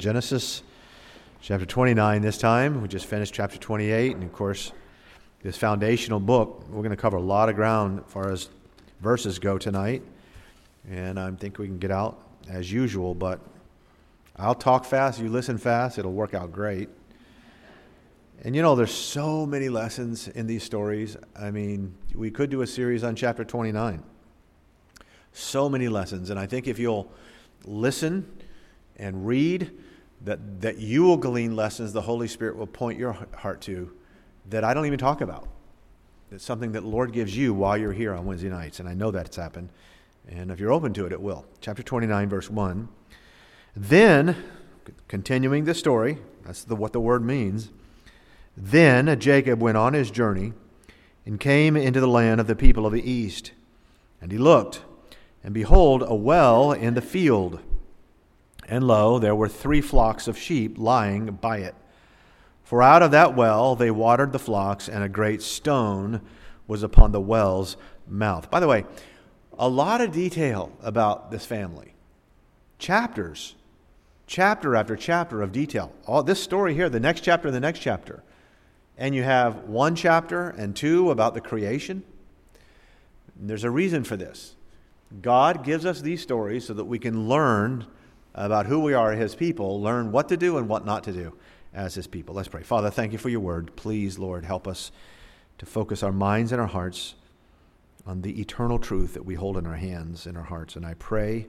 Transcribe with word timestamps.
Genesis 0.00 0.62
chapter 1.42 1.66
29 1.66 2.22
this 2.22 2.38
time. 2.38 2.80
We 2.80 2.88
just 2.88 3.04
finished 3.04 3.34
chapter 3.34 3.58
28, 3.58 4.14
and 4.14 4.24
of 4.24 4.32
course, 4.32 4.72
this 5.42 5.58
foundational 5.58 6.18
book, 6.18 6.64
we're 6.70 6.78
going 6.78 6.88
to 6.88 6.96
cover 6.96 7.18
a 7.18 7.22
lot 7.22 7.50
of 7.50 7.54
ground 7.54 8.02
as 8.06 8.10
far 8.10 8.32
as 8.32 8.48
verses 9.02 9.38
go 9.38 9.58
tonight. 9.58 10.02
And 10.90 11.20
I 11.20 11.30
think 11.32 11.58
we 11.58 11.66
can 11.66 11.78
get 11.78 11.90
out 11.90 12.18
as 12.48 12.72
usual, 12.72 13.14
but 13.14 13.40
I'll 14.36 14.54
talk 14.54 14.86
fast, 14.86 15.20
you 15.20 15.28
listen 15.28 15.58
fast, 15.58 15.98
it'll 15.98 16.14
work 16.14 16.32
out 16.32 16.50
great. 16.50 16.88
And 18.42 18.56
you 18.56 18.62
know, 18.62 18.74
there's 18.74 18.94
so 18.94 19.44
many 19.44 19.68
lessons 19.68 20.28
in 20.28 20.46
these 20.46 20.62
stories. 20.62 21.18
I 21.38 21.50
mean, 21.50 21.94
we 22.14 22.30
could 22.30 22.48
do 22.48 22.62
a 22.62 22.66
series 22.66 23.04
on 23.04 23.16
chapter 23.16 23.44
29. 23.44 24.02
So 25.34 25.68
many 25.68 25.88
lessons. 25.88 26.30
And 26.30 26.40
I 26.40 26.46
think 26.46 26.68
if 26.68 26.78
you'll 26.78 27.12
listen 27.66 28.26
and 28.96 29.26
read, 29.26 29.70
that, 30.22 30.60
that 30.60 30.78
you 30.78 31.02
will 31.04 31.16
glean 31.16 31.56
lessons 31.56 31.92
the 31.92 32.02
Holy 32.02 32.28
Spirit 32.28 32.56
will 32.56 32.66
point 32.66 32.98
your 32.98 33.12
heart 33.36 33.60
to 33.62 33.92
that 34.48 34.64
I 34.64 34.74
don't 34.74 34.86
even 34.86 34.98
talk 34.98 35.20
about. 35.20 35.48
It's 36.30 36.44
something 36.44 36.72
that 36.72 36.84
Lord 36.84 37.12
gives 37.12 37.36
you 37.36 37.52
while 37.54 37.76
you're 37.76 37.92
here 37.92 38.14
on 38.14 38.24
Wednesday 38.24 38.48
nights, 38.48 38.80
and 38.80 38.88
I 38.88 38.94
know 38.94 39.10
that's 39.10 39.36
happened. 39.36 39.70
And 40.28 40.50
if 40.50 40.60
you're 40.60 40.72
open 40.72 40.92
to 40.94 41.06
it, 41.06 41.12
it 41.12 41.20
will. 41.20 41.44
Chapter 41.60 41.82
29, 41.82 42.28
verse 42.28 42.50
1. 42.50 42.88
Then, 43.74 44.36
continuing 45.08 45.64
the 45.64 45.74
story, 45.74 46.18
that's 46.44 46.64
the, 46.64 46.76
what 46.76 46.92
the 46.92 47.00
word 47.00 47.24
means. 47.24 47.70
Then 48.56 49.18
Jacob 49.18 49.60
went 49.60 49.76
on 49.76 49.94
his 49.94 50.10
journey 50.10 50.52
and 51.26 51.40
came 51.40 51.76
into 51.76 52.00
the 52.00 52.08
land 52.08 52.40
of 52.40 52.46
the 52.46 52.56
people 52.56 52.86
of 52.86 52.92
the 52.92 53.10
east. 53.10 53.52
And 54.20 54.30
he 54.30 54.38
looked, 54.38 54.82
and 55.42 55.54
behold, 55.54 56.04
a 56.06 56.14
well 56.14 56.72
in 56.72 56.94
the 56.94 57.02
field 57.02 57.60
and 58.70 58.86
lo, 58.86 59.18
there 59.18 59.34
were 59.34 59.48
three 59.48 59.80
flocks 59.80 60.28
of 60.28 60.38
sheep 60.38 60.78
lying 60.78 61.26
by 61.26 61.58
it. 61.58 61.74
For 62.62 62.82
out 62.82 63.02
of 63.02 63.10
that 63.10 63.34
well 63.34 63.74
they 63.74 63.90
watered 63.90 64.32
the 64.32 64.38
flocks, 64.38 64.88
and 64.88 65.02
a 65.02 65.08
great 65.08 65.42
stone 65.42 66.20
was 66.68 66.84
upon 66.84 67.10
the 67.10 67.20
well's 67.20 67.76
mouth. 68.06 68.48
By 68.48 68.60
the 68.60 68.68
way, 68.68 68.84
a 69.58 69.68
lot 69.68 70.00
of 70.00 70.12
detail 70.12 70.72
about 70.82 71.32
this 71.32 71.44
family. 71.44 71.94
Chapters, 72.78 73.56
chapter 74.28 74.76
after 74.76 74.94
chapter 74.94 75.42
of 75.42 75.50
detail. 75.50 75.92
All 76.06 76.22
this 76.22 76.40
story 76.40 76.72
here, 76.72 76.88
the 76.88 77.00
next 77.00 77.22
chapter, 77.22 77.48
and 77.48 77.54
the 77.54 77.60
next 77.60 77.80
chapter. 77.80 78.22
And 78.96 79.16
you 79.16 79.24
have 79.24 79.64
one 79.64 79.96
chapter 79.96 80.50
and 80.50 80.76
two 80.76 81.10
about 81.10 81.34
the 81.34 81.40
creation. 81.40 82.04
And 83.38 83.50
there's 83.50 83.64
a 83.64 83.70
reason 83.70 84.04
for 84.04 84.16
this. 84.16 84.54
God 85.20 85.64
gives 85.64 85.84
us 85.84 86.00
these 86.00 86.22
stories 86.22 86.64
so 86.64 86.74
that 86.74 86.84
we 86.84 87.00
can 87.00 87.28
learn 87.28 87.86
about 88.34 88.66
who 88.66 88.80
we 88.80 88.94
are 88.94 89.12
as 89.12 89.34
people, 89.34 89.80
learn 89.80 90.12
what 90.12 90.28
to 90.28 90.36
do 90.36 90.58
and 90.58 90.68
what 90.68 90.84
not 90.84 91.04
to 91.04 91.12
do 91.12 91.34
as 91.74 91.94
his 91.94 92.06
people. 92.06 92.34
Let's 92.34 92.48
pray. 92.48 92.62
Father, 92.62 92.90
thank 92.90 93.12
you 93.12 93.18
for 93.18 93.28
your 93.28 93.40
word. 93.40 93.74
Please, 93.76 94.18
Lord, 94.18 94.44
help 94.44 94.66
us 94.66 94.92
to 95.58 95.66
focus 95.66 96.02
our 96.02 96.12
minds 96.12 96.52
and 96.52 96.60
our 96.60 96.66
hearts 96.66 97.14
on 98.06 98.22
the 98.22 98.40
eternal 98.40 98.78
truth 98.78 99.14
that 99.14 99.24
we 99.24 99.34
hold 99.34 99.56
in 99.56 99.66
our 99.66 99.76
hands 99.76 100.26
and 100.26 100.36
our 100.36 100.44
hearts. 100.44 100.76
And 100.76 100.86
I 100.86 100.94
pray 100.94 101.46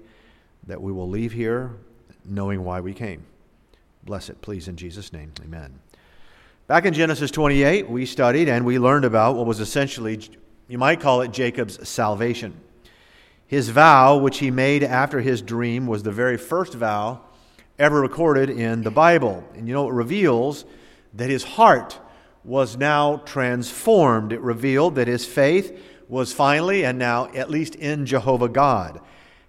that 0.67 0.81
we 0.81 0.91
will 0.91 1.09
leave 1.09 1.31
here 1.31 1.71
knowing 2.25 2.63
why 2.63 2.81
we 2.81 2.93
came. 2.93 3.23
Bless 4.03 4.29
it, 4.29 4.41
please, 4.41 4.67
in 4.67 4.75
Jesus' 4.75 5.13
name. 5.13 5.31
Amen. 5.43 5.79
Back 6.67 6.85
in 6.85 6.93
Genesis 6.93 7.31
28, 7.31 7.89
we 7.89 8.05
studied 8.05 8.47
and 8.47 8.65
we 8.65 8.79
learned 8.79 9.05
about 9.05 9.35
what 9.35 9.45
was 9.45 9.59
essentially, 9.59 10.19
you 10.67 10.77
might 10.77 10.99
call 10.99 11.21
it 11.21 11.31
Jacob's 11.31 11.87
salvation. 11.87 12.53
His 13.51 13.67
vow, 13.67 14.15
which 14.15 14.37
he 14.37 14.49
made 14.49 14.81
after 14.81 15.19
his 15.19 15.41
dream, 15.41 15.85
was 15.85 16.03
the 16.03 16.11
very 16.11 16.37
first 16.37 16.73
vow 16.73 17.19
ever 17.77 17.99
recorded 17.99 18.49
in 18.49 18.83
the 18.83 18.91
Bible. 18.91 19.43
And 19.53 19.67
you 19.67 19.73
know, 19.73 19.89
it 19.89 19.93
reveals 19.93 20.63
that 21.15 21.29
his 21.29 21.43
heart 21.43 21.99
was 22.45 22.77
now 22.77 23.17
transformed. 23.25 24.31
It 24.31 24.39
revealed 24.39 24.95
that 24.95 25.09
his 25.09 25.25
faith 25.25 25.77
was 26.07 26.31
finally 26.31 26.85
and 26.85 26.97
now 26.97 27.29
at 27.33 27.49
least 27.49 27.75
in 27.75 28.05
Jehovah 28.05 28.47
God. 28.47 29.01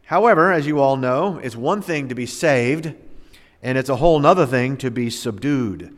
However, 0.06 0.50
as 0.50 0.66
you 0.66 0.80
all 0.80 0.96
know, 0.96 1.38
it's 1.38 1.54
one 1.54 1.80
thing 1.80 2.08
to 2.08 2.16
be 2.16 2.26
saved, 2.26 2.92
and 3.62 3.78
it's 3.78 3.88
a 3.88 3.94
whole 3.94 4.26
other 4.26 4.46
thing 4.46 4.76
to 4.78 4.90
be 4.90 5.10
subdued. 5.10 5.96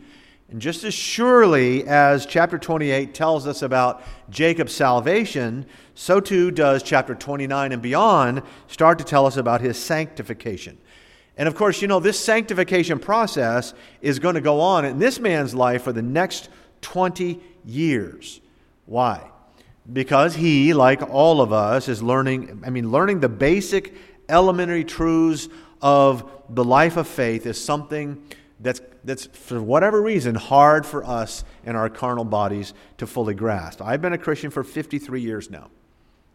And 0.50 0.60
just 0.60 0.84
as 0.84 0.94
surely 0.94 1.86
as 1.86 2.26
chapter 2.26 2.58
28 2.58 3.14
tells 3.14 3.46
us 3.46 3.62
about 3.62 4.02
Jacob's 4.30 4.74
salvation, 4.74 5.66
so 5.94 6.20
too 6.20 6.50
does 6.50 6.82
chapter 6.82 7.14
29 7.14 7.72
and 7.72 7.82
beyond 7.82 8.42
start 8.68 8.98
to 8.98 9.04
tell 9.04 9.26
us 9.26 9.36
about 9.36 9.62
his 9.62 9.78
sanctification. 9.78 10.78
And 11.36 11.48
of 11.48 11.54
course, 11.54 11.82
you 11.82 11.88
know, 11.88 11.98
this 11.98 12.18
sanctification 12.18 12.98
process 12.98 13.74
is 14.00 14.18
going 14.18 14.36
to 14.36 14.40
go 14.40 14.60
on 14.60 14.84
in 14.84 14.98
this 14.98 15.18
man's 15.18 15.54
life 15.54 15.82
for 15.82 15.92
the 15.92 16.02
next 16.02 16.48
20 16.82 17.40
years. 17.64 18.40
Why? 18.86 19.30
Because 19.90 20.34
he, 20.34 20.74
like 20.74 21.02
all 21.02 21.40
of 21.40 21.52
us, 21.52 21.88
is 21.88 22.02
learning, 22.02 22.62
I 22.64 22.70
mean, 22.70 22.90
learning 22.90 23.20
the 23.20 23.28
basic 23.28 23.94
elementary 24.28 24.84
truths 24.84 25.48
of 25.82 26.30
the 26.48 26.64
life 26.64 26.96
of 26.96 27.08
faith 27.08 27.46
is 27.46 27.62
something 27.62 28.22
that's, 28.64 28.80
that's, 29.04 29.26
for 29.26 29.62
whatever 29.62 30.00
reason, 30.00 30.34
hard 30.34 30.86
for 30.86 31.04
us 31.04 31.44
in 31.64 31.76
our 31.76 31.90
carnal 31.90 32.24
bodies 32.24 32.72
to 32.96 33.06
fully 33.06 33.34
grasp. 33.34 33.82
I've 33.82 34.00
been 34.00 34.14
a 34.14 34.18
Christian 34.18 34.50
for 34.50 34.64
53 34.64 35.20
years 35.20 35.50
now. 35.50 35.70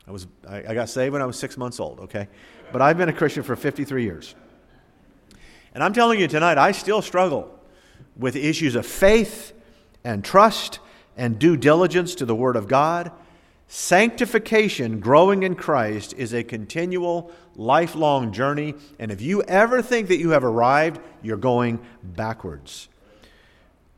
I, 0.07 0.12
was, 0.12 0.28
I, 0.47 0.57
I 0.59 0.73
got 0.75 0.89
saved 0.89 1.12
when 1.12 1.23
I 1.23 1.25
was 1.25 1.38
six 1.39 1.57
months 1.57 1.79
old, 1.79 2.00
okay? 2.01 2.28
But 2.72 2.84
I've 2.84 3.00
been 3.00 3.09
a 3.09 3.13
Christian 3.13 3.41
for 3.41 3.56
53 3.56 4.03
years. 4.03 4.35
And 5.73 5.84
I'm 5.84 5.91
telling 5.91 6.19
you 6.19 6.28
tonight, 6.28 6.59
I 6.59 6.72
still 6.72 7.01
struggle 7.01 7.59
with 8.16 8.35
issues 8.35 8.75
of 8.75 8.85
faith 8.85 9.53
and 10.03 10.23
trust 10.23 10.79
and 11.18 11.39
due 11.39 11.57
diligence 11.57 12.13
to 12.16 12.25
the 12.25 12.35
Word 12.35 12.56
of 12.56 12.68
God. 12.68 13.12
Sanctification, 13.72 15.00
growing 15.00 15.44
in 15.44 15.53
Christ, 15.53 16.16
is 16.18 16.34
a 16.34 16.44
continual, 16.44 17.31
lifelong 17.56 18.31
journey. 18.31 18.74
And 18.97 19.12
if 19.12 19.22
you 19.22 19.44
ever 19.44 19.84
think 19.84 20.07
that 20.07 20.18
you 20.18 20.31
have 20.31 20.44
arrived, 20.44 21.00
you're 21.22 21.38
going 21.38 21.80
backwards. 22.02 22.90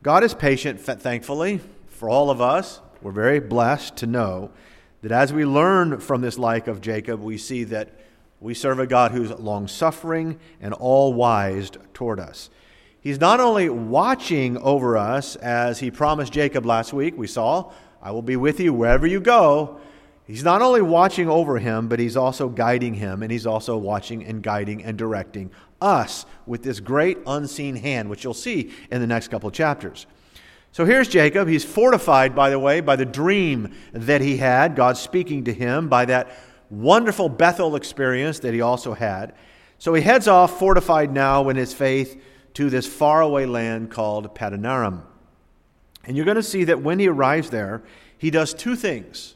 God 0.02 0.24
is 0.24 0.34
patient, 0.34 0.78
thankfully, 0.78 1.60
for 1.88 2.10
all 2.10 2.28
of 2.28 2.38
us. 2.38 2.82
We're 3.00 3.12
very 3.12 3.40
blessed 3.40 3.96
to 3.96 4.06
know 4.06 4.50
that 5.00 5.10
as 5.10 5.32
we 5.32 5.46
learn 5.46 6.00
from 6.00 6.20
this 6.20 6.36
life 6.36 6.68
of 6.68 6.82
Jacob, 6.82 7.22
we 7.22 7.38
see 7.38 7.64
that 7.64 7.98
we 8.40 8.52
serve 8.52 8.78
a 8.78 8.86
God 8.86 9.12
who's 9.12 9.30
long 9.30 9.68
suffering 9.68 10.38
and 10.60 10.74
all 10.74 11.14
wise 11.14 11.70
toward 11.94 12.20
us. 12.20 12.50
He's 13.00 13.18
not 13.18 13.40
only 13.40 13.70
watching 13.70 14.58
over 14.58 14.98
us 14.98 15.34
as 15.36 15.80
he 15.80 15.90
promised 15.90 16.34
Jacob 16.34 16.66
last 16.66 16.92
week, 16.92 17.16
we 17.16 17.26
saw, 17.26 17.72
I 18.02 18.10
will 18.10 18.22
be 18.22 18.36
with 18.36 18.58
you 18.58 18.74
wherever 18.74 19.06
you 19.06 19.20
go. 19.20 19.80
He's 20.26 20.44
not 20.44 20.62
only 20.62 20.82
watching 20.82 21.28
over 21.28 21.58
him, 21.58 21.88
but 21.88 21.98
he's 21.98 22.16
also 22.16 22.48
guiding 22.48 22.94
him, 22.94 23.22
and 23.22 23.30
he's 23.30 23.46
also 23.46 23.76
watching 23.76 24.24
and 24.24 24.42
guiding 24.42 24.82
and 24.84 24.96
directing 24.96 25.50
us 25.80 26.26
with 26.46 26.62
this 26.62 26.80
great 26.80 27.18
unseen 27.26 27.76
hand, 27.76 28.08
which 28.08 28.24
you'll 28.24 28.34
see 28.34 28.72
in 28.90 29.00
the 29.00 29.06
next 29.06 29.28
couple 29.28 29.50
chapters. 29.50 30.06
So 30.70 30.84
here's 30.84 31.08
Jacob. 31.08 31.48
He's 31.48 31.64
fortified, 31.64 32.34
by 32.34 32.50
the 32.50 32.58
way, 32.58 32.80
by 32.80 32.96
the 32.96 33.04
dream 33.04 33.74
that 33.92 34.20
he 34.20 34.38
had, 34.38 34.74
God 34.74 34.96
speaking 34.96 35.44
to 35.44 35.52
him, 35.52 35.88
by 35.88 36.06
that 36.06 36.34
wonderful 36.70 37.28
Bethel 37.28 37.76
experience 37.76 38.38
that 38.38 38.54
he 38.54 38.62
also 38.62 38.94
had. 38.94 39.34
So 39.78 39.92
he 39.92 40.02
heads 40.02 40.28
off, 40.28 40.58
fortified 40.58 41.12
now 41.12 41.48
in 41.50 41.56
his 41.56 41.74
faith, 41.74 42.22
to 42.54 42.70
this 42.70 42.86
faraway 42.86 43.44
land 43.44 43.90
called 43.90 44.34
Padanaram. 44.34 45.02
And 46.04 46.16
you're 46.16 46.26
going 46.26 46.36
to 46.36 46.42
see 46.42 46.64
that 46.64 46.82
when 46.82 46.98
he 46.98 47.08
arrives 47.08 47.50
there, 47.50 47.82
he 48.18 48.30
does 48.30 48.54
two 48.54 48.76
things. 48.76 49.34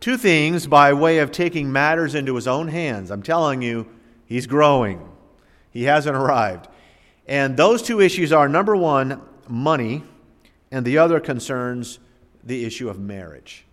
Two 0.00 0.16
things 0.16 0.66
by 0.66 0.92
way 0.92 1.18
of 1.18 1.30
taking 1.30 1.70
matters 1.70 2.14
into 2.14 2.34
his 2.34 2.48
own 2.48 2.68
hands. 2.68 3.10
I'm 3.10 3.22
telling 3.22 3.60
you, 3.60 3.86
he's 4.24 4.46
growing. 4.46 5.06
He 5.70 5.84
hasn't 5.84 6.16
arrived. 6.16 6.68
And 7.26 7.56
those 7.56 7.82
two 7.82 8.00
issues 8.00 8.32
are 8.32 8.48
number 8.48 8.74
one, 8.74 9.20
money, 9.46 10.02
and 10.70 10.84
the 10.84 10.98
other 10.98 11.20
concerns 11.20 11.98
the 12.42 12.64
issue 12.64 12.88
of 12.88 12.98
marriage. 12.98 13.66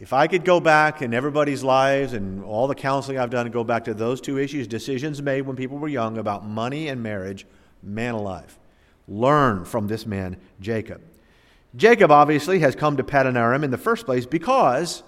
If 0.00 0.12
I 0.12 0.26
could 0.26 0.44
go 0.44 0.58
back 0.58 1.02
in 1.02 1.14
everybody's 1.14 1.62
lives 1.62 2.12
and 2.12 2.44
all 2.44 2.66
the 2.66 2.74
counseling 2.74 3.18
I've 3.18 3.30
done 3.30 3.46
and 3.46 3.52
go 3.52 3.62
back 3.62 3.84
to 3.84 3.94
those 3.94 4.20
two 4.20 4.38
issues, 4.38 4.66
decisions 4.66 5.22
made 5.22 5.42
when 5.42 5.56
people 5.56 5.78
were 5.78 5.88
young 5.88 6.18
about 6.18 6.44
money 6.44 6.88
and 6.88 7.02
marriage, 7.02 7.46
man 7.82 8.14
alive. 8.14 8.58
Learn 9.06 9.64
from 9.64 9.86
this 9.86 10.06
man, 10.06 10.36
Jacob. 10.60 11.02
Jacob 11.76 12.10
obviously 12.10 12.60
has 12.60 12.76
come 12.76 12.96
to 12.96 13.02
Padanaram 13.02 13.64
in 13.64 13.70
the 13.70 13.78
first 13.78 14.06
place 14.06 14.26
because, 14.26 15.02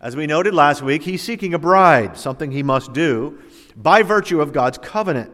as 0.00 0.16
we 0.16 0.26
noted 0.26 0.54
last 0.54 0.82
week, 0.82 1.02
he's 1.02 1.22
seeking 1.22 1.52
a 1.52 1.58
bride, 1.58 2.16
something 2.16 2.50
he 2.50 2.62
must 2.62 2.92
do 2.92 3.38
by 3.76 4.02
virtue 4.02 4.40
of 4.40 4.52
God's 4.52 4.78
covenant. 4.78 5.30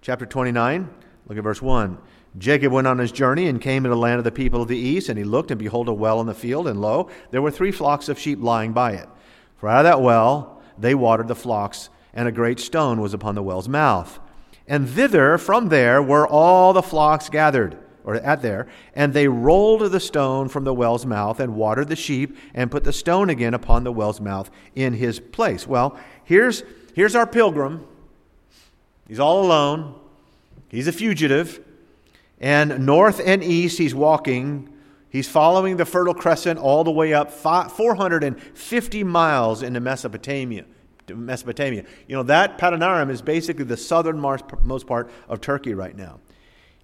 Chapter 0.00 0.24
29, 0.24 0.88
look 1.26 1.38
at 1.38 1.44
verse 1.44 1.60
1. 1.60 1.98
Jacob 2.36 2.72
went 2.72 2.86
on 2.86 2.98
his 2.98 3.12
journey 3.12 3.46
and 3.48 3.60
came 3.60 3.84
into 3.84 3.94
the 3.94 4.00
land 4.00 4.18
of 4.18 4.24
the 4.24 4.32
people 4.32 4.60
of 4.60 4.68
the 4.68 4.76
east, 4.76 5.08
and 5.08 5.18
he 5.18 5.24
looked, 5.24 5.50
and 5.50 5.58
behold, 5.58 5.88
a 5.88 5.92
well 5.92 6.20
in 6.20 6.26
the 6.26 6.34
field, 6.34 6.66
and 6.66 6.80
lo, 6.80 7.08
there 7.30 7.42
were 7.42 7.50
three 7.50 7.70
flocks 7.70 8.08
of 8.08 8.18
sheep 8.18 8.40
lying 8.40 8.72
by 8.72 8.92
it. 8.92 9.08
For 9.56 9.68
out 9.68 9.78
of 9.78 9.84
that 9.84 10.02
well 10.02 10.62
they 10.76 10.94
watered 10.94 11.28
the 11.28 11.34
flocks, 11.34 11.90
and 12.12 12.26
a 12.26 12.32
great 12.32 12.58
stone 12.58 13.00
was 13.00 13.14
upon 13.14 13.34
the 13.34 13.42
well's 13.42 13.68
mouth. 13.68 14.18
And 14.66 14.88
thither, 14.88 15.36
from 15.38 15.68
there, 15.68 16.02
were 16.02 16.26
all 16.26 16.72
the 16.72 16.82
flocks 16.82 17.28
gathered, 17.28 17.76
or 18.02 18.16
at 18.16 18.42
there, 18.42 18.66
and 18.94 19.12
they 19.12 19.28
rolled 19.28 19.90
the 19.92 20.00
stone 20.00 20.48
from 20.48 20.64
the 20.64 20.74
well's 20.74 21.04
mouth 21.04 21.38
and 21.40 21.54
watered 21.54 21.88
the 21.88 21.96
sheep 21.96 22.36
and 22.54 22.70
put 22.70 22.84
the 22.84 22.92
stone 22.92 23.28
again 23.28 23.54
upon 23.54 23.84
the 23.84 23.92
well's 23.92 24.20
mouth 24.20 24.50
in 24.74 24.94
his 24.94 25.20
place. 25.20 25.66
Well, 25.66 25.98
here's, 26.24 26.62
here's 26.94 27.14
our 27.14 27.26
pilgrim. 27.26 27.86
He's 29.06 29.20
all 29.20 29.44
alone, 29.44 29.94
he's 30.68 30.88
a 30.88 30.92
fugitive. 30.92 31.60
And 32.40 32.84
north 32.84 33.20
and 33.24 33.42
east, 33.44 33.78
he's 33.78 33.94
walking. 33.94 34.68
He's 35.08 35.28
following 35.28 35.76
the 35.76 35.84
Fertile 35.84 36.14
Crescent 36.14 36.58
all 36.58 36.82
the 36.82 36.90
way 36.90 37.14
up 37.14 37.30
450 37.30 39.04
miles 39.04 39.62
into 39.62 39.80
Mesopotamia. 39.80 40.64
Mesopotamia. 41.08 41.84
You 42.06 42.16
know, 42.16 42.22
that 42.24 42.58
Padanaram 42.58 43.10
is 43.10 43.20
basically 43.22 43.64
the 43.64 43.76
southernmost 43.76 44.86
part 44.86 45.10
of 45.28 45.40
Turkey 45.40 45.74
right 45.74 45.96
now. 45.96 46.20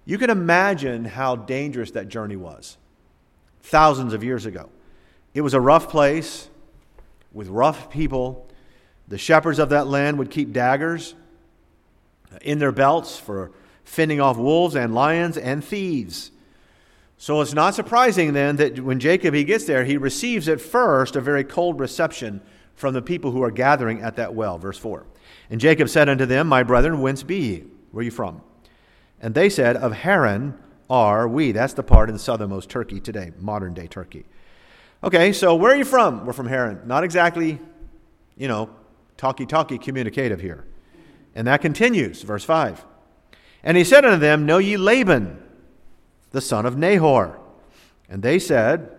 You 0.05 0.17
can 0.17 0.29
imagine 0.29 1.05
how 1.05 1.35
dangerous 1.35 1.91
that 1.91 2.07
journey 2.07 2.35
was 2.35 2.77
thousands 3.61 4.13
of 4.13 4.23
years 4.23 4.45
ago. 4.45 4.69
It 5.33 5.41
was 5.41 5.53
a 5.53 5.61
rough 5.61 5.89
place 5.89 6.49
with 7.31 7.47
rough 7.47 7.89
people. 7.89 8.47
The 9.07 9.17
shepherds 9.17 9.59
of 9.59 9.69
that 9.69 9.87
land 9.87 10.17
would 10.19 10.29
keep 10.31 10.51
daggers 10.51 11.15
in 12.41 12.59
their 12.59 12.71
belts 12.71 13.17
for 13.17 13.51
fending 13.83 14.21
off 14.21 14.37
wolves 14.37 14.75
and 14.75 14.93
lions 14.93 15.37
and 15.37 15.63
thieves. 15.63 16.31
So 17.17 17.41
it's 17.41 17.53
not 17.53 17.75
surprising 17.75 18.33
then 18.33 18.55
that 18.55 18.79
when 18.79 18.99
Jacob 18.99 19.35
he 19.35 19.43
gets 19.43 19.65
there, 19.65 19.85
he 19.85 19.97
receives 19.97 20.49
at 20.49 20.59
first 20.59 21.15
a 21.15 21.21
very 21.21 21.43
cold 21.43 21.79
reception 21.79 22.41
from 22.81 22.93
the 22.93 23.01
people 23.01 23.31
who 23.31 23.43
are 23.43 23.51
gathering 23.51 24.01
at 24.01 24.17
that 24.17 24.33
well. 24.33 24.57
Verse 24.57 24.77
4. 24.77 25.05
And 25.49 25.61
Jacob 25.61 25.87
said 25.87 26.09
unto 26.09 26.25
them, 26.25 26.47
My 26.47 26.63
brethren, 26.63 26.99
whence 26.99 27.23
be 27.23 27.37
ye? 27.37 27.63
Where 27.91 28.01
are 28.01 28.03
you 28.03 28.11
from? 28.11 28.41
And 29.21 29.33
they 29.33 29.49
said, 29.49 29.77
Of 29.77 29.93
Haran 29.93 30.57
are 30.89 31.27
we. 31.27 31.53
That's 31.53 31.73
the 31.73 31.83
part 31.83 32.09
in 32.09 32.17
southernmost 32.17 32.69
Turkey 32.69 32.99
today, 32.99 33.31
modern 33.39 33.73
day 33.73 33.87
Turkey. 33.87 34.25
Okay, 35.03 35.31
so 35.31 35.55
where 35.55 35.71
are 35.71 35.77
you 35.77 35.85
from? 35.85 36.25
We're 36.25 36.33
from 36.33 36.47
Haran. 36.47 36.81
Not 36.85 37.03
exactly, 37.03 37.59
you 38.35 38.47
know, 38.47 38.69
talky 39.15 39.45
talky 39.45 39.77
communicative 39.77 40.41
here. 40.41 40.65
And 41.33 41.47
that 41.47 41.61
continues, 41.61 42.23
verse 42.23 42.43
5. 42.43 42.83
And 43.63 43.77
he 43.77 43.83
said 43.83 44.03
unto 44.03 44.17
them, 44.17 44.45
Know 44.45 44.57
ye 44.57 44.75
Laban, 44.75 45.41
the 46.31 46.41
son 46.41 46.65
of 46.65 46.77
Nahor? 46.77 47.39
And 48.09 48.23
they 48.23 48.39
said, 48.39 48.91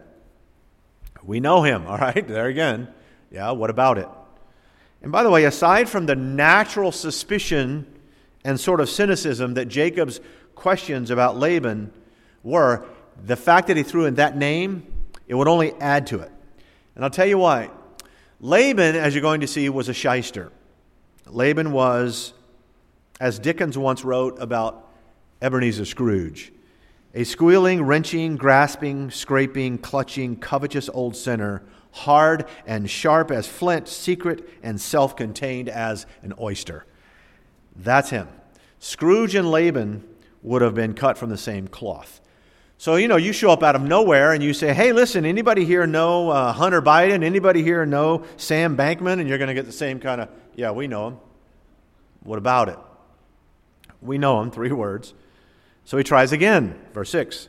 We 1.23 1.41
know 1.41 1.63
him. 1.63 1.87
All 1.89 1.99
right, 1.99 2.27
there 2.27 2.47
again. 2.47 2.89
Yeah, 3.33 3.53
what 3.53 3.71
about 3.71 3.97
it? 3.97 4.09
And 5.03 5.11
by 5.11 5.23
the 5.23 5.31
way, 5.31 5.45
aside 5.45 5.89
from 5.89 6.05
the 6.07 6.15
natural 6.15 6.93
suspicion 6.93 7.87
and 8.45 8.61
sort 8.61 8.81
of 8.81 8.91
cynicism 8.91 9.55
that 9.55 9.67
Jacob's 9.67 10.21
questions 10.55 11.11
about 11.11 11.39
Laban 11.39 11.93
were, 12.43 12.85
the 13.25 13.37
fact 13.37 13.69
that 13.69 13.77
he 13.77 13.83
threw 13.83 14.05
in 14.05 14.17
that 14.17 14.37
name, 14.37 14.87
it 15.27 15.35
would 15.35 15.49
only 15.49 15.73
add 15.81 16.07
to 16.09 16.21
it. 16.21 16.31
And 16.95 17.05
I'll 17.05 17.11
tell 17.11 17.27
you 17.27 17.39
why. 17.39 17.71
Laban, 18.41 18.97
as 18.97 19.15
you're 19.15 19.23
going 19.23 19.41
to 19.41 19.47
see, 19.47 19.69
was 19.71 19.89
a 19.89 19.95
shyster. 19.95 20.53
Laban 21.27 21.73
was, 21.73 22.35
as 23.19 23.39
Dickens 23.39 23.79
once 23.79 24.05
wrote 24.05 24.37
about 24.41 24.89
Ebenezer 25.41 25.87
Scrooge, 25.87 26.53
a 27.15 27.25
squealing, 27.25 27.83
wrenching, 27.83 28.37
grasping, 28.37 29.11
scraping, 29.11 29.79
clutching, 29.79 30.37
covetous 30.37 30.91
old 30.93 31.17
sinner 31.17 31.63
hard 31.93 32.47
and 32.67 32.91
sharp 32.91 33.31
as 33.31 33.47
flint, 33.47 33.89
secret 33.89 34.49
and 34.63 34.81
self 34.81 35.17
contained 35.17 35.69
as 35.69 36.07
an 36.23 36.35
oyster. 36.41 36.85
That's 37.77 38.11
him. 38.11 38.29
Scrooge 38.79 39.35
and 39.35 39.51
Laban 39.51 40.07
would 40.43 40.63
have 40.63 40.75
been 40.75 40.95
cut 40.95 41.17
from 41.17 41.31
the 41.31 41.39
same 41.39 41.69
cloth. 41.69 42.21
So, 42.79 42.97
you 42.97 43.07
know, 43.07 43.17
you 43.17 43.33
show 43.33 43.51
up 43.53 43.63
out 43.63 43.77
of 43.77 43.83
nowhere 43.83 44.33
and 44.33 44.43
you 44.43 44.53
say, 44.53 44.75
hey, 44.75 44.93
listen, 44.93 45.25
anybody 45.25 45.65
here 45.65 45.87
know 45.87 46.31
uh, 46.31 46.53
Hunter 46.53 46.83
Biden? 46.83 47.23
Anybody 47.23 47.63
here 47.63 47.87
know 47.87 48.25
Sam 48.37 48.77
Bankman? 48.77 49.21
And 49.21 49.29
you're 49.29 49.39
going 49.39 49.49
to 49.49 49.55
get 49.55 49.67
the 49.67 49.73
same 49.73 50.01
kind 50.01 50.21
of, 50.21 50.29
yeah, 50.57 50.73
we 50.73 50.89
know 50.89 51.09
him. 51.09 51.19
What 52.25 52.39
about 52.39 52.69
it? 52.69 52.79
We 54.01 54.19
know 54.19 54.41
him, 54.41 54.51
three 54.51 54.73
words. 54.73 55.15
So 55.85 55.97
he 55.97 56.03
tries 56.03 56.33
again, 56.33 56.77
verse 56.93 57.11
6. 57.11 57.49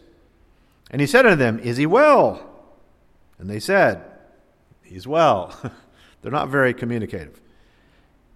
And 0.92 1.02
he 1.02 1.08
said 1.08 1.26
unto 1.26 1.38
them, 1.38 1.58
Is 1.58 1.78
he 1.78 1.88
well? 1.88 2.48
And 3.40 3.50
they 3.50 3.60
said, 3.60 4.04
He's 4.84 5.08
well. 5.08 5.56
They're 6.22 6.32
not 6.32 6.50
very 6.50 6.74
communicative. 6.74 7.42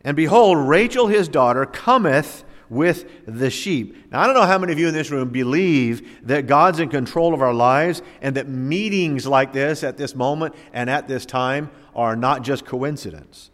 And 0.02 0.16
behold, 0.16 0.58
Rachel 0.58 1.08
his 1.08 1.28
daughter 1.28 1.66
cometh 1.66 2.44
with 2.70 3.10
the 3.26 3.50
sheep. 3.50 4.12
Now, 4.12 4.22
I 4.22 4.26
don't 4.26 4.36
know 4.36 4.46
how 4.46 4.58
many 4.58 4.74
of 4.74 4.80
you 4.80 4.88
in 4.88 4.94
this 4.94 5.10
room 5.10 5.30
believe 5.30 6.26
that 6.28 6.48
God's 6.48 6.80
in 6.80 6.90
control 6.90 7.34
of 7.34 7.42
our 7.42 7.54
lives 7.54 8.02
and 8.22 8.36
that 8.36 8.48
meetings 8.48 9.26
like 9.26 9.54
this 9.54 9.84
at 9.84 9.98
this 9.98 10.16
moment 10.16 10.56
and 10.74 10.90
at 10.90 11.08
this 11.08 11.26
time 11.26 11.70
are 11.96 12.16
not 12.16 12.42
just 12.42 12.66
coincidence. 12.66 13.52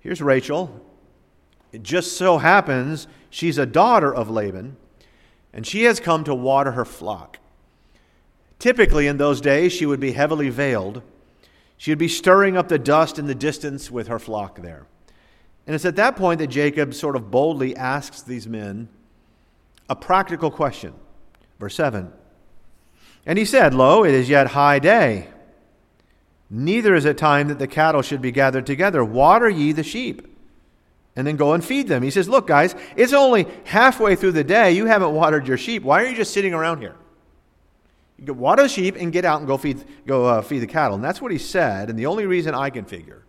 Here's 0.00 0.20
Rachel. 0.20 0.84
It 1.72 1.82
just 1.82 2.16
so 2.16 2.38
happens 2.38 3.08
she's 3.30 3.58
a 3.58 3.66
daughter 3.66 4.14
of 4.14 4.30
Laban, 4.30 4.76
and 5.52 5.66
she 5.66 5.84
has 5.84 5.98
come 5.98 6.24
to 6.24 6.34
water 6.34 6.72
her 6.72 6.84
flock. 6.84 7.38
Typically, 8.58 9.06
in 9.06 9.16
those 9.16 9.40
days, 9.40 9.72
she 9.72 9.86
would 9.86 10.00
be 10.00 10.12
heavily 10.12 10.50
veiled 10.50 11.02
she 11.76 11.90
would 11.90 11.98
be 11.98 12.08
stirring 12.08 12.56
up 12.56 12.68
the 12.68 12.78
dust 12.78 13.18
in 13.18 13.26
the 13.26 13.34
distance 13.34 13.90
with 13.90 14.08
her 14.08 14.18
flock 14.18 14.62
there. 14.62 14.86
And 15.66 15.74
it's 15.74 15.84
at 15.84 15.96
that 15.96 16.16
point 16.16 16.38
that 16.40 16.48
Jacob 16.48 16.94
sort 16.94 17.16
of 17.16 17.30
boldly 17.30 17.74
asks 17.76 18.22
these 18.22 18.46
men 18.46 18.88
a 19.88 19.96
practical 19.96 20.50
question. 20.50 20.94
Verse 21.58 21.74
7 21.74 22.12
And 23.26 23.38
he 23.38 23.44
said, 23.44 23.74
Lo, 23.74 24.04
it 24.04 24.14
is 24.14 24.28
yet 24.28 24.48
high 24.48 24.78
day. 24.78 25.28
Neither 26.50 26.94
is 26.94 27.04
it 27.04 27.18
time 27.18 27.48
that 27.48 27.58
the 27.58 27.66
cattle 27.66 28.02
should 28.02 28.20
be 28.20 28.30
gathered 28.30 28.66
together. 28.66 29.04
Water 29.04 29.48
ye 29.48 29.72
the 29.72 29.82
sheep, 29.82 30.36
and 31.16 31.26
then 31.26 31.36
go 31.36 31.52
and 31.52 31.64
feed 31.64 31.88
them. 31.88 32.02
He 32.02 32.10
says, 32.10 32.28
Look, 32.28 32.46
guys, 32.46 32.74
it's 32.96 33.12
only 33.12 33.46
halfway 33.64 34.14
through 34.14 34.32
the 34.32 34.44
day. 34.44 34.72
You 34.72 34.86
haven't 34.86 35.14
watered 35.14 35.48
your 35.48 35.56
sheep. 35.56 35.82
Why 35.82 36.02
are 36.02 36.06
you 36.06 36.16
just 36.16 36.34
sitting 36.34 36.54
around 36.54 36.80
here? 36.80 36.96
Water 38.18 38.62
the 38.62 38.68
sheep 38.68 38.96
and 38.96 39.12
get 39.12 39.24
out 39.24 39.40
and 39.40 39.46
go 39.46 39.56
feed, 39.56 39.84
go, 40.06 40.24
uh, 40.26 40.42
feed 40.42 40.60
the 40.60 40.66
cattle. 40.66 40.94
And 40.94 41.04
that's 41.04 41.20
what 41.20 41.32
he 41.32 41.38
said. 41.38 41.90
And 41.90 41.98
the 41.98 42.06
only 42.06 42.26
reason 42.26 42.54
I 42.54 42.70
can 42.70 42.84
figure 42.84 43.22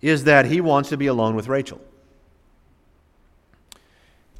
is 0.00 0.24
that 0.24 0.46
he 0.46 0.60
wants 0.60 0.90
to 0.90 0.96
be 0.96 1.06
alone 1.06 1.34
with 1.34 1.48
Rachel. 1.48 1.80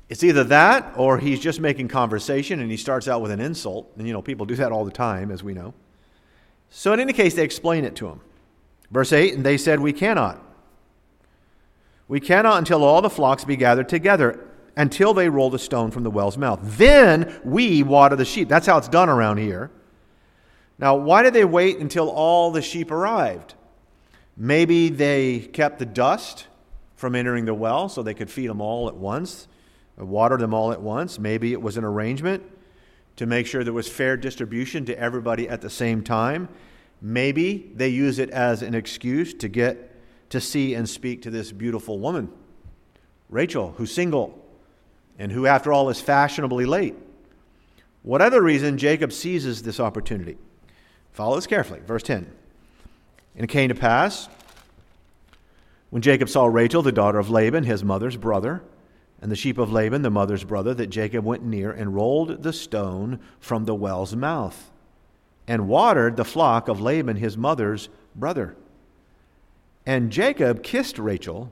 It's 0.09 0.23
either 0.23 0.45
that 0.45 0.95
or 0.97 1.19
he's 1.19 1.41
just 1.41 1.61
making 1.61 1.89
conversation 1.89 2.61
and 2.61 2.71
he 2.71 2.77
starts 2.77 3.09
out 3.09 3.21
with 3.21 3.31
an 3.31 3.41
insult. 3.41 3.91
And, 3.97 4.07
you 4.07 4.13
know, 4.13 4.23
people 4.23 4.47
do 4.47 4.55
that 4.57 4.73
all 4.73 4.85
the 4.85 4.91
time, 4.91 5.31
as 5.31 5.43
we 5.43 5.53
know. 5.53 5.75
So, 6.71 6.93
in 6.93 7.01
any 7.01 7.13
case, 7.13 7.35
they 7.35 7.45
explain 7.45 7.85
it 7.85 7.97
to 7.97 8.09
him. 8.09 8.21
Verse 8.91 9.13
8 9.13 9.35
And 9.35 9.45
they 9.45 9.59
said, 9.59 9.81
We 9.81 9.93
cannot. 9.93 10.43
We 12.09 12.21
cannot 12.21 12.59
until 12.59 12.85
all 12.85 13.03
the 13.03 13.11
flocks 13.11 13.45
be 13.45 13.57
gathered 13.57 13.89
together 13.89 14.48
until 14.79 15.13
they 15.13 15.29
roll 15.29 15.51
the 15.51 15.59
stone 15.59 15.91
from 15.91 16.05
the 16.05 16.11
well's 16.11 16.39
mouth. 16.39 16.61
Then 16.63 17.41
we 17.45 17.83
water 17.83 18.15
the 18.15 18.25
sheep. 18.25 18.49
That's 18.49 18.67
how 18.67 18.79
it's 18.79 18.89
done 18.89 19.09
around 19.09 19.39
here. 19.39 19.73
Now, 20.79 20.95
why 20.95 21.25
did 21.25 21.35
they 21.35 21.45
wait 21.45 21.79
until 21.79 22.09
all 22.09 22.53
the 22.53 22.63
sheep 22.63 22.93
arrived? 22.93 23.55
Maybe 24.37 24.89
they 24.89 25.41
kept 25.41 25.81
the 25.81 25.85
dust 25.85 26.47
from 26.95 27.17
entering 27.17 27.45
the 27.45 27.55
well 27.55 27.89
so 27.89 28.05
they 28.05 28.15
could 28.15 28.31
feed 28.31 28.49
them 28.49 28.61
all 28.61 28.87
at 28.87 28.95
once, 28.95 29.49
water 29.97 30.37
them 30.37 30.55
all 30.55 30.71
at 30.71 30.81
once. 30.81 31.19
Maybe 31.19 31.53
it 31.53 31.61
was 31.61 31.77
an 31.77 31.83
arrangement 31.85 32.45
to 33.17 33.27
make 33.27 33.49
sure 33.49 33.65
there 33.65 33.73
was 33.73 33.89
fair 33.89 34.17
distribution 34.17 34.85
to 34.85 34.97
everybody 34.97 35.49
at 35.49 35.61
the 35.61 35.71
same 35.71 36.05
time. 36.05 36.49
Maybe 37.03 37.73
they 37.75 37.89
use 37.89 38.21
it 38.21 38.31
as 38.31 38.63
an 38.63 38.77
excuse 38.77 39.35
to 39.35 39.49
get 39.49 39.91
to 40.31 40.41
see 40.41 40.75
and 40.75 40.89
speak 40.89 41.23
to 41.23 41.31
this 41.31 41.51
beautiful 41.51 41.99
woman, 41.99 42.31
Rachel, 43.29 43.75
who's 43.77 43.93
single 43.93 44.45
and 45.19 45.33
who, 45.33 45.47
after 45.47 45.73
all, 45.73 45.89
is 45.91 46.01
fashionably 46.01 46.65
late. 46.65 46.95
Whatever 48.03 48.41
reason, 48.41 48.79
Jacob 48.79 49.13
seizes 49.13 49.63
this 49.63 49.81
opportunity. 49.81 50.39
Follow 51.13 51.35
this 51.35 51.47
carefully. 51.47 51.81
Verse 51.81 52.03
10. 52.05 52.31
And 53.35 53.45
it 53.45 53.49
came 53.49 53.69
to 53.69 53.75
pass, 53.75 54.29
when 55.91 56.03
Jacob 56.03 56.29
saw 56.29 56.47
Rachel, 56.47 56.83
the 56.83 56.93
daughter 56.93 57.19
of 57.19 57.31
Laban, 57.31 57.65
his 57.65 57.83
mother's 57.83 58.17
brother, 58.17 58.63
and 59.21 59.33
the 59.33 59.37
sheep 59.37 59.59
of 59.59 59.73
Laban, 59.73 60.03
the 60.03 60.11
mother's 60.11 60.45
brother, 60.45 60.75
that 60.75 60.89
Jacob 60.89 61.25
went 61.25 61.43
near 61.43 61.73
and 61.73 61.95
rolled 61.95 62.43
the 62.43 62.53
stone 62.53 63.19
from 63.41 63.65
the 63.65 63.75
well's 63.75 64.15
mouth, 64.15 64.71
and 65.47 65.69
watered 65.69 66.17
the 66.17 66.25
flock 66.25 66.69
of 66.69 66.81
Laban, 66.81 67.17
his 67.17 67.37
mother's 67.37 67.89
brother. 68.15 68.55
And 69.87 70.13
Jacob 70.13 70.63
kissed 70.63 70.99
Rachel 70.99 71.51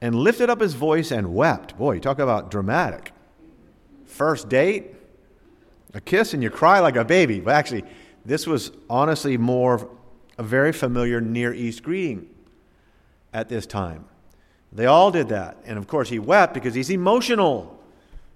and 0.00 0.14
lifted 0.14 0.48
up 0.48 0.60
his 0.60 0.74
voice 0.74 1.10
and 1.10 1.34
wept. 1.34 1.76
Boy, 1.76 1.94
you 1.94 2.00
talk 2.00 2.18
about 2.18 2.50
dramatic. 2.50 3.12
First 4.04 4.48
date, 4.48 4.94
a 5.94 6.00
kiss, 6.00 6.34
and 6.34 6.42
you 6.42 6.50
cry 6.50 6.80
like 6.80 6.96
a 6.96 7.04
baby. 7.04 7.40
But 7.40 7.54
actually, 7.54 7.84
this 8.24 8.46
was 8.46 8.72
honestly 8.88 9.36
more 9.36 9.74
of 9.74 9.88
a 10.38 10.42
very 10.42 10.72
familiar 10.72 11.20
Near 11.20 11.52
East 11.52 11.82
greeting 11.82 12.28
at 13.32 13.48
this 13.48 13.66
time. 13.66 14.06
They 14.72 14.86
all 14.86 15.10
did 15.10 15.28
that. 15.28 15.58
And 15.64 15.78
of 15.78 15.86
course, 15.86 16.08
he 16.08 16.18
wept 16.18 16.54
because 16.54 16.74
he's 16.74 16.90
emotional. 16.90 17.78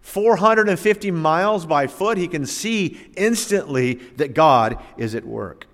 450 0.02 1.11
miles 1.12 1.64
by 1.64 1.87
foot, 1.87 2.18
he 2.18 2.28
can 2.28 2.44
see 2.44 3.09
instantly 3.16 3.94
that 4.16 4.35
God 4.35 4.83
is 4.99 5.14
at 5.14 5.25
work. 5.25 5.66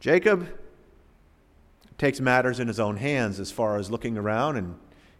Jacob 0.00 0.48
takes 1.98 2.20
matters 2.20 2.58
in 2.58 2.68
his 2.68 2.80
own 2.80 2.96
hands 2.96 3.38
as 3.38 3.50
far 3.50 3.76
as 3.76 3.90
looking 3.90 4.16
around 4.16 4.56
and 4.56 4.76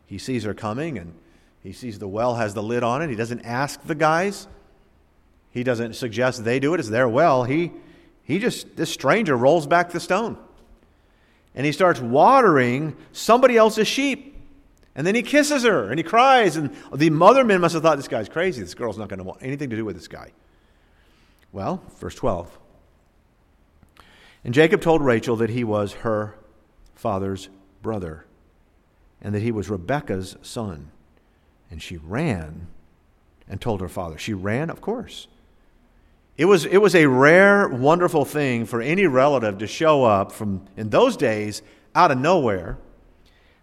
he 0.07 0.19
sees 0.19 0.45
her 0.45 0.55
coming 0.55 0.99
and 0.99 1.15
he 1.63 1.73
sees 1.73 1.99
the 1.99 2.09
well 2.09 2.35
has 2.35 2.55
the 2.55 2.63
lid 2.63 2.83
on 2.83 3.03
it. 3.03 3.09
He 3.09 3.17
doesn't 3.17 3.41
ask 3.41 3.83
the 3.83 3.95
guys. 3.95 4.47
He 5.51 5.65
doesn't 5.65 5.95
suggest 5.95 6.45
they 6.45 6.61
do 6.61 6.75
it. 6.75 6.81
It's 6.81 6.91
their 6.91 7.09
well. 7.09 7.45
He, 7.45 7.73
he 8.23 8.39
just, 8.39 8.77
this 8.77 8.91
stranger 8.91 9.37
rolls 9.37 9.67
back 9.67 9.91
the 9.91 10.01
stone. 10.01 10.37
And 11.55 11.65
he 11.65 11.73
starts 11.73 12.01
watering 12.01 12.97
somebody 13.13 13.57
else's 13.57 13.89
sheep. 13.89 14.33
And 14.95 15.07
then 15.07 15.15
he 15.15 15.23
kisses 15.23 15.65
her 15.65 15.89
and 15.89 15.99
he 15.99 16.03
cries. 16.03 16.57
And 16.57 16.75
the 16.93 17.11
mother 17.11 17.45
men 17.45 17.61
must 17.61 17.73
have 17.73 17.83
thought 17.83 17.97
this 17.97 18.09
guy's 18.09 18.29
crazy. 18.29 18.63
This 18.63 18.75
girl's 18.75 18.99
not 18.99 19.09
going 19.09 19.19
to 19.19 19.25
want 19.25 19.43
anything 19.43 19.71
to 19.71 19.77
do 19.77 19.85
with 19.85 19.97
this 19.97 20.09
guy. 20.09 20.33
Well, 21.53 21.83
verse 21.99 22.15
12. 22.15 22.59
And 24.45 24.53
Jacob 24.53 24.83
told 24.83 25.03
Rachel 25.03 25.37
that 25.37 25.51
he 25.51 25.65
was 25.65 25.95
her 25.95 26.37
father's 26.95 27.49
brother 27.81 28.27
and 29.25 29.35
that 29.35 29.41
he 29.41 29.51
was 29.51 29.69
Rebekah's 29.69 30.37
son. 30.43 30.91
And 31.71 31.83
she 31.83 31.97
ran 31.97 32.69
and 33.49 33.61
told 33.61 33.81
her 33.81 33.89
father. 33.89 34.19
She 34.19 34.35
ran, 34.35 34.71
of 34.71 34.81
course. 34.81 35.27
It 36.37 36.45
was, 36.45 36.67
it 36.67 36.79
was 36.79 36.95
a 36.95 37.07
rare, 37.07 37.69
wonderful 37.69 38.25
thing 38.25 38.67
for 38.67 38.81
any 38.81 39.07
relative 39.07 39.59
to 39.59 39.67
show 39.67 40.05
up 40.05 40.31
from, 40.31 40.67
in 40.77 40.91
those 40.91 41.17
days, 41.17 41.63
out 41.95 42.11
of 42.11 42.19
nowhere, 42.19 42.77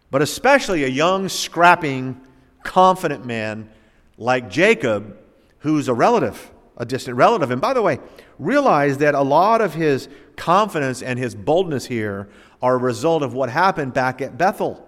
but 0.09 0.21
especially 0.21 0.83
a 0.83 0.87
young, 0.87 1.29
scrapping, 1.29 2.19
confident 2.63 3.25
man 3.25 3.69
like 4.17 4.49
Jacob, 4.49 5.17
who's 5.59 5.87
a 5.87 5.93
relative, 5.93 6.51
a 6.77 6.85
distant 6.85 7.17
relative. 7.17 7.51
And 7.51 7.61
by 7.61 7.73
the 7.73 7.81
way, 7.81 7.99
realize 8.39 8.99
that 8.99 9.15
a 9.15 9.21
lot 9.21 9.61
of 9.61 9.73
his 9.73 10.07
confidence 10.37 11.01
and 11.01 11.19
his 11.19 11.35
boldness 11.35 11.85
here 11.85 12.29
are 12.61 12.75
a 12.75 12.77
result 12.77 13.21
of 13.21 13.33
what 13.33 13.49
happened 13.49 13.93
back 13.93 14.21
at 14.21 14.37
Bethel. 14.37 14.87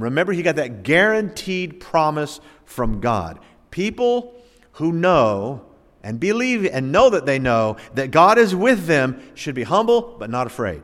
Remember, 0.00 0.32
he 0.32 0.42
got 0.42 0.56
that 0.56 0.82
guaranteed 0.82 1.80
promise 1.80 2.40
from 2.64 3.00
God. 3.00 3.38
People 3.70 4.34
who 4.72 4.92
know 4.92 5.64
and 6.02 6.20
believe 6.20 6.66
and 6.66 6.92
know 6.92 7.10
that 7.10 7.26
they 7.26 7.38
know 7.38 7.76
that 7.94 8.10
God 8.10 8.38
is 8.38 8.54
with 8.54 8.86
them 8.86 9.20
should 9.34 9.54
be 9.54 9.64
humble 9.64 10.16
but 10.18 10.30
not 10.30 10.46
afraid. 10.46 10.82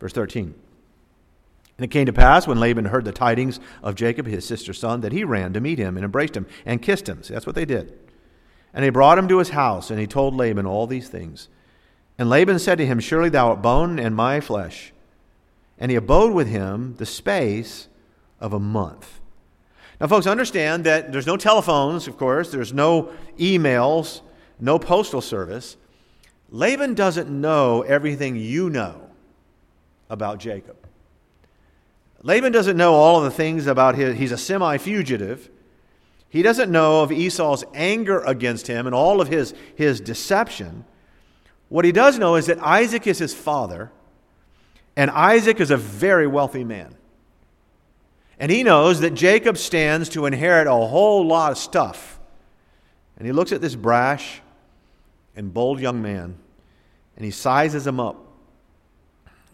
Verse 0.00 0.12
13. 0.12 0.54
And 1.76 1.84
it 1.84 1.90
came 1.90 2.06
to 2.06 2.12
pass 2.12 2.46
when 2.46 2.60
Laban 2.60 2.86
heard 2.86 3.04
the 3.04 3.12
tidings 3.12 3.58
of 3.82 3.96
Jacob, 3.96 4.26
his 4.26 4.44
sister's 4.44 4.78
son, 4.78 5.00
that 5.00 5.12
he 5.12 5.24
ran 5.24 5.52
to 5.52 5.60
meet 5.60 5.78
him 5.78 5.96
and 5.96 6.04
embraced 6.04 6.36
him 6.36 6.46
and 6.64 6.80
kissed 6.80 7.08
him. 7.08 7.22
See, 7.22 7.34
that's 7.34 7.46
what 7.46 7.56
they 7.56 7.64
did. 7.64 7.98
And 8.72 8.84
he 8.84 8.90
brought 8.90 9.18
him 9.18 9.28
to 9.28 9.38
his 9.38 9.50
house, 9.50 9.90
and 9.90 9.98
he 9.98 10.06
told 10.06 10.34
Laban 10.34 10.66
all 10.66 10.86
these 10.86 11.08
things. 11.08 11.48
And 12.18 12.30
Laban 12.30 12.58
said 12.58 12.78
to 12.78 12.86
him, 12.86 13.00
Surely 13.00 13.28
thou 13.28 13.50
art 13.50 13.62
bone 13.62 13.98
and 13.98 14.14
my 14.14 14.40
flesh. 14.40 14.92
And 15.78 15.90
he 15.90 15.96
abode 15.96 16.32
with 16.32 16.48
him 16.48 16.94
the 16.96 17.06
space 17.06 17.88
of 18.44 18.52
a 18.52 18.60
month. 18.60 19.20
Now, 19.98 20.06
folks, 20.06 20.26
understand 20.26 20.84
that 20.84 21.12
there's 21.12 21.26
no 21.26 21.38
telephones, 21.38 22.06
of 22.06 22.18
course, 22.18 22.50
there's 22.50 22.74
no 22.74 23.10
emails, 23.38 24.20
no 24.60 24.78
postal 24.78 25.22
service. 25.22 25.78
Laban 26.50 26.92
doesn't 26.92 27.30
know 27.30 27.80
everything 27.80 28.36
you 28.36 28.68
know 28.68 29.08
about 30.10 30.40
Jacob. 30.40 30.76
Laban 32.22 32.52
doesn't 32.52 32.76
know 32.76 32.92
all 32.92 33.16
of 33.16 33.24
the 33.24 33.30
things 33.30 33.66
about 33.66 33.94
his, 33.94 34.18
he's 34.18 34.30
a 34.30 34.36
semi 34.36 34.76
fugitive. 34.76 35.48
He 36.28 36.42
doesn't 36.42 36.70
know 36.70 37.00
of 37.00 37.10
Esau's 37.10 37.64
anger 37.72 38.20
against 38.20 38.66
him 38.66 38.84
and 38.86 38.94
all 38.94 39.22
of 39.22 39.28
his, 39.28 39.54
his 39.74 40.02
deception. 40.02 40.84
What 41.70 41.86
he 41.86 41.92
does 41.92 42.18
know 42.18 42.36
is 42.36 42.44
that 42.46 42.58
Isaac 42.58 43.06
is 43.06 43.18
his 43.18 43.32
father, 43.32 43.90
and 44.96 45.10
Isaac 45.10 45.60
is 45.60 45.70
a 45.70 45.78
very 45.78 46.26
wealthy 46.26 46.64
man. 46.64 46.94
And 48.38 48.50
he 48.50 48.62
knows 48.62 49.00
that 49.00 49.14
Jacob 49.14 49.56
stands 49.56 50.08
to 50.10 50.26
inherit 50.26 50.66
a 50.66 50.72
whole 50.72 51.26
lot 51.26 51.52
of 51.52 51.58
stuff. 51.58 52.18
And 53.16 53.26
he 53.26 53.32
looks 53.32 53.52
at 53.52 53.60
this 53.60 53.76
brash 53.76 54.40
and 55.36 55.54
bold 55.54 55.80
young 55.80 56.02
man 56.02 56.36
and 57.16 57.24
he 57.24 57.30
sizes 57.30 57.86
him 57.86 58.00
up. 58.00 58.20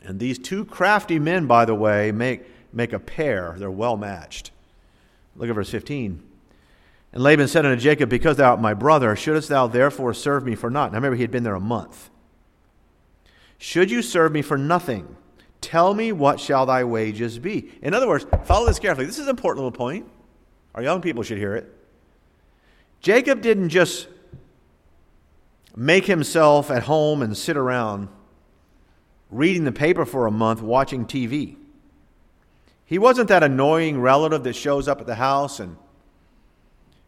And 0.02 0.18
these 0.18 0.38
two 0.38 0.64
crafty 0.64 1.18
men, 1.18 1.46
by 1.46 1.66
the 1.66 1.75
way, 1.75 2.10
make, 2.10 2.42
make 2.72 2.92
a 2.92 2.99
pair. 2.99 3.54
They're 3.58 3.70
well 3.70 3.99
matched. 3.99 4.50
Look 5.37 5.50
at 5.50 5.54
verse 5.54 5.70
15. 5.70 6.22
And 7.12 7.22
Laban 7.22 7.49
said 7.49 7.66
unto 7.66 7.80
Jacob, 7.80 8.08
Because 8.08 8.37
thou 8.37 8.52
art 8.52 8.60
my 8.60 8.72
brother, 8.72 9.14
shouldest 9.14 9.49
thou 9.49 9.66
therefore 9.66 10.14
serve 10.14 10.44
me 10.44 10.54
for 10.54 10.70
naught? 10.70 10.92
Now 10.92 10.99
remember, 10.99 11.16
he 11.16 11.22
had 11.22 11.30
been 11.30 11.42
there 11.42 11.54
a 11.54 11.60
month. 11.60 12.08
Should 13.58 13.90
you 13.90 14.00
serve 14.00 14.32
me 14.32 14.40
for 14.40 14.56
nothing? 14.56 15.16
Tell 15.61 15.95
me 15.95 16.12
what 16.12 16.40
shall 16.40 16.67
thy 16.67 16.85
wages 16.85 17.38
be. 17.38 17.71
In 17.83 17.95
other 17.95 18.09
words, 18.09 18.26
follow 18.45 18.67
this 18.67 18.79
carefully. 18.79 19.07
This 19.07 19.19
is 19.19 19.26
an 19.26 19.31
important 19.31 19.64
little 19.64 19.76
point. 19.76 20.09
Our 20.75 20.83
young 20.83 21.00
people 21.00 21.23
should 21.23 21.38
hear 21.38 21.55
it. 21.55 21.73
Jacob 23.00 23.40
didn't 23.40 23.71
just 23.71 24.09
make 25.76 26.07
himself 26.07 26.71
at 26.71 26.85
home 26.85 27.23
and 27.23 27.37
sit 27.37 27.57
around 27.57 28.09
reading 29.31 29.64
the 29.64 29.73
paper 29.73 30.05
for 30.05 30.26
a 30.26 30.31
month, 30.31 30.61
watching 30.61 31.07
TV. 31.07 31.57
He 32.85 32.99
wasn't 32.99 33.29
that 33.29 33.43
annoying 33.43 34.00
relative 34.00 34.43
that 34.45 34.55
shows 34.55 34.88
up 34.88 35.00
at 35.00 35.07
the 35.07 35.14
house 35.14 35.61
and 35.61 35.76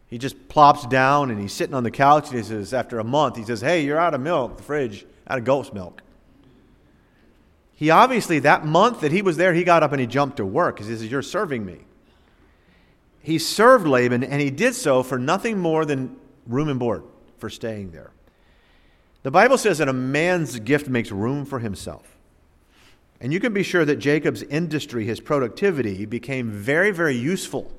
he 0.07 0.19
just 0.19 0.49
plops 0.49 0.87
down 0.87 1.31
and 1.31 1.41
he's 1.41 1.53
sitting 1.53 1.75
on 1.75 1.85
the 1.85 1.91
couch 1.91 2.29
and 2.29 2.37
he 2.37 2.45
says, 2.45 2.73
after 2.73 2.99
a 2.99 3.05
month, 3.05 3.37
he 3.37 3.45
says, 3.45 3.63
Hey, 3.63 3.85
you're 3.85 3.99
out 3.99 4.15
of 4.15 4.21
milk, 4.21 4.59
the 4.59 4.63
fridge, 4.63 5.07
out 5.27 5.39
of 5.39 5.45
goat's 5.45 5.73
milk. 5.73 6.03
He 7.75 7.91
obviously, 7.91 8.39
that 8.41 8.65
month 8.65 9.01
that 9.01 9.13
he 9.13 9.23
was 9.23 9.37
there, 9.37 9.55
he 9.55 9.65
got 9.65 9.83
up 9.83 9.93
and 9.93 10.01
he 10.01 10.07
jumped 10.07 10.37
to 10.37 10.47
work 10.47 10.77
because 10.77 10.89
he 10.89 10.95
says, 10.95 11.11
You're 11.11 11.23
serving 11.23 11.65
me. 11.65 11.79
He 13.21 13.39
served 13.39 13.87
Laban 13.87 14.25
and 14.25 14.41
he 14.41 14.51
did 14.51 14.75
so 14.75 15.03
for 15.03 15.19
nothing 15.19 15.59
more 15.59 15.85
than 15.85 16.17
room 16.47 16.69
and 16.69 16.79
board 16.79 17.05
for 17.39 17.49
staying 17.49 17.93
there. 17.93 18.11
The 19.23 19.31
Bible 19.31 19.57
says 19.57 19.79
that 19.79 19.89
a 19.89 19.93
man's 19.93 20.59
gift 20.59 20.89
makes 20.89 21.13
room 21.13 21.45
for 21.45 21.61
himself. 21.61 22.19
And 23.21 23.33
you 23.33 23.39
can 23.39 23.53
be 23.53 23.63
sure 23.63 23.85
that 23.85 23.97
Jacob's 23.97 24.43
industry, 24.43 25.05
his 25.05 25.21
productivity, 25.21 26.07
became 26.07 26.51
very, 26.51 26.91
very 26.91 27.15
useful 27.15 27.73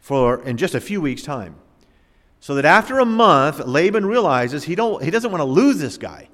for 0.00 0.42
in 0.42 0.56
just 0.56 0.74
a 0.74 0.80
few 0.80 1.00
weeks' 1.00 1.22
time. 1.22 1.54
So 2.40 2.56
that 2.56 2.64
after 2.64 2.98
a 2.98 3.04
month, 3.04 3.60
Laban 3.60 4.04
realizes 4.04 4.64
he, 4.64 4.74
don't, 4.74 5.02
he 5.02 5.10
doesn't 5.10 5.30
want 5.30 5.40
to 5.40 5.44
lose 5.44 5.78
this 5.78 5.96
guy. 5.96 6.28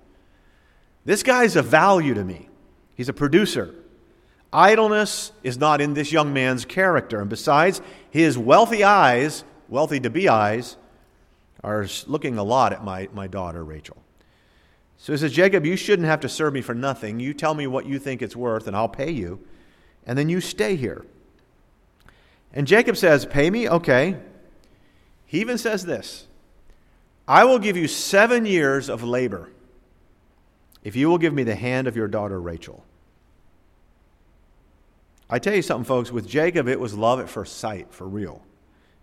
This 1.05 1.23
guy's 1.23 1.55
of 1.57 1.67
value 1.67 2.15
to 2.15 2.25
me. 2.25 2.49
He's 2.95 3.09
a 3.09 3.13
producer. 3.13 3.75
Idleness 4.53 5.33
is 5.43 5.59
not 5.59 5.81
in 5.81 5.95
this 5.95 6.13
young 6.13 6.33
man's 6.33 6.65
character. 6.65 7.21
And 7.21 7.29
besides, 7.29 7.81
his 8.11 8.39
wealthy 8.39 8.85
eyes, 8.85 9.45
wealthy 9.69 9.99
to 10.01 10.11
be 10.11 10.29
eyes, 10.29 10.77
are 11.65 11.87
looking 12.07 12.39
a 12.39 12.45
lot 12.45 12.73
at 12.73 12.85
my, 12.85 13.09
my 13.13 13.27
daughter, 13.27 13.65
Rachel. 13.65 13.97
So 14.97 15.13
he 15.13 15.19
says, 15.19 15.33
Jacob, 15.33 15.67
you 15.67 15.77
shouldn't 15.77 16.07
have 16.07 16.21
to 16.21 16.29
serve 16.29 16.55
me 16.55 16.61
for 16.61 16.75
nothing. 16.75 17.19
You 17.19 17.35
tell 17.35 17.55
me 17.55 17.67
what 17.67 17.87
you 17.87 17.99
think 17.99 18.23
it's 18.23 18.37
worth, 18.37 18.67
and 18.67 18.77
I'll 18.77 18.89
pay 18.89 19.11
you. 19.11 19.41
And 20.07 20.17
then 20.17 20.29
you 20.29 20.41
stay 20.41 20.77
here. 20.77 21.05
And 22.53 22.67
Jacob 22.67 22.97
says, 22.97 23.27
Pay 23.27 23.51
me? 23.51 23.69
Okay. 23.69 24.17
He 25.27 25.41
even 25.41 25.59
says 25.59 25.85
this 25.85 26.29
I 27.27 27.45
will 27.45 27.59
give 27.59 27.77
you 27.77 27.89
seven 27.89 28.47
years 28.47 28.89
of 28.89 29.03
labor 29.03 29.51
if 30.85 30.95
you 30.95 31.09
will 31.09 31.19
give 31.19 31.33
me 31.33 31.43
the 31.43 31.55
hand 31.55 31.89
of 31.89 31.97
your 31.97 32.07
daughter 32.07 32.41
Rachel. 32.41 32.85
I 35.29 35.39
tell 35.39 35.55
you 35.55 35.63
something, 35.63 35.87
folks, 35.87 36.13
with 36.13 36.29
Jacob, 36.29 36.69
it 36.69 36.79
was 36.79 36.95
love 36.95 37.19
at 37.19 37.31
first 37.31 37.59
sight, 37.59 37.93
for 37.93 38.07
real. 38.07 38.43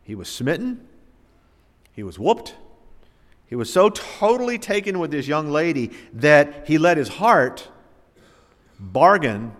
He 0.04 0.16
was 0.16 0.30
smitten, 0.30 0.88
he 1.92 2.04
was 2.04 2.20
whooped, 2.20 2.56
he 3.48 3.56
was 3.56 3.74
so 3.74 3.90
totally 3.90 4.58
taken 4.58 5.00
with 5.00 5.12
this 5.12 5.28
young 5.28 5.50
lady 5.50 5.92
that 6.14 6.68
he 6.68 6.78
let 6.78 6.96
his 6.96 7.10
heart 7.10 7.68
bargain 8.80 9.52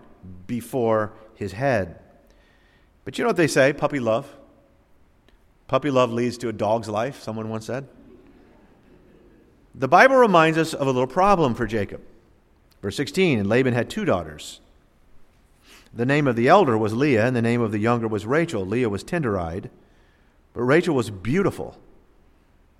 before 0.46 1.12
his 1.34 1.52
head. 1.52 1.98
But 3.04 3.18
you 3.18 3.24
know 3.24 3.28
what 3.28 3.36
they 3.36 3.48
say 3.48 3.72
puppy 3.72 4.00
love? 4.00 4.34
Puppy 5.66 5.90
love 5.90 6.12
leads 6.12 6.38
to 6.38 6.48
a 6.48 6.52
dog's 6.52 6.88
life, 6.88 7.20
someone 7.20 7.48
once 7.48 7.66
said. 7.66 7.88
The 9.74 9.88
Bible 9.88 10.16
reminds 10.16 10.58
us 10.58 10.74
of 10.74 10.86
a 10.86 10.90
little 10.90 11.06
problem 11.06 11.54
for 11.54 11.66
Jacob. 11.66 12.00
Verse 12.82 12.96
16 12.96 13.38
And 13.38 13.48
Laban 13.48 13.72
had 13.72 13.88
two 13.88 14.04
daughters. 14.04 14.60
The 15.94 16.06
name 16.06 16.26
of 16.26 16.36
the 16.36 16.48
elder 16.48 16.76
was 16.76 16.94
Leah, 16.94 17.26
and 17.26 17.36
the 17.36 17.42
name 17.42 17.60
of 17.60 17.70
the 17.70 17.78
younger 17.78 18.08
was 18.08 18.26
Rachel. 18.26 18.66
Leah 18.66 18.88
was 18.88 19.02
tender 19.02 19.38
eyed, 19.38 19.70
but 20.54 20.62
Rachel 20.62 20.94
was 20.94 21.10
beautiful 21.10 21.78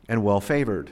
and 0.08 0.24
well 0.24 0.40
favored. 0.40 0.90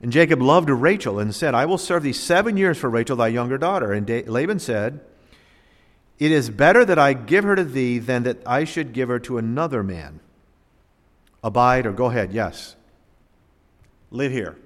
And 0.00 0.12
Jacob 0.12 0.42
loved 0.42 0.68
Rachel 0.68 1.18
and 1.18 1.34
said, 1.34 1.54
I 1.54 1.64
will 1.66 1.78
serve 1.78 2.02
thee 2.02 2.12
seven 2.12 2.56
years 2.56 2.76
for 2.76 2.90
Rachel, 2.90 3.16
thy 3.16 3.28
younger 3.28 3.56
daughter. 3.56 3.92
And 3.92 4.08
Laban 4.28 4.58
said, 4.58 5.00
It 6.18 6.32
is 6.32 6.50
better 6.50 6.84
that 6.84 6.98
I 6.98 7.12
give 7.12 7.44
her 7.44 7.56
to 7.56 7.64
thee 7.64 7.98
than 7.98 8.24
that 8.24 8.38
I 8.46 8.64
should 8.64 8.92
give 8.92 9.08
her 9.08 9.18
to 9.20 9.38
another 9.38 9.82
man. 9.82 10.20
Abide 11.42 11.86
or 11.86 11.92
go 11.92 12.06
ahead, 12.06 12.32
yes. 12.32 12.76
Live 14.10 14.32
here. 14.32 14.56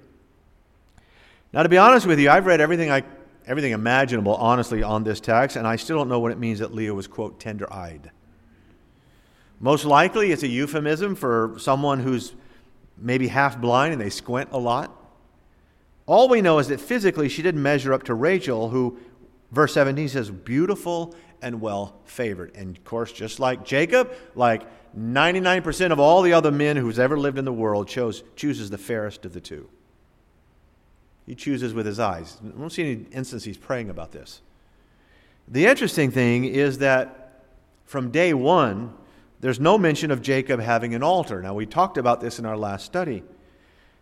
Now, 1.53 1.63
to 1.63 1.69
be 1.69 1.77
honest 1.77 2.05
with 2.05 2.19
you, 2.19 2.29
I've 2.29 2.45
read 2.45 2.61
everything, 2.61 2.91
I, 2.91 3.03
everything 3.45 3.71
imaginable, 3.71 4.35
honestly, 4.35 4.83
on 4.83 5.03
this 5.03 5.19
text, 5.19 5.55
and 5.55 5.67
I 5.67 5.75
still 5.75 5.97
don't 5.97 6.09
know 6.09 6.19
what 6.19 6.31
it 6.31 6.39
means 6.39 6.59
that 6.59 6.73
Leah 6.73 6.93
was, 6.93 7.07
quote, 7.07 7.39
tender 7.39 7.71
eyed. 7.71 8.11
Most 9.59 9.85
likely, 9.85 10.31
it's 10.31 10.43
a 10.43 10.47
euphemism 10.47 11.15
for 11.15 11.55
someone 11.57 11.99
who's 11.99 12.33
maybe 12.97 13.27
half 13.27 13.59
blind 13.59 13.93
and 13.93 14.01
they 14.01 14.09
squint 14.09 14.49
a 14.51 14.57
lot. 14.57 14.95
All 16.05 16.29
we 16.29 16.41
know 16.41 16.59
is 16.59 16.67
that 16.69 16.81
physically 16.81 17.29
she 17.29 17.41
didn't 17.41 17.61
measure 17.61 17.93
up 17.93 18.03
to 18.03 18.13
Rachel, 18.13 18.69
who, 18.69 18.97
verse 19.51 19.73
17 19.73 20.09
says, 20.09 20.31
beautiful 20.31 21.15
and 21.41 21.61
well 21.61 21.99
favored. 22.05 22.55
And 22.55 22.75
of 22.75 22.83
course, 22.83 23.11
just 23.11 23.39
like 23.39 23.63
Jacob, 23.63 24.11
like 24.35 24.63
99% 24.97 25.91
of 25.91 25.99
all 25.99 26.21
the 26.21 26.33
other 26.33 26.51
men 26.51 26.75
who's 26.75 26.99
ever 26.99 27.17
lived 27.17 27.37
in 27.37 27.45
the 27.45 27.53
world 27.53 27.87
chose, 27.87 28.23
chooses 28.35 28.69
the 28.69 28.77
fairest 28.77 29.25
of 29.25 29.33
the 29.33 29.41
two. 29.41 29.69
He 31.25 31.35
chooses 31.35 31.73
with 31.73 31.85
his 31.85 31.99
eyes. 31.99 32.37
I 32.43 32.59
don't 32.59 32.71
see 32.71 32.83
any 32.83 33.05
instance 33.11 33.43
he's 33.43 33.57
praying 33.57 33.89
about 33.89 34.11
this. 34.11 34.41
The 35.47 35.65
interesting 35.65 36.11
thing 36.11 36.45
is 36.45 36.79
that 36.79 37.43
from 37.85 38.11
day 38.11 38.33
one, 38.33 38.93
there's 39.41 39.59
no 39.59 39.77
mention 39.77 40.11
of 40.11 40.21
Jacob 40.21 40.59
having 40.59 40.93
an 40.95 41.03
altar. 41.03 41.41
Now, 41.41 41.53
we 41.53 41.65
talked 41.65 41.97
about 41.97 42.21
this 42.21 42.39
in 42.39 42.45
our 42.45 42.57
last 42.57 42.85
study. 42.85 43.23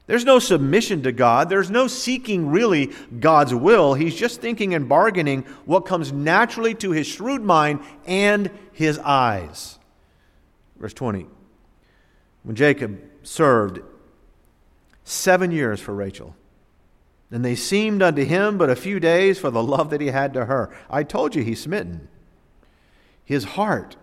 There's 0.06 0.26
no 0.26 0.40
submission 0.40 1.04
to 1.04 1.12
God. 1.12 1.50
There's 1.50 1.70
no 1.70 1.88
seeking 1.88 2.50
really 2.50 2.92
God's 3.20 3.54
will. 3.54 3.94
He's 3.94 4.16
just 4.16 4.42
thinking 4.42 4.74
and 4.74 4.90
bargaining 4.90 5.44
what 5.66 5.86
comes 5.86 6.12
naturally 6.12 6.74
to 6.76 6.92
his 6.92 7.06
shrewd 7.06 7.44
mind 7.44 7.82
and 8.06 8.50
his 8.72 8.98
eyes. 8.98 9.78
Verse 10.80 10.94
20. 10.94 11.28
When 12.44 12.56
Jacob 12.56 13.00
served 13.22 13.82
seven 15.04 15.52
years 15.52 15.80
for 15.80 15.94
Rachel, 15.94 16.36
and 17.32 17.46
they 17.46 17.56
seemed 17.56 18.02
unto 18.02 18.24
him 18.24 18.58
but 18.58 18.70
a 18.70 18.76
few 18.76 19.00
days 19.00 19.38
for 19.38 19.52
the 19.52 19.64
love 19.64 19.90
that 19.92 20.02
he 20.02 20.08
had 20.08 20.34
to 20.34 20.46
her. 20.46 20.76
I 20.90 21.04
told 21.04 21.36
you 21.36 21.44
he's 21.44 21.62
smitten. 21.62 22.08
His 23.24 23.44
heart. 23.44 23.96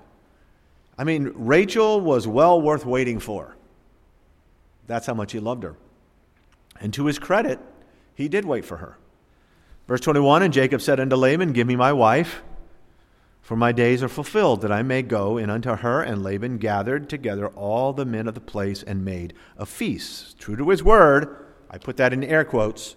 I 0.97 1.05
mean, 1.05 1.33
Rachel 1.35 2.01
was 2.01 2.27
well 2.27 2.61
worth 2.61 2.87
waiting 2.87 3.19
for. 3.19 3.57
That's 4.87 5.07
how 5.07 5.15
much 5.15 5.33
he 5.33 5.41
loved 5.41 5.65
her. 5.65 5.77
And 6.81 6.95
to 6.95 7.07
his 7.07 7.19
credit, 7.19 7.59
he 8.15 8.29
did 8.29 8.45
wait 8.45 8.65
for 8.65 8.77
her. 8.77 8.97
Verse 9.89 10.01
21 10.01 10.43
And 10.43 10.53
Jacob 10.53 10.81
said 10.81 11.01
unto 11.01 11.17
Laban, 11.17 11.53
Give 11.53 11.67
me 11.67 11.77
my 11.77 11.93
wife, 11.93 12.43
for 13.43 13.57
my 13.57 13.73
days 13.73 14.03
are 14.03 14.09
fulfilled, 14.09 14.63
that 14.63 14.73
I 14.73 14.83
may 14.83 15.03
go 15.03 15.37
in 15.37 15.51
unto 15.51 15.75
her. 15.77 16.03
And 16.03 16.23
Laban 16.23 16.59
gathered 16.59 17.09
together 17.09 17.49
all 17.49 17.93
the 17.93 18.05
men 18.05 18.29
of 18.29 18.35
the 18.35 18.41
place 18.41 18.83
and 18.83 19.05
made 19.05 19.35
a 19.57 19.67
feast. 19.67 20.39
True 20.39 20.57
to 20.57 20.69
his 20.71 20.85
word, 20.85 21.45
I 21.69 21.79
put 21.79 21.97
that 21.97 22.13
in 22.13 22.23
air 22.23 22.45
quotes. 22.45 22.95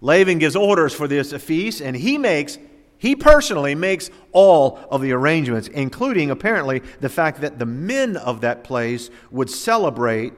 Laban 0.00 0.38
gives 0.38 0.56
orders 0.56 0.94
for 0.94 1.08
this 1.08 1.32
feast, 1.32 1.80
and 1.80 1.96
he 1.96 2.18
makes, 2.18 2.58
he 2.98 3.16
personally 3.16 3.74
makes 3.74 4.10
all 4.32 4.78
of 4.90 5.00
the 5.00 5.12
arrangements, 5.12 5.68
including 5.68 6.30
apparently 6.30 6.80
the 7.00 7.08
fact 7.08 7.40
that 7.40 7.58
the 7.58 7.66
men 7.66 8.16
of 8.16 8.40
that 8.42 8.62
place 8.62 9.10
would 9.30 9.50
celebrate 9.50 10.32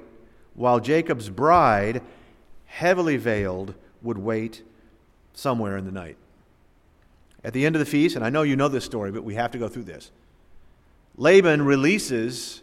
while 0.54 0.80
Jacob's 0.80 1.28
bride 1.28 2.02
heavily 2.66 3.16
veiled, 3.16 3.74
would 4.02 4.18
wait 4.18 4.62
somewhere 5.32 5.76
in 5.76 5.84
the 5.84 5.92
night. 5.92 6.16
At 7.42 7.52
the 7.52 7.66
end 7.66 7.74
of 7.74 7.80
the 7.80 7.86
feast, 7.86 8.16
and 8.16 8.24
I 8.24 8.30
know 8.30 8.42
you 8.42 8.56
know 8.56 8.68
this 8.68 8.84
story, 8.84 9.10
but 9.10 9.24
we 9.24 9.34
have 9.34 9.50
to 9.52 9.58
go 9.58 9.68
through 9.68 9.84
this. 9.84 10.10
Laban 11.16 11.62
releases 11.62 12.62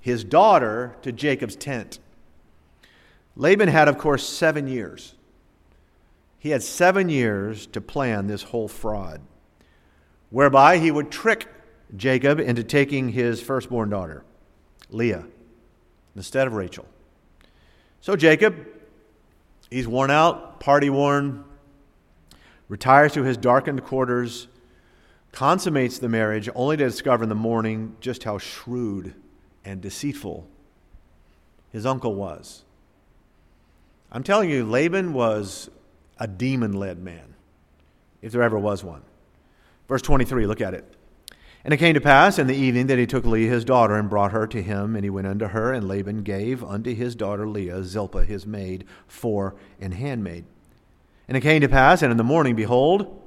his 0.00 0.24
daughter 0.24 0.96
to 1.02 1.12
Jacob's 1.12 1.56
tent. 1.56 1.98
Laban 3.36 3.68
had, 3.68 3.88
of 3.88 3.98
course, 3.98 4.26
seven 4.26 4.66
years. 4.68 5.15
He 6.46 6.52
had 6.52 6.62
seven 6.62 7.08
years 7.08 7.66
to 7.66 7.80
plan 7.80 8.28
this 8.28 8.44
whole 8.44 8.68
fraud, 8.68 9.20
whereby 10.30 10.78
he 10.78 10.92
would 10.92 11.10
trick 11.10 11.48
Jacob 11.96 12.38
into 12.38 12.62
taking 12.62 13.08
his 13.08 13.42
firstborn 13.42 13.90
daughter, 13.90 14.22
Leah, 14.88 15.26
instead 16.14 16.46
of 16.46 16.52
Rachel. 16.52 16.86
So 18.00 18.14
Jacob 18.14 18.64
He's 19.72 19.88
worn 19.88 20.12
out, 20.12 20.60
party 20.60 20.88
worn, 20.88 21.42
retires 22.68 23.14
to 23.14 23.24
his 23.24 23.36
darkened 23.36 23.82
quarters, 23.82 24.46
consummates 25.32 25.98
the 25.98 26.08
marriage, 26.08 26.48
only 26.54 26.76
to 26.76 26.84
discover 26.84 27.24
in 27.24 27.28
the 27.28 27.34
morning 27.34 27.96
just 28.00 28.22
how 28.22 28.38
shrewd 28.38 29.16
and 29.64 29.80
deceitful 29.80 30.46
his 31.72 31.84
uncle 31.84 32.14
was. 32.14 32.62
I'm 34.12 34.22
telling 34.22 34.48
you, 34.48 34.64
Laban 34.64 35.12
was 35.12 35.70
a 36.18 36.26
demon 36.26 36.72
led 36.72 36.98
man, 36.98 37.34
if 38.22 38.32
there 38.32 38.42
ever 38.42 38.58
was 38.58 38.82
one. 38.82 39.02
Verse 39.88 40.02
23, 40.02 40.46
look 40.46 40.60
at 40.60 40.74
it. 40.74 40.84
And 41.64 41.74
it 41.74 41.78
came 41.78 41.94
to 41.94 42.00
pass 42.00 42.38
in 42.38 42.46
the 42.46 42.54
evening 42.54 42.86
that 42.86 42.98
he 42.98 43.06
took 43.06 43.24
Leah 43.24 43.50
his 43.50 43.64
daughter 43.64 43.96
and 43.96 44.08
brought 44.08 44.30
her 44.30 44.46
to 44.46 44.62
him, 44.62 44.94
and 44.94 45.04
he 45.04 45.10
went 45.10 45.26
unto 45.26 45.48
her, 45.48 45.72
and 45.72 45.88
Laban 45.88 46.22
gave 46.22 46.62
unto 46.62 46.94
his 46.94 47.16
daughter 47.16 47.46
Leah 47.48 47.82
Zilpah 47.82 48.24
his 48.24 48.46
maid 48.46 48.84
for 49.08 49.56
an 49.80 49.92
handmaid. 49.92 50.44
And 51.26 51.36
it 51.36 51.40
came 51.40 51.60
to 51.60 51.68
pass, 51.68 52.02
and 52.02 52.12
in 52.12 52.18
the 52.18 52.24
morning, 52.24 52.54
behold, 52.54 53.20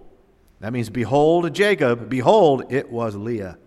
that 0.61 0.71
means 0.71 0.89
behold 0.89 1.53
Jacob, 1.53 2.09
behold, 2.09 2.63
it 2.71 2.89
was 2.89 3.15
Leah. 3.15 3.57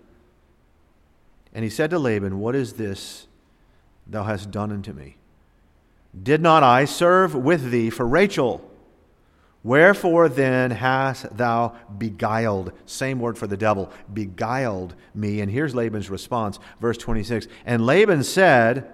And 1.53 1.65
he 1.65 1.71
said 1.71 1.91
to 1.91 1.99
Laban, 1.99 2.39
What 2.39 2.55
is 2.55 2.75
this 2.75 3.27
thou 4.07 4.25
hast 4.25 4.51
done 4.51 4.73
unto 4.73 4.93
me? 4.93 5.17
Did 6.23 6.41
not 6.41 6.63
I 6.63 6.87
serve 6.87 7.35
with 7.35 7.71
thee 7.71 7.91
for 7.91 8.07
Rachel? 8.07 8.71
Wherefore 9.65 10.29
then 10.29 10.73
hast 10.73 11.37
thou 11.37 11.77
beguiled, 11.97 12.73
same 12.85 13.21
word 13.21 13.39
for 13.39 13.47
the 13.47 13.57
devil, 13.57 13.91
beguiled 14.13 14.95
me? 15.15 15.41
And 15.41 15.51
here's 15.51 15.75
Laban's 15.75 16.11
response, 16.11 16.59
verse 16.81 16.99
26. 16.99 17.47
And 17.65 17.87
Laban 17.87 18.25
said, 18.25 18.91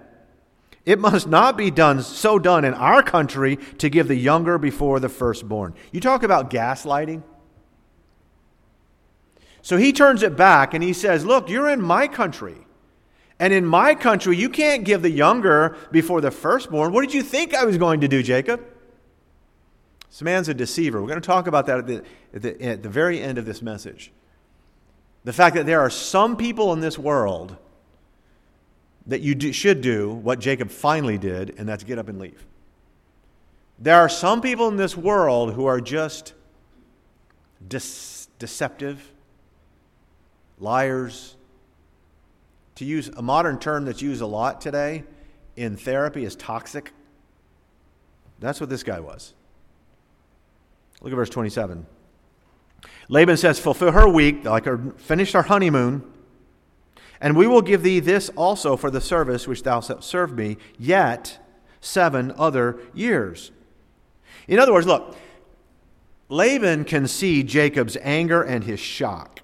It 0.85 0.99
must 0.99 1.27
not 1.27 1.57
be 1.57 1.71
done 1.71 2.03
so 2.03 2.37
done 2.37 2.65
in 2.65 2.75
our 2.75 3.01
country 3.01 3.57
to 3.79 3.89
give 3.89 4.07
the 4.07 4.15
younger 4.15 4.59
before 4.59 4.99
the 4.99 5.09
firstborn. 5.09 5.73
You 5.91 6.01
talk 6.01 6.21
about 6.21 6.51
gaslighting. 6.51 7.23
So 9.63 9.77
he 9.77 9.91
turns 9.91 10.21
it 10.21 10.37
back 10.37 10.75
and 10.75 10.83
he 10.83 10.93
says, 10.93 11.25
Look, 11.25 11.49
you're 11.49 11.69
in 11.69 11.81
my 11.81 12.07
country. 12.07 12.57
And 13.39 13.53
in 13.53 13.65
my 13.65 13.95
country, 13.95 14.35
you 14.37 14.49
can't 14.49 14.83
give 14.83 15.01
the 15.01 15.09
younger 15.09 15.77
before 15.91 16.21
the 16.21 16.29
firstborn. 16.29 16.91
What 16.91 17.01
did 17.01 17.13
you 17.13 17.23
think 17.23 17.55
I 17.55 17.63
was 17.63 17.77
going 17.77 18.01
to 18.01 18.07
do, 18.07 18.21
Jacob? 18.21 18.61
This 20.09 20.21
man's 20.21 20.49
a 20.49 20.53
deceiver. 20.53 21.01
We're 21.01 21.07
going 21.07 21.21
to 21.21 21.25
talk 21.25 21.47
about 21.47 21.67
that 21.67 21.79
at 21.79 21.87
the, 21.87 22.03
at 22.33 22.41
the, 22.41 22.61
at 22.63 22.83
the 22.83 22.89
very 22.89 23.21
end 23.21 23.37
of 23.37 23.45
this 23.45 23.61
message. 23.61 24.11
The 25.23 25.33
fact 25.33 25.55
that 25.55 25.65
there 25.65 25.81
are 25.81 25.89
some 25.89 26.35
people 26.35 26.73
in 26.73 26.79
this 26.79 26.97
world 26.97 27.57
that 29.05 29.21
you 29.21 29.35
do, 29.35 29.51
should 29.51 29.81
do 29.81 30.11
what 30.11 30.39
Jacob 30.39 30.69
finally 30.69 31.17
did, 31.17 31.55
and 31.57 31.67
that's 31.67 31.83
get 31.83 31.99
up 31.99 32.07
and 32.07 32.19
leave. 32.19 32.45
There 33.77 33.95
are 33.95 34.09
some 34.09 34.41
people 34.41 34.67
in 34.67 34.77
this 34.77 34.97
world 34.97 35.53
who 35.53 35.65
are 35.65 35.79
just 35.79 36.33
deceptive, 37.67 39.11
liars. 40.59 41.35
To 42.75 42.85
use 42.85 43.09
a 43.09 43.21
modern 43.21 43.59
term 43.59 43.85
that's 43.85 44.01
used 44.01 44.21
a 44.21 44.25
lot 44.25 44.61
today 44.61 45.03
in 45.55 45.75
therapy 45.75 46.23
is 46.23 46.35
toxic. 46.35 46.93
That's 48.39 48.61
what 48.61 48.69
this 48.69 48.83
guy 48.83 49.01
was. 49.01 49.33
Look 51.01 51.11
at 51.11 51.15
verse 51.15 51.29
27. 51.29 51.85
Laban 53.07 53.37
says, 53.37 53.59
Fulfill 53.59 53.91
her 53.91 54.07
week, 54.07 54.43
like 54.43 54.65
her, 54.65 54.93
finish 54.97 55.33
our 55.35 55.43
honeymoon, 55.43 56.03
and 57.21 57.35
we 57.35 57.47
will 57.47 57.61
give 57.61 57.83
thee 57.83 57.99
this 57.99 58.29
also 58.35 58.77
for 58.77 58.91
the 58.91 59.01
service 59.01 59.47
which 59.47 59.63
thou 59.63 59.81
shalt 59.81 60.03
serve 60.03 60.35
me, 60.35 60.57
yet 60.77 61.39
seven 61.81 62.33
other 62.37 62.79
years. 62.93 63.51
In 64.47 64.59
other 64.59 64.73
words, 64.73 64.87
look, 64.87 65.15
Laban 66.29 66.85
can 66.85 67.07
see 67.07 67.43
Jacob's 67.43 67.97
anger 68.01 68.41
and 68.41 68.63
his 68.63 68.79
shock. 68.79 69.41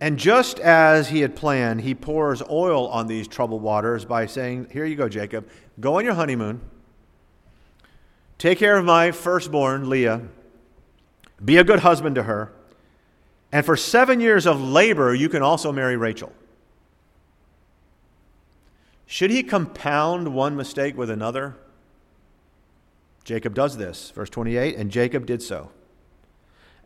And 0.00 0.18
just 0.18 0.60
as 0.60 1.08
he 1.08 1.20
had 1.20 1.34
planned, 1.34 1.80
he 1.80 1.94
pours 1.94 2.42
oil 2.48 2.88
on 2.88 3.06
these 3.06 3.26
troubled 3.26 3.62
waters 3.62 4.04
by 4.04 4.26
saying, 4.26 4.68
Here 4.72 4.84
you 4.84 4.94
go, 4.94 5.08
Jacob. 5.08 5.48
Go 5.80 5.98
on 5.98 6.04
your 6.04 6.14
honeymoon. 6.14 6.60
Take 8.38 8.58
care 8.58 8.78
of 8.78 8.84
my 8.84 9.10
firstborn, 9.10 9.90
Leah. 9.90 10.22
Be 11.44 11.56
a 11.56 11.64
good 11.64 11.80
husband 11.80 12.14
to 12.14 12.22
her. 12.22 12.52
And 13.50 13.66
for 13.66 13.76
seven 13.76 14.20
years 14.20 14.46
of 14.46 14.60
labor, 14.60 15.14
you 15.14 15.28
can 15.28 15.42
also 15.42 15.72
marry 15.72 15.96
Rachel. 15.96 16.32
Should 19.06 19.30
he 19.30 19.42
compound 19.42 20.34
one 20.34 20.54
mistake 20.54 20.96
with 20.96 21.10
another? 21.10 21.56
Jacob 23.24 23.54
does 23.54 23.76
this. 23.76 24.10
Verse 24.10 24.30
28 24.30 24.76
And 24.76 24.90
Jacob 24.90 25.26
did 25.26 25.42
so. 25.42 25.70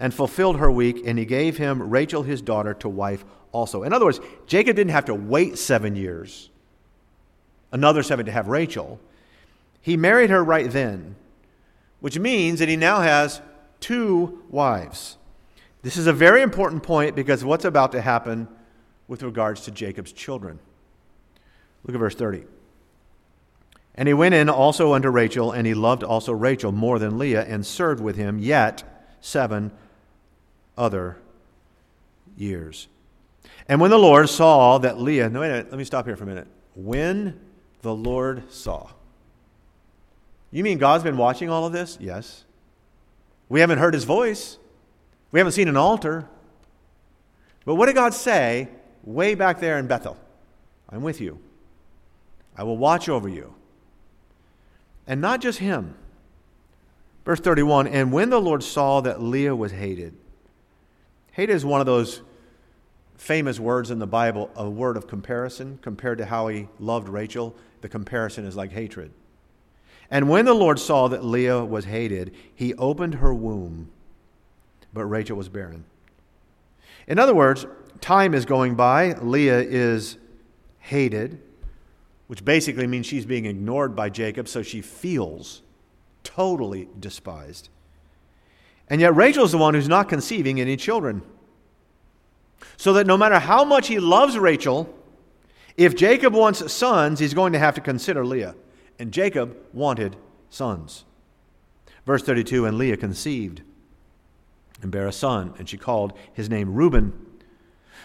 and 0.01 0.13
fulfilled 0.13 0.57
her 0.57 0.71
week, 0.71 1.03
and 1.05 1.19
he 1.19 1.25
gave 1.25 1.59
him 1.59 1.91
Rachel 1.91 2.23
his 2.23 2.43
daughter 2.43 2.75
to 2.75 2.89
wife 2.89 3.25
also. 3.53 3.83
In 3.83 3.93
other 3.93 4.05
words, 4.05 4.21
Jacob 4.47 4.75
didn't 4.75 4.91
have 4.93 5.05
to 5.05 5.15
wait 5.15 5.59
seven 5.59 5.95
years, 5.95 6.51
another 7.71 8.03
seven 8.03 8.27
to 8.27 8.33
have 8.33 8.49
Rachel. 8.49 8.99
He 9.81 9.97
married 9.97 10.31
her 10.31 10.43
right 10.43 10.69
then, 10.69 11.15
which 12.03 12.19
means 12.19 12.59
that 12.59 12.69
he 12.69 12.75
now 12.75 13.01
has 13.01 13.41
two 13.79 14.43
wives. 14.51 15.17
This 15.83 15.97
is 15.97 16.09
a 16.09 16.13
very 16.13 16.43
important 16.43 16.83
point 16.83 17.15
because 17.15 17.45
what's 17.45 17.65
about 17.65 17.93
to 17.93 18.01
happen 18.01 18.49
with 19.07 19.23
regards 19.23 19.61
to 19.63 19.71
Jacob's 19.71 20.13
children. 20.13 20.59
Look 21.85 21.95
at 21.95 22.01
verse 22.01 22.17
30. 22.17 22.43
And 23.95 24.09
he 24.09 24.15
went 24.15 24.35
in 24.35 24.49
also 24.49 24.95
unto 24.95 25.11
Rachel, 25.11 25.53
and 25.53 25.65
he 25.65 25.75
loved 25.75 26.03
also 26.03 26.33
Rachel 26.33 26.73
more 26.73 26.99
than 26.99 27.19
Leah, 27.19 27.45
and 27.45 27.65
served 27.65 28.03
with 28.03 28.17
him 28.17 28.41
yet 28.41 28.83
seven 29.21 29.71
other 30.77 31.19
years. 32.37 32.89
And 33.69 33.81
when 33.81 33.93
the 33.93 33.99
Lord 33.99 34.29
saw 34.29 34.79
that 34.79 34.99
Leah, 34.99 35.31
no, 35.31 35.41
wait 35.41 35.47
a 35.47 35.51
minute, 35.51 35.71
let 35.71 35.79
me 35.79 35.85
stop 35.85 36.07
here 36.07 36.17
for 36.17 36.25
a 36.25 36.27
minute. 36.27 36.49
When 36.75 37.39
the 37.83 37.95
Lord 37.95 38.51
saw. 38.51 38.91
You 40.53 40.63
mean 40.63 40.79
God's 40.79 41.03
been 41.03 41.17
watching 41.17 41.51
all 41.51 41.67
of 41.67 41.73
this? 41.73 41.99
Yes. 42.01 42.45
We 43.49 43.61
haven't 43.61 43.79
heard 43.79 43.95
his 43.95 44.05
voice, 44.05 44.59
we 45.33 45.41
haven't 45.41 45.53
seen 45.53 45.69
an 45.69 45.77
altar. 45.77 46.29
But 47.65 47.77
what 47.77 47.87
did 47.87 47.95
God 47.95 48.13
say 48.13 48.69
way 49.05 49.35
back 49.35 49.61
there 49.61 49.79
in 49.79 49.87
Bethel? 49.87 50.17
I'm 50.89 51.03
with 51.03 51.21
you. 51.21 51.39
I 52.57 52.65
will 52.65 52.77
watch 52.77 53.09
over 53.09 53.29
you. 53.29 53.55
And 55.07 55.21
not 55.21 55.41
just 55.41 55.59
him. 55.59 55.95
Verse 57.25 57.41
31 57.41 57.87
And 57.87 58.13
when 58.13 58.31
the 58.31 58.41
Lord 58.41 58.63
saw 58.63 59.01
that 59.03 59.23
Leah 59.23 59.55
was 59.55 59.73
hated, 59.73 60.15
hated 61.33 61.55
is 61.55 61.65
one 61.65 61.81
of 61.81 61.87
those 61.87 62.21
famous 63.17 63.61
words 63.61 63.91
in 63.91 64.01
the 64.01 64.07
Bible, 64.07 64.51
a 64.57 64.69
word 64.69 64.97
of 64.97 65.07
comparison 65.07 65.79
compared 65.83 66.19
to 66.19 66.27
how 66.27 66.49
he 66.49 66.69
loved 66.79 67.09
Rachel. 67.09 67.55
The 67.81 67.89
comparison 67.89 68.45
is 68.45 68.57
like 68.57 68.73
hatred. 68.73 69.13
And 70.13 70.29
when 70.29 70.45
the 70.45 70.53
Lord 70.53 70.79
saw 70.79 71.09
that 71.09 71.25
Leah 71.25 71.65
was 71.65 71.87
hated, 71.87 72.35
he 72.55 72.75
opened 72.75 73.15
her 73.15 73.33
womb, 73.33 73.89
but 74.93 75.07
Rachel 75.07 75.39
was 75.39 75.49
barren. 75.49 75.87
In 77.07 77.19
other 77.19 77.35
words, 77.35 77.65
time 78.03 78.35
is 78.35 78.45
going 78.45 78.75
by, 78.75 79.15
Leah 79.15 79.61
is 79.61 80.19
hated, 80.81 81.41
which 82.27 82.45
basically 82.45 82.87
means 82.87 83.07
she's 83.07 83.25
being 83.25 83.47
ignored 83.47 83.97
by 83.97 84.11
Jacob, 84.11 84.49
so 84.49 84.63
she 84.63 84.83
feels 84.83 85.63
totally 86.25 86.91
despised. 87.01 87.71
And 88.91 89.01
yet 89.01 89.17
Rachel 89.17 89.47
is 89.47 89.53
the 89.53 89.59
one 89.59 89.73
who's 89.73 89.89
not 89.89 90.11
conceiving 90.11 90.61
any 90.61 90.77
children. 90.77 91.23
So 92.77 92.93
that 92.93 93.07
no 93.07 93.17
matter 93.17 93.39
how 93.39 93.65
much 93.65 93.89
he 93.89 93.99
loves 93.99 94.37
Rachel, 94.37 94.95
if 95.79 95.97
Jacob 95.97 96.35
wants 96.35 96.71
sons, 96.71 97.19
he's 97.19 97.33
going 97.33 97.55
to 97.55 97.59
have 97.59 97.75
to 97.77 97.81
consider 97.81 98.27
Leah. 98.27 98.55
And 98.99 99.13
Jacob 99.13 99.57
wanted 99.73 100.17
sons. 100.51 101.05
Verse 102.07 102.23
32 102.23 102.67
And 102.67 102.79
Leah 102.79 102.97
conceived 102.97 103.63
and 104.81 104.91
bare 104.91 105.07
a 105.07 105.13
son, 105.13 105.55
and 105.59 105.69
she 105.69 105.77
called 105.79 106.13
his 106.33 106.51
name 106.51 106.75
Reuben. 106.75 107.13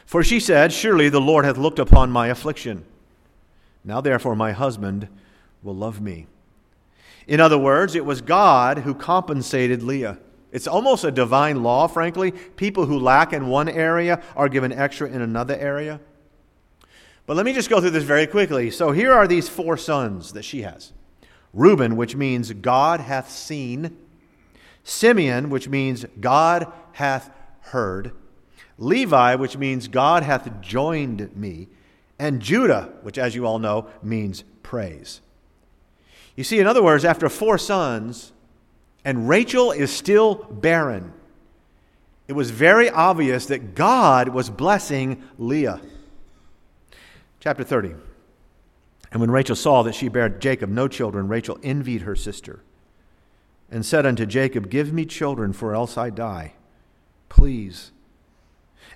For 0.06 0.24
she 0.24 0.40
said, 0.40 0.72
Surely 0.72 1.10
the 1.10 1.20
Lord 1.20 1.44
hath 1.44 1.58
looked 1.58 1.80
upon 1.80 2.12
my 2.12 2.28
affliction. 2.28 2.86
Now 3.84 4.00
therefore 4.00 4.36
my 4.36 4.52
husband 4.52 5.08
will 5.64 5.76
love 5.76 6.00
me. 6.00 6.28
In 7.28 7.42
other 7.42 7.58
words, 7.58 7.96
it 7.96 8.06
was 8.06 8.22
God 8.22 8.80
who 8.80 8.94
compensated 8.94 9.84
Leah. 9.84 10.18
It's 10.52 10.68
almost 10.68 11.04
a 11.04 11.12
divine 11.12 11.62
law, 11.62 11.88
frankly. 11.88 12.32
People 12.32 12.86
who 12.86 12.98
lack 12.98 13.34
in 13.34 13.48
one 13.48 13.68
area 13.68 14.24
are 14.36 14.48
given 14.48 14.72
extra 14.72 15.10
in 15.10 15.22
another 15.22 15.56
area. 15.56 16.00
But 17.28 17.36
let 17.36 17.46
me 17.46 17.54
just 17.54 17.70
go 17.70 17.80
through 17.82 17.92
this 17.92 18.06
very 18.06 18.26
quickly. 18.26 18.72
So 18.72 18.92
here 18.92 19.14
are 19.14 19.28
these 19.28 19.50
four 19.50 19.78
sons 19.78 20.32
that 20.32 20.44
she 20.44 20.64
has 20.64 20.94
Reuben, 21.54 21.96
which 21.96 22.16
means 22.16 22.52
God 22.54 23.02
hath 23.02 23.30
seen, 23.30 23.98
Simeon, 24.84 25.50
which 25.50 25.68
means 25.68 26.06
God 26.20 26.72
hath 26.94 27.30
heard, 27.60 28.14
Levi, 28.78 29.36
which 29.36 29.58
means 29.58 29.88
God 29.88 30.24
hath 30.24 30.62
joined 30.62 31.36
me, 31.36 31.68
and 32.18 32.42
Judah, 32.42 32.94
which, 33.02 33.18
as 33.18 33.36
you 33.36 33.46
all 33.46 33.60
know, 33.60 33.88
means 34.02 34.44
praise. 34.64 35.20
You 36.36 36.44
see, 36.44 36.60
in 36.60 36.68
other 36.68 36.84
words, 36.84 37.04
after 37.04 37.28
four 37.28 37.58
sons, 37.58 38.32
and 39.04 39.28
Rachel 39.28 39.72
is 39.72 39.92
still 39.92 40.36
barren, 40.36 41.12
it 42.28 42.34
was 42.34 42.52
very 42.52 42.90
obvious 42.90 43.48
that 43.48 43.76
God 43.76 44.30
was 44.30 44.50
blessing 44.50 45.24
Leah. 45.38 45.82
Chapter 47.48 47.64
30. 47.64 47.96
And 49.10 49.22
when 49.22 49.32
Rachel 49.32 49.56
saw 49.56 49.82
that 49.84 49.96
she 49.96 50.10
bare 50.10 50.28
Jacob 50.28 50.70
no 50.70 50.90
children, 50.90 51.30
Rachel 51.30 51.58
envied 51.64 52.02
her 52.02 52.14
sister 52.14 52.62
and 53.72 53.86
said 53.86 54.06
unto 54.06 54.26
Jacob, 54.26 54.70
Give 54.70 54.92
me 54.92 55.06
children, 55.06 55.54
for 55.54 55.74
else 55.74 55.98
I 55.98 56.10
die. 56.10 56.56
Please. 57.30 57.94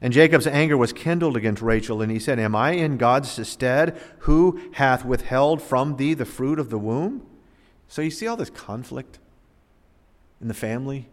And 0.01 0.11
Jacob's 0.11 0.47
anger 0.47 0.75
was 0.75 0.91
kindled 0.91 1.37
against 1.37 1.61
Rachel, 1.61 2.01
and 2.01 2.11
he 2.11 2.19
said, 2.19 2.39
Am 2.39 2.53
I 2.53 2.71
in 2.71 2.97
God's 2.97 3.47
stead, 3.47 3.97
who 4.19 4.59
hath 4.73 5.05
withheld 5.05 5.61
from 5.61 5.95
thee 5.95 6.13
the 6.13 6.25
fruit 6.25 6.59
of 6.59 6.69
the 6.69 6.77
womb? 6.77 7.25
So 7.87 8.01
you 8.01 8.11
see 8.11 8.27
all 8.27 8.35
this 8.35 8.49
conflict 8.49 9.17
in 10.41 10.49
the 10.49 10.53
family? 10.53 11.07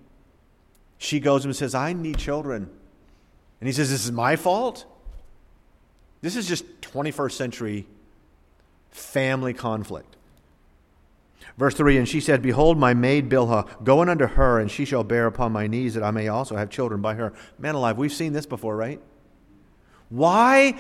She 0.97 1.21
goes 1.21 1.45
and 1.45 1.55
says, 1.55 1.73
I 1.73 1.93
need 1.93 2.19
children. 2.19 2.69
And 3.61 3.69
he 3.69 3.73
says, 3.73 3.91
This 3.91 4.05
is 4.05 4.11
my 4.11 4.35
fault? 4.35 4.87
This 6.21 6.37
is 6.37 6.47
just 6.49 6.65
21st 6.81 7.33
century 7.33 7.87
family 8.91 9.55
conflict. 9.55 10.17
Verse 11.57 11.75
3 11.75 11.99
And 11.99 12.09
she 12.09 12.21
said, 12.21 12.43
Behold, 12.43 12.79
my 12.79 12.95
maid 12.95 13.29
Bilhah, 13.29 13.85
go 13.85 14.03
in 14.03 14.09
unto 14.09 14.27
her, 14.27 14.59
and 14.59 14.71
she 14.71 14.85
shall 14.85 15.05
bear 15.05 15.27
upon 15.27 15.53
my 15.53 15.67
knees, 15.67 15.95
that 15.95 16.03
I 16.03 16.11
may 16.11 16.29
also 16.29 16.57
have 16.57 16.71
children 16.71 17.01
by 17.01 17.15
her. 17.15 17.33
Man 17.59 17.75
alive, 17.75 17.99
we've 17.99 18.13
seen 18.13 18.33
this 18.33 18.47
before, 18.47 18.77
right? 18.77 19.01
Why 20.09 20.79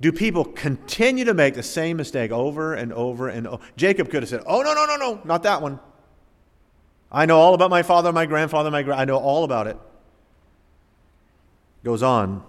do 0.00 0.12
people 0.12 0.44
continue 0.44 1.26
to 1.26 1.34
make 1.34 1.54
the 1.54 1.62
same 1.62 1.98
mistake 1.98 2.30
over 2.30 2.74
and 2.74 2.92
over 2.92 3.28
and 3.28 3.46
over? 3.46 3.62
Jacob 3.76 4.10
could 4.10 4.22
have 4.22 4.30
said, 4.30 4.42
Oh, 4.46 4.62
no, 4.62 4.74
no, 4.74 4.86
no, 4.86 4.96
no, 4.96 5.20
not 5.24 5.42
that 5.42 5.60
one. 5.60 5.78
I 7.12 7.26
know 7.26 7.38
all 7.38 7.54
about 7.54 7.70
my 7.70 7.82
father, 7.82 8.12
my 8.12 8.26
grandfather, 8.26 8.70
my 8.70 8.80
I 8.80 9.04
know 9.04 9.18
all 9.18 9.44
about 9.44 9.66
it. 9.66 9.76
Goes 11.82 12.02
on. 12.02 12.44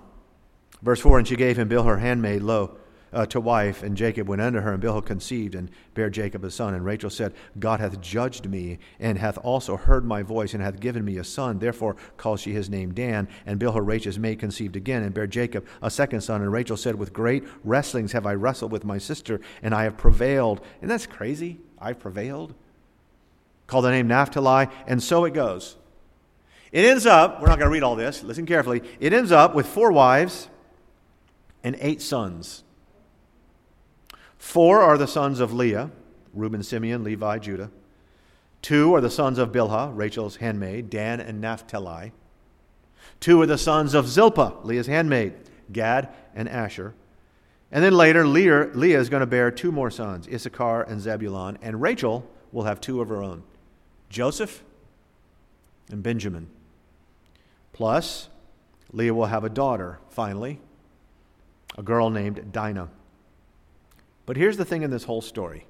Verse 0.82 1.00
4 1.00 1.20
And 1.20 1.28
she 1.28 1.36
gave 1.36 1.58
him 1.58 1.70
Bilhah 1.70 2.00
handmaid, 2.00 2.42
lo, 2.42 2.78
uh, 3.14 3.26
to 3.26 3.42
wife, 3.42 3.84
and 3.84 3.98
Jacob 3.98 4.28
went 4.28 4.42
unto 4.42 4.62
her, 4.62 4.74
and 4.74 4.82
Bilhah 4.82 5.06
conceived, 5.06 5.54
and 5.54 5.70
bare 5.94 6.10
Jacob 6.10 6.44
a 6.46 6.52
son. 6.52 6.74
And 6.74 6.86
Rachel 6.86 7.10
said, 7.10 7.34
God 7.60 7.80
hath 7.80 8.00
judged 8.00 8.50
me, 8.50 8.80
and 9.00 9.18
hath 9.18 9.38
also 9.40 9.76
heard 9.76 10.06
my 10.06 10.24
voice, 10.24 10.54
and 10.54 10.64
hath 10.64 10.80
given 10.80 11.04
me 11.04 11.18
a 11.18 11.24
son. 11.24 11.60
Therefore 11.60 11.98
called 12.18 12.40
she 12.40 12.54
his 12.54 12.70
name 12.70 12.94
Dan. 12.94 13.28
And 13.46 13.60
Bilhah 13.60 13.86
Rachel's 13.86 14.18
maid 14.18 14.40
conceived 14.40 14.76
again, 14.76 15.04
and 15.04 15.14
bare 15.14 15.28
Jacob 15.28 15.66
a 15.82 15.92
second 15.92 16.22
son. 16.22 16.42
And 16.42 16.52
Rachel 16.52 16.78
said, 16.78 16.96
With 16.96 17.14
great 17.14 17.44
wrestlings 17.64 18.14
have 18.14 18.26
I 18.26 18.34
wrestled 18.34 18.72
with 18.72 18.86
my 18.86 18.98
sister, 18.98 19.42
and 19.62 19.76
I 19.76 19.84
have 19.84 19.98
prevailed. 19.98 20.62
And 20.82 20.90
that's 20.90 21.06
crazy. 21.06 21.60
I've 21.80 22.00
prevailed. 22.00 22.54
Call 23.68 23.82
the 23.82 23.92
name 23.92 24.08
Naphtali, 24.08 24.68
and 24.88 25.02
so 25.04 25.26
it 25.26 25.34
goes. 25.34 25.76
It 26.72 26.86
ends 26.86 27.06
up, 27.06 27.42
we're 27.42 27.48
not 27.48 27.60
going 27.60 27.68
to 27.68 27.74
read 27.74 27.84
all 27.84 27.98
this, 27.98 28.24
listen 28.24 28.46
carefully. 28.46 28.82
It 29.02 29.12
ends 29.12 29.34
up 29.34 29.54
with 29.54 29.68
four 29.68 29.92
wives 29.92 30.48
and 31.64 31.78
eight 31.80 32.02
sons. 32.02 32.64
Four 34.38 34.82
are 34.82 34.98
the 34.98 35.08
sons 35.08 35.40
of 35.40 35.54
Leah 35.54 35.92
Reuben, 36.34 36.64
Simeon, 36.64 37.04
Levi, 37.04 37.40
Judah. 37.40 37.70
Two 38.62 38.94
are 38.96 39.02
the 39.02 39.10
sons 39.10 39.38
of 39.38 39.52
Bilhah, 39.52 39.92
Rachel's 39.96 40.38
handmaid, 40.38 40.90
Dan 40.90 41.20
and 41.20 41.42
Naphtali. 41.42 42.14
Two 43.20 43.42
are 43.42 43.46
the 43.48 43.58
sons 43.58 43.94
of 43.94 44.08
Zilpah, 44.08 44.64
Leah's 44.64 44.88
handmaid, 44.88 45.34
Gad 45.72 46.10
and 46.36 46.48
Asher. 46.48 46.94
And 47.72 47.84
then 47.84 47.94
later, 47.94 48.28
Leah, 48.28 49.00
is 49.00 49.10
going 49.10 49.22
to 49.22 49.28
bear 49.28 49.50
two 49.50 49.72
more 49.72 49.90
sons, 49.90 50.28
Issachar 50.28 50.84
and 50.84 51.00
Zebulon, 51.00 51.58
and 51.62 51.82
Rachel 51.82 52.30
will 52.52 52.64
have 52.64 52.82
two 52.82 53.02
of 53.02 53.10
her 53.10 53.24
own, 53.24 53.44
Joseph 54.10 54.64
and 55.90 56.04
Benjamin. 56.04 56.50
Plus, 57.72 58.28
Leah 58.92 59.14
will 59.14 59.28
have 59.28 59.46
a 59.46 59.50
daughter, 59.50 60.00
finally, 60.10 60.60
a 61.78 61.84
girl 61.84 62.10
named 62.10 62.52
Dinah. 62.52 62.90
But 64.26 64.38
here's 64.38 64.58
the 64.58 64.66
thing 64.66 64.84
in 64.84 64.92
this 64.92 65.04
whole 65.04 65.22
story 65.22 65.66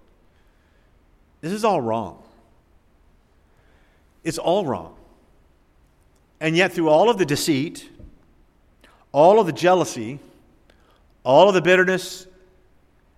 this 1.41 1.51
is 1.51 1.65
all 1.65 1.81
wrong. 1.81 2.23
It's 4.23 4.37
all 4.37 4.65
wrong. 4.65 4.95
And 6.39 6.55
yet, 6.55 6.73
through 6.73 6.89
all 6.89 7.09
of 7.09 7.17
the 7.17 7.25
deceit, 7.25 7.89
all 9.11 9.39
of 9.39 9.45
the 9.45 9.53
jealousy, 9.53 10.19
all 11.23 11.47
of 11.47 11.55
the 11.55 11.61
bitterness, 11.61 12.27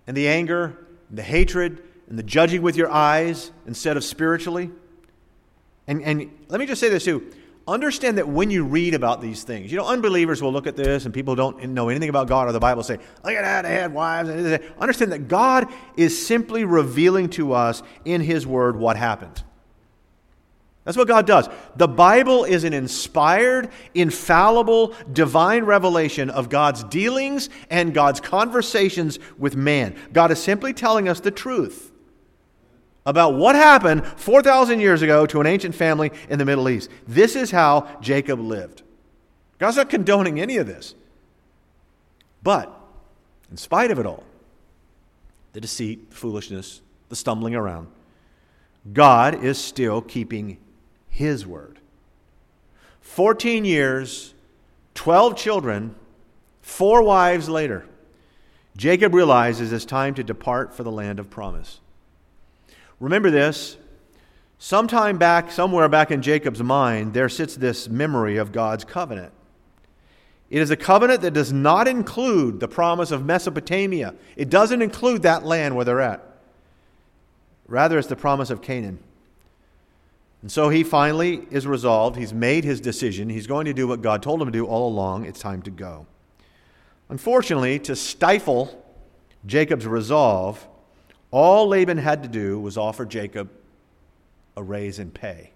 and 0.06 0.16
the 0.16 0.28
anger, 0.28 0.86
and 1.08 1.18
the 1.18 1.22
hatred, 1.22 1.82
and 2.08 2.18
the 2.18 2.22
judging 2.22 2.62
with 2.62 2.76
your 2.76 2.90
eyes 2.90 3.50
instead 3.66 3.96
of 3.96 4.04
spiritually, 4.04 4.70
and, 5.86 6.02
and 6.02 6.30
let 6.48 6.60
me 6.60 6.66
just 6.66 6.80
say 6.80 6.88
this 6.88 7.04
too 7.04 7.30
understand 7.66 8.18
that 8.18 8.28
when 8.28 8.50
you 8.50 8.64
read 8.64 8.94
about 8.94 9.20
these 9.20 9.42
things, 9.42 9.72
you 9.72 9.78
know, 9.78 9.86
unbelievers 9.86 10.42
will 10.42 10.52
look 10.52 10.66
at 10.66 10.76
this 10.76 11.04
and 11.04 11.14
people 11.14 11.34
don't 11.34 11.68
know 11.70 11.88
anything 11.88 12.08
about 12.08 12.28
God 12.28 12.48
or 12.48 12.52
the 12.52 12.60
Bible 12.60 12.82
say, 12.82 12.98
look 13.24 13.34
at 13.34 13.42
that, 13.42 13.62
they 13.62 13.74
had 13.74 13.94
wives. 13.94 14.28
And 14.28 14.60
understand 14.78 15.12
that 15.12 15.28
God 15.28 15.72
is 15.96 16.26
simply 16.26 16.64
revealing 16.64 17.30
to 17.30 17.52
us 17.52 17.82
in 18.04 18.20
His 18.20 18.46
Word 18.46 18.76
what 18.76 18.96
happened. 18.96 19.42
That's 20.84 20.98
what 20.98 21.08
God 21.08 21.26
does. 21.26 21.48
The 21.76 21.88
Bible 21.88 22.44
is 22.44 22.64
an 22.64 22.74
inspired, 22.74 23.70
infallible, 23.94 24.94
divine 25.10 25.64
revelation 25.64 26.28
of 26.28 26.50
God's 26.50 26.84
dealings 26.84 27.48
and 27.70 27.94
God's 27.94 28.20
conversations 28.20 29.18
with 29.38 29.56
man. 29.56 29.96
God 30.12 30.30
is 30.30 30.42
simply 30.42 30.74
telling 30.74 31.08
us 31.08 31.20
the 31.20 31.30
truth 31.30 31.90
about 33.06 33.34
what 33.34 33.54
happened 33.54 34.06
4,000 34.06 34.80
years 34.80 35.02
ago 35.02 35.26
to 35.26 35.40
an 35.40 35.46
ancient 35.46 35.74
family 35.74 36.10
in 36.28 36.38
the 36.38 36.44
Middle 36.44 36.68
East. 36.68 36.90
This 37.06 37.36
is 37.36 37.50
how 37.50 37.98
Jacob 38.00 38.40
lived. 38.40 38.82
God's 39.58 39.76
not 39.76 39.90
condoning 39.90 40.40
any 40.40 40.56
of 40.56 40.66
this. 40.66 40.94
But, 42.42 42.74
in 43.50 43.56
spite 43.56 43.90
of 43.90 43.98
it 43.98 44.06
all, 44.06 44.24
the 45.52 45.60
deceit, 45.60 46.10
the 46.10 46.16
foolishness, 46.16 46.80
the 47.08 47.16
stumbling 47.16 47.54
around, 47.54 47.88
God 48.92 49.42
is 49.42 49.58
still 49.58 50.02
keeping 50.02 50.58
his 51.08 51.46
word. 51.46 51.78
14 53.00 53.64
years, 53.64 54.34
12 54.94 55.36
children, 55.36 55.94
four 56.60 57.02
wives 57.02 57.48
later, 57.48 57.86
Jacob 58.76 59.14
realizes 59.14 59.72
it's 59.72 59.84
time 59.84 60.14
to 60.14 60.24
depart 60.24 60.74
for 60.74 60.82
the 60.82 60.90
land 60.90 61.18
of 61.18 61.30
promise. 61.30 61.80
Remember 63.00 63.30
this. 63.30 63.76
Sometime 64.58 65.18
back, 65.18 65.50
somewhere 65.50 65.88
back 65.88 66.10
in 66.10 66.22
Jacob's 66.22 66.62
mind, 66.62 67.12
there 67.12 67.28
sits 67.28 67.56
this 67.56 67.88
memory 67.88 68.36
of 68.36 68.52
God's 68.52 68.84
covenant. 68.84 69.32
It 70.48 70.62
is 70.62 70.70
a 70.70 70.76
covenant 70.76 71.22
that 71.22 71.32
does 71.32 71.52
not 71.52 71.88
include 71.88 72.60
the 72.60 72.68
promise 72.68 73.10
of 73.10 73.24
Mesopotamia. 73.24 74.14
It 74.36 74.50
doesn't 74.50 74.82
include 74.82 75.22
that 75.22 75.44
land 75.44 75.74
where 75.74 75.84
they're 75.84 76.00
at. 76.00 76.22
Rather, 77.66 77.98
it's 77.98 78.08
the 78.08 78.16
promise 78.16 78.50
of 78.50 78.62
Canaan. 78.62 78.98
And 80.42 80.52
so 80.52 80.68
he 80.68 80.84
finally 80.84 81.46
is 81.50 81.66
resolved. 81.66 82.16
He's 82.16 82.34
made 82.34 82.64
his 82.64 82.80
decision. 82.80 83.30
He's 83.30 83.46
going 83.46 83.64
to 83.64 83.72
do 83.72 83.88
what 83.88 84.02
God 84.02 84.22
told 84.22 84.42
him 84.42 84.46
to 84.46 84.52
do 84.52 84.66
all 84.66 84.86
along. 84.86 85.24
It's 85.24 85.40
time 85.40 85.62
to 85.62 85.70
go. 85.70 86.06
Unfortunately, 87.08 87.78
to 87.80 87.96
stifle 87.96 88.84
Jacob's 89.46 89.86
resolve, 89.86 90.68
all 91.34 91.66
Laban 91.66 91.98
had 91.98 92.22
to 92.22 92.28
do 92.28 92.60
was 92.60 92.78
offer 92.78 93.04
Jacob 93.04 93.50
a 94.56 94.62
raise 94.62 95.00
in 95.00 95.10
pay. 95.10 95.50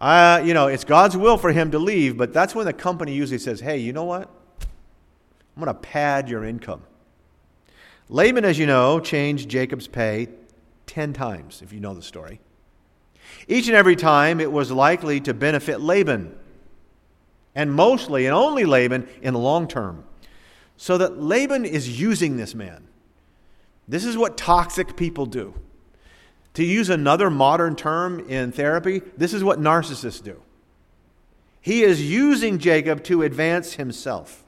Uh, 0.00 0.40
you 0.44 0.54
know, 0.54 0.68
it's 0.68 0.84
God's 0.84 1.16
will 1.16 1.36
for 1.36 1.50
him 1.50 1.72
to 1.72 1.78
leave, 1.80 2.16
but 2.16 2.32
that's 2.32 2.54
when 2.54 2.64
the 2.64 2.72
company 2.72 3.12
usually 3.12 3.40
says, 3.40 3.58
hey, 3.58 3.78
you 3.78 3.92
know 3.92 4.04
what? 4.04 4.30
I'm 5.56 5.64
going 5.64 5.66
to 5.66 5.74
pad 5.74 6.28
your 6.28 6.44
income. 6.44 6.82
Laban, 8.08 8.44
as 8.44 8.56
you 8.56 8.66
know, 8.66 9.00
changed 9.00 9.48
Jacob's 9.48 9.88
pay 9.88 10.28
10 10.86 11.12
times, 11.12 11.60
if 11.60 11.72
you 11.72 11.80
know 11.80 11.92
the 11.92 12.02
story. 12.02 12.38
Each 13.48 13.66
and 13.66 13.76
every 13.76 13.96
time 13.96 14.38
it 14.38 14.52
was 14.52 14.70
likely 14.70 15.18
to 15.22 15.34
benefit 15.34 15.80
Laban, 15.80 16.38
and 17.56 17.72
mostly 17.72 18.26
and 18.26 18.34
only 18.34 18.64
Laban 18.64 19.08
in 19.22 19.34
the 19.34 19.40
long 19.40 19.66
term. 19.66 20.04
So 20.76 20.96
that 20.98 21.20
Laban 21.20 21.64
is 21.64 22.00
using 22.00 22.36
this 22.36 22.54
man. 22.54 22.86
This 23.90 24.04
is 24.04 24.16
what 24.16 24.36
toxic 24.36 24.96
people 24.96 25.26
do. 25.26 25.52
To 26.54 26.64
use 26.64 26.90
another 26.90 27.28
modern 27.28 27.74
term 27.74 28.20
in 28.28 28.52
therapy, 28.52 29.02
this 29.16 29.34
is 29.34 29.42
what 29.42 29.58
narcissists 29.58 30.22
do. 30.22 30.40
He 31.60 31.82
is 31.82 32.08
using 32.08 32.58
Jacob 32.58 33.02
to 33.04 33.22
advance 33.22 33.74
himself, 33.74 34.44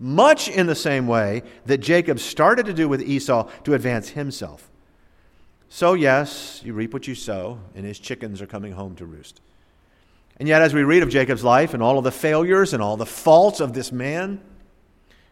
much 0.00 0.48
in 0.48 0.66
the 0.66 0.74
same 0.74 1.06
way 1.06 1.44
that 1.66 1.78
Jacob 1.78 2.18
started 2.18 2.66
to 2.66 2.74
do 2.74 2.88
with 2.88 3.00
Esau 3.00 3.48
to 3.62 3.74
advance 3.74 4.10
himself. 4.10 4.68
So, 5.68 5.94
yes, 5.94 6.60
you 6.64 6.72
reap 6.72 6.92
what 6.92 7.06
you 7.06 7.14
sow, 7.14 7.60
and 7.76 7.86
his 7.86 8.00
chickens 8.00 8.42
are 8.42 8.46
coming 8.46 8.72
home 8.72 8.96
to 8.96 9.06
roost. 9.06 9.40
And 10.38 10.48
yet, 10.48 10.62
as 10.62 10.74
we 10.74 10.82
read 10.82 11.04
of 11.04 11.10
Jacob's 11.10 11.44
life 11.44 11.74
and 11.74 11.82
all 11.82 11.96
of 11.96 12.04
the 12.04 12.10
failures 12.10 12.74
and 12.74 12.82
all 12.82 12.96
the 12.96 13.06
faults 13.06 13.60
of 13.60 13.72
this 13.72 13.92
man, 13.92 14.40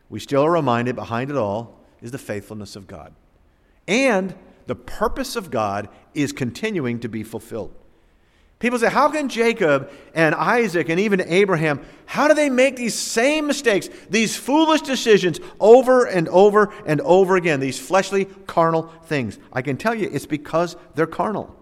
we 0.09 0.21
still 0.21 0.45
are 0.45 0.53
reminded 0.53 0.95
behind 0.95 1.31
it 1.31 1.37
all 1.37 1.76
is 2.03 2.11
the 2.11 2.19
faithfulness 2.19 2.77
of 2.77 2.87
God. 2.87 3.15
And 3.89 4.35
the 4.67 4.75
purpose 4.75 5.37
of 5.37 5.51
God 5.51 5.89
is 6.15 6.33
continuing 6.33 7.01
to 7.01 7.09
be 7.09 7.23
fulfilled. 7.23 7.73
People 8.59 8.79
say, 8.79 8.89
how 8.89 9.11
can 9.11 9.29
Jacob 9.29 9.91
and 10.15 10.35
Isaac 10.35 10.89
and 10.89 10.99
even 10.99 11.21
Abraham, 11.21 11.85
how 12.07 12.27
do 12.27 12.33
they 12.33 12.49
make 12.49 12.77
these 12.77 12.95
same 12.95 13.47
mistakes, 13.47 13.91
these 14.09 14.35
foolish 14.35 14.81
decisions 14.81 15.41
over 15.61 16.07
and 16.07 16.27
over 16.29 16.73
and 16.87 17.03
over 17.03 17.37
again, 17.37 17.61
these 17.61 17.79
fleshly, 17.79 18.25
carnal 18.47 18.91
things? 19.05 19.39
I 19.53 19.61
can 19.61 19.77
tell 19.77 19.95
you 19.95 20.09
it's 20.11 20.25
because 20.25 20.75
they're 20.95 21.07
carnal. 21.07 21.55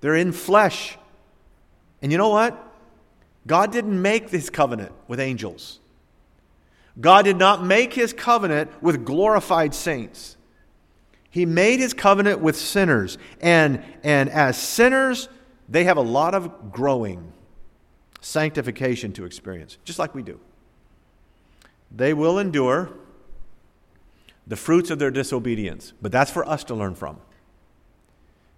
They're 0.00 0.16
in 0.16 0.32
flesh. 0.32 0.96
And 2.00 2.10
you 2.10 2.16
know 2.16 2.30
what? 2.30 2.58
God 3.46 3.70
didn't 3.70 4.00
make 4.00 4.30
this 4.30 4.48
covenant 4.48 4.92
with 5.08 5.20
angels. 5.20 5.78
God 7.00 7.22
did 7.22 7.36
not 7.36 7.64
make 7.64 7.94
his 7.94 8.12
covenant 8.12 8.70
with 8.82 9.04
glorified 9.04 9.74
saints. 9.74 10.36
He 11.30 11.46
made 11.46 11.80
his 11.80 11.94
covenant 11.94 12.40
with 12.40 12.56
sinners. 12.56 13.16
And, 13.40 13.82
and 14.02 14.28
as 14.28 14.58
sinners, 14.58 15.28
they 15.68 15.84
have 15.84 15.96
a 15.96 16.02
lot 16.02 16.34
of 16.34 16.70
growing, 16.70 17.32
sanctification 18.20 19.12
to 19.14 19.24
experience, 19.24 19.78
just 19.84 19.98
like 19.98 20.14
we 20.14 20.22
do. 20.22 20.38
They 21.90 22.12
will 22.12 22.38
endure 22.38 22.90
the 24.46 24.56
fruits 24.56 24.90
of 24.90 24.98
their 24.98 25.10
disobedience, 25.10 25.92
but 26.02 26.12
that's 26.12 26.30
for 26.30 26.46
us 26.46 26.64
to 26.64 26.74
learn 26.74 26.94
from. 26.94 27.18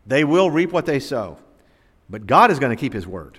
They 0.06 0.24
will 0.24 0.50
reap 0.50 0.72
what 0.72 0.86
they 0.86 0.98
sow, 0.98 1.38
but 2.10 2.26
God 2.26 2.50
is 2.50 2.58
going 2.58 2.70
to 2.70 2.80
keep 2.80 2.92
his 2.92 3.06
word. 3.06 3.38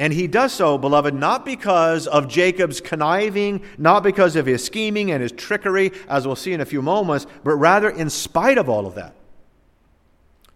And 0.00 0.14
he 0.14 0.28
does 0.28 0.54
so, 0.54 0.78
beloved, 0.78 1.12
not 1.12 1.44
because 1.44 2.06
of 2.06 2.26
Jacob's 2.26 2.80
conniving, 2.80 3.62
not 3.76 4.02
because 4.02 4.34
of 4.34 4.46
his 4.46 4.64
scheming 4.64 5.10
and 5.10 5.20
his 5.20 5.30
trickery, 5.30 5.92
as 6.08 6.26
we'll 6.26 6.36
see 6.36 6.54
in 6.54 6.62
a 6.62 6.64
few 6.64 6.80
moments, 6.80 7.26
but 7.44 7.56
rather 7.56 7.90
in 7.90 8.08
spite 8.08 8.56
of 8.56 8.70
all 8.70 8.86
of 8.86 8.94
that. 8.94 9.14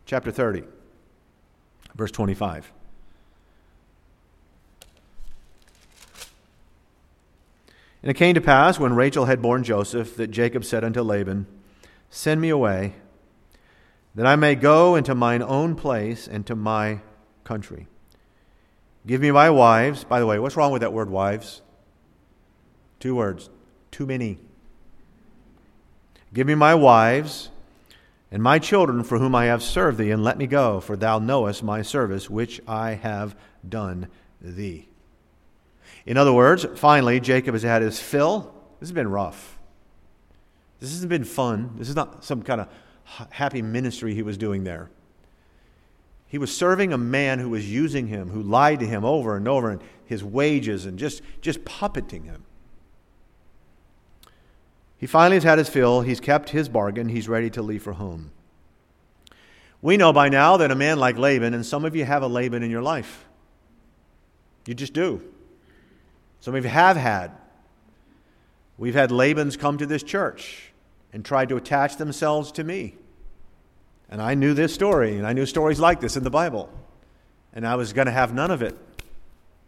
Chapter 0.07 0.31
30. 0.31 0.63
Verse 1.95 2.11
25. 2.11 2.73
And 8.01 8.11
it 8.11 8.15
came 8.15 8.35
to 8.37 8.41
pass 8.41 8.79
when 8.79 8.95
Rachel 8.95 9.27
had 9.27 9.43
borne 9.43 9.63
Joseph 9.63 10.17
that 10.17 10.31
Jacob 10.31 10.65
said 10.65 10.85
unto 10.85 11.03
Laban, 11.03 11.47
Send 12.09 12.41
me 12.41 12.49
away, 12.49 12.95
that 14.15 14.25
I 14.25 14.37
may 14.37 14.55
go 14.55 14.97
into 14.97 15.15
mine 15.15 15.43
own 15.43 15.75
place 15.75 16.27
and 16.27 16.47
to 16.47 16.55
my 16.55 17.01
country. 17.45 17.89
Give 19.07 19.21
me 19.21 19.31
my 19.31 19.51
wives. 19.51 20.05
By 20.05 20.21
the 20.21 20.27
way, 20.27 20.38
what's 20.38 20.57
wrong 20.57 20.73
with 20.73 20.81
that 20.81 20.93
word, 20.93 21.11
wives? 21.11 21.62
Two 23.01 23.14
words. 23.14 23.51
Too 23.90 24.07
many. 24.07 24.38
Give 26.33 26.47
me 26.47 26.55
my 26.55 26.75
wives 26.75 27.51
and 28.31 28.43
my 28.43 28.59
children 28.59 29.05
for 29.05 29.19
whom 29.19 29.35
I 29.35 29.45
have 29.45 29.62
served 29.62 29.99
thee, 29.99 30.11
and 30.11 30.25
let 30.25 30.38
me 30.38 30.47
go, 30.47 30.81
for 30.81 30.97
thou 30.97 31.19
knowest 31.21 31.62
my 31.62 31.83
service 31.83 32.29
which 32.29 32.61
I 32.67 32.95
have 32.95 33.37
done 33.69 34.09
thee. 34.40 34.88
In 36.07 36.17
other 36.17 36.33
words, 36.33 36.67
finally, 36.75 37.21
Jacob 37.21 37.55
has 37.55 37.62
had 37.62 37.83
his 37.83 38.01
fill. 38.01 38.53
This 38.81 38.88
has 38.88 38.93
been 38.93 39.09
rough. 39.09 39.59
This 40.81 40.90
hasn't 40.90 41.11
been 41.11 41.25
fun. 41.25 41.75
This 41.77 41.88
is 41.88 41.95
not 41.95 42.25
some 42.25 42.43
kind 42.43 42.62
of 42.62 42.69
happy 43.31 43.62
ministry 43.62 44.14
he 44.14 44.23
was 44.23 44.37
doing 44.37 44.64
there. 44.64 44.90
He 46.35 46.38
was 46.38 46.53
serving 46.53 46.92
a 46.92 46.99
man 46.99 47.38
who 47.38 47.51
was 47.51 47.70
using 47.70 48.09
him, 48.09 48.31
who 48.31 48.42
lied 48.42 48.81
to 48.81 48.87
him 48.88 49.05
over 49.05 49.37
and 49.37 49.47
over, 49.47 49.70
and 49.70 49.81
his 50.05 50.25
wages, 50.25 50.85
and 50.85 50.99
just, 50.99 51.23
just 51.40 51.64
puppeting 51.64 52.25
him. 52.25 52.42
He 54.99 55.07
finally 55.07 55.37
has 55.37 55.44
had 55.44 55.59
his 55.59 55.68
fill. 55.68 56.01
He's 56.01 56.18
kept 56.18 56.51
his 56.51 56.68
bargain. 56.68 57.09
He's 57.09 57.29
ready 57.29 57.51
to 57.51 57.62
leave 57.62 57.85
for 57.85 57.92
home. 57.92 58.33
We 59.81 59.97
know 59.97 60.12
by 60.12 60.29
now 60.29 60.57
that 60.57 60.73
a 60.73 60.75
man 60.75 60.99
like 60.99 61.16
Laban, 61.18 61.55
and 61.55 61.64
some 61.64 61.85
of 61.85 61.94
you 61.94 62.05
have 62.05 62.25
a 62.25 62.27
Laban 62.27 62.64
in 62.64 62.70
your 62.73 62.83
life. 62.83 63.27
You 64.66 64.75
just 64.75 64.92
do. 64.92 65.23
Some 66.40 66.57
of 66.57 66.64
you 66.64 66.70
have 66.70 66.97
had. 66.97 67.31
We've 68.77 68.97
had 68.97 69.11
Labans 69.11 69.57
come 69.57 69.79
to 69.79 69.87
this 69.87 70.03
church 70.03 70.73
and 71.12 71.25
tried 71.25 71.51
to 71.51 71.57
attach 71.57 71.97
themselves 71.97 72.51
to 72.51 72.64
me. 72.64 72.97
And 74.09 74.21
I 74.21 74.35
knew 74.35 74.55
this 74.55 74.75
story, 74.75 75.17
and 75.17 75.27
I 75.27 75.33
knew 75.33 75.47
stories 75.47 75.81
like 75.81 76.01
this 76.01 76.17
in 76.17 76.25
the 76.25 76.31
Bible. 76.31 76.71
And 77.53 77.67
I 77.67 77.77
was 77.77 77.93
going 77.93 78.07
to 78.07 78.12
have 78.12 78.35
none 78.35 78.51
of 78.51 78.62
it. 78.62 78.77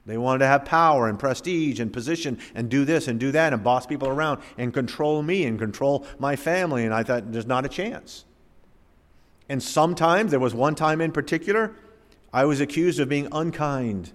They 0.06 0.16
wanted 0.16 0.40
to 0.40 0.46
have 0.46 0.64
power 0.64 1.08
and 1.08 1.18
prestige 1.18 1.80
and 1.80 1.92
position 1.92 2.38
and 2.54 2.68
do 2.68 2.84
this 2.84 3.08
and 3.08 3.18
do 3.18 3.32
that 3.32 3.52
and 3.52 3.62
boss 3.62 3.86
people 3.86 4.08
around 4.08 4.40
and 4.56 4.72
control 4.72 5.22
me 5.22 5.44
and 5.44 5.58
control 5.58 6.06
my 6.18 6.36
family. 6.36 6.84
And 6.84 6.94
I 6.94 7.02
thought, 7.02 7.32
there's 7.32 7.46
not 7.46 7.64
a 7.64 7.68
chance. 7.68 8.24
And 9.48 9.62
sometimes, 9.62 10.30
there 10.30 10.40
was 10.40 10.54
one 10.54 10.74
time 10.74 11.00
in 11.00 11.10
particular, 11.10 11.72
I 12.32 12.44
was 12.44 12.60
accused 12.60 13.00
of 13.00 13.08
being 13.08 13.28
unkind 13.32 14.12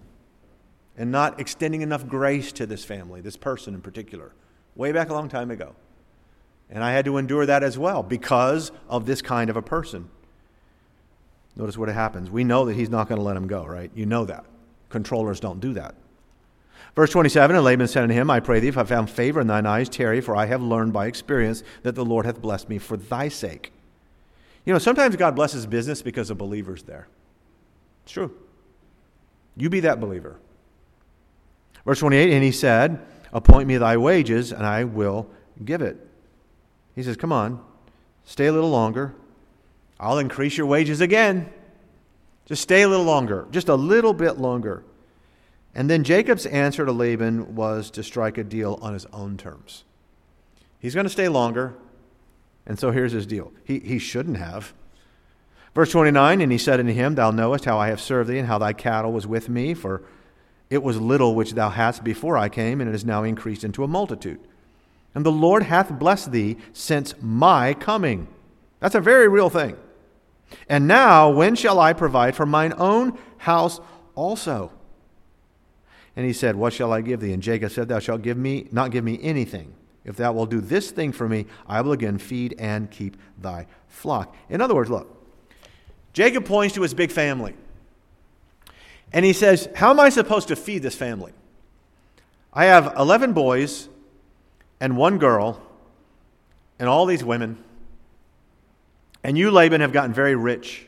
and 0.97 1.11
not 1.11 1.39
extending 1.39 1.81
enough 1.81 2.07
grace 2.07 2.51
to 2.53 2.65
this 2.65 2.85
family, 2.85 3.21
this 3.21 3.37
person 3.37 3.73
in 3.73 3.81
particular, 3.81 4.33
way 4.75 4.91
back 4.91 5.09
a 5.09 5.13
long 5.13 5.29
time 5.29 5.51
ago. 5.51 5.75
And 6.71 6.83
I 6.83 6.93
had 6.93 7.05
to 7.05 7.17
endure 7.17 7.45
that 7.45 7.63
as 7.63 7.77
well 7.77 8.01
because 8.01 8.71
of 8.87 9.05
this 9.05 9.21
kind 9.21 9.49
of 9.49 9.57
a 9.57 9.61
person. 9.61 10.09
Notice 11.55 11.77
what 11.77 11.89
happens. 11.89 12.31
We 12.31 12.45
know 12.45 12.65
that 12.65 12.75
he's 12.75 12.89
not 12.89 13.09
going 13.09 13.19
to 13.19 13.23
let 13.23 13.35
him 13.35 13.47
go, 13.47 13.65
right? 13.65 13.91
You 13.93 14.05
know 14.05 14.23
that. 14.25 14.45
Controllers 14.89 15.39
don't 15.39 15.59
do 15.59 15.73
that. 15.73 15.95
Verse 16.95 17.11
27 17.11 17.55
And 17.55 17.65
Laban 17.65 17.87
said 17.87 18.03
unto 18.03 18.15
him, 18.15 18.29
I 18.29 18.39
pray 18.39 18.59
thee, 18.59 18.69
if 18.69 18.77
I 18.77 18.83
found 18.83 19.09
favor 19.09 19.41
in 19.41 19.47
thine 19.47 19.65
eyes, 19.65 19.89
tarry, 19.89 20.21
for 20.21 20.35
I 20.35 20.45
have 20.45 20.61
learned 20.61 20.93
by 20.93 21.07
experience 21.07 21.63
that 21.83 21.95
the 21.95 22.05
Lord 22.05 22.25
hath 22.25 22.41
blessed 22.41 22.69
me 22.69 22.77
for 22.77 22.97
thy 22.97 23.27
sake. 23.27 23.73
You 24.65 24.73
know, 24.73 24.79
sometimes 24.79 25.15
God 25.15 25.35
blesses 25.35 25.65
business 25.65 26.01
because 26.01 26.29
a 26.29 26.35
believer's 26.35 26.83
there. 26.83 27.07
It's 28.03 28.13
true. 28.13 28.35
You 29.57 29.69
be 29.69 29.81
that 29.81 29.99
believer. 29.99 30.37
Verse 31.85 31.99
28 31.99 32.31
And 32.31 32.43
he 32.43 32.51
said, 32.51 32.99
Appoint 33.33 33.67
me 33.67 33.77
thy 33.77 33.97
wages, 33.97 34.51
and 34.51 34.65
I 34.65 34.83
will 34.83 35.29
give 35.63 35.81
it. 35.81 36.07
He 36.95 37.03
says, 37.03 37.17
Come 37.17 37.31
on, 37.31 37.63
stay 38.25 38.47
a 38.47 38.53
little 38.53 38.69
longer. 38.69 39.15
I'll 39.99 40.17
increase 40.17 40.57
your 40.57 40.65
wages 40.65 40.99
again. 40.99 41.51
Just 42.45 42.63
stay 42.63 42.81
a 42.81 42.87
little 42.87 43.05
longer, 43.05 43.47
just 43.51 43.69
a 43.69 43.75
little 43.75 44.13
bit 44.13 44.37
longer. 44.37 44.83
And 45.73 45.89
then 45.89 46.03
Jacob's 46.03 46.45
answer 46.45 46.85
to 46.85 46.91
Laban 46.91 47.55
was 47.55 47.91
to 47.91 48.03
strike 48.03 48.37
a 48.37 48.43
deal 48.43 48.77
on 48.81 48.93
his 48.93 49.05
own 49.13 49.37
terms. 49.37 49.85
He's 50.79 50.93
going 50.95 51.05
to 51.05 51.09
stay 51.11 51.29
longer, 51.29 51.75
and 52.65 52.77
so 52.77 52.91
here's 52.91 53.11
his 53.11 53.25
deal. 53.25 53.53
He, 53.63 53.79
he 53.79 53.99
shouldn't 53.99 54.37
have. 54.37 54.73
Verse 55.73 55.91
29 55.91 56.41
And 56.41 56.51
he 56.51 56.57
said 56.57 56.79
unto 56.79 56.91
him, 56.91 57.15
Thou 57.15 57.31
knowest 57.31 57.65
how 57.65 57.77
I 57.77 57.87
have 57.87 58.01
served 58.01 58.29
thee, 58.29 58.39
and 58.39 58.47
how 58.47 58.57
thy 58.57 58.73
cattle 58.73 59.13
was 59.13 59.25
with 59.25 59.47
me, 59.47 59.73
for 59.73 60.01
it 60.69 60.83
was 60.83 60.99
little 60.99 61.35
which 61.35 61.53
thou 61.53 61.69
hadst 61.69 62.03
before 62.03 62.37
I 62.37 62.49
came, 62.49 62.81
and 62.81 62.89
it 62.89 62.95
is 62.95 63.05
now 63.05 63.23
increased 63.23 63.63
into 63.63 63.83
a 63.83 63.87
multitude. 63.87 64.39
And 65.13 65.25
the 65.25 65.31
Lord 65.31 65.63
hath 65.63 65.99
blessed 65.99 66.31
thee 66.31 66.57
since 66.73 67.13
my 67.21 67.73
coming. 67.73 68.27
That's 68.79 68.95
a 68.95 69.01
very 69.01 69.27
real 69.27 69.49
thing. 69.49 69.75
And 70.67 70.87
now, 70.87 71.29
when 71.29 71.55
shall 71.55 71.79
I 71.79 71.93
provide 71.93 72.35
for 72.35 72.45
mine 72.45 72.73
own 72.77 73.17
house 73.37 73.79
also? 74.15 74.71
And 76.15 76.25
he 76.25 76.33
said, 76.33 76.55
What 76.55 76.73
shall 76.73 76.91
I 76.91 77.01
give 77.01 77.19
thee? 77.19 77.33
And 77.33 77.41
Jacob 77.43 77.71
said, 77.71 77.87
Thou 77.87 77.99
shalt 77.99 78.21
give 78.21 78.37
me 78.37 78.67
not 78.71 78.91
give 78.91 79.03
me 79.03 79.19
anything. 79.21 79.73
If 80.03 80.15
thou 80.15 80.33
wilt 80.33 80.49
do 80.49 80.61
this 80.61 80.91
thing 80.91 81.11
for 81.11 81.29
me, 81.29 81.45
I 81.67 81.81
will 81.81 81.91
again 81.91 82.17
feed 82.17 82.55
and 82.57 82.89
keep 82.89 83.17
thy 83.37 83.67
flock. 83.87 84.35
In 84.49 84.59
other 84.59 84.73
words, 84.73 84.89
look, 84.89 85.15
Jacob 86.13 86.45
points 86.45 86.73
to 86.75 86.81
his 86.81 86.93
big 86.93 87.11
family. 87.11 87.53
And 89.13 89.25
he 89.25 89.33
says, 89.33 89.69
How 89.75 89.91
am 89.91 89.99
I 89.99 90.09
supposed 90.09 90.47
to 90.49 90.55
feed 90.55 90.79
this 90.79 90.95
family? 90.95 91.33
I 92.53 92.65
have 92.65 92.93
11 92.97 93.33
boys 93.33 93.87
and 94.81 94.97
one 94.97 95.19
girl 95.19 95.61
and 96.79 96.89
all 96.89 97.05
these 97.05 97.23
women. 97.23 97.63
And 99.23 99.37
you, 99.37 99.51
Laban, 99.51 99.79
have 99.79 99.93
gotten 99.93 100.11
very 100.11 100.35
rich, 100.35 100.87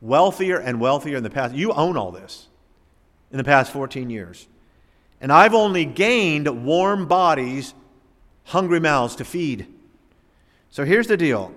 wealthier 0.00 0.58
and 0.58 0.80
wealthier 0.80 1.16
in 1.16 1.22
the 1.22 1.30
past. 1.30 1.54
You 1.54 1.72
own 1.72 1.96
all 1.96 2.10
this 2.10 2.48
in 3.30 3.38
the 3.38 3.44
past 3.44 3.72
14 3.72 4.10
years. 4.10 4.48
And 5.20 5.32
I've 5.32 5.54
only 5.54 5.84
gained 5.84 6.64
warm 6.64 7.06
bodies, 7.06 7.72
hungry 8.44 8.80
mouths 8.80 9.16
to 9.16 9.24
feed. 9.24 9.66
So 10.70 10.84
here's 10.84 11.06
the 11.06 11.16
deal. 11.16 11.52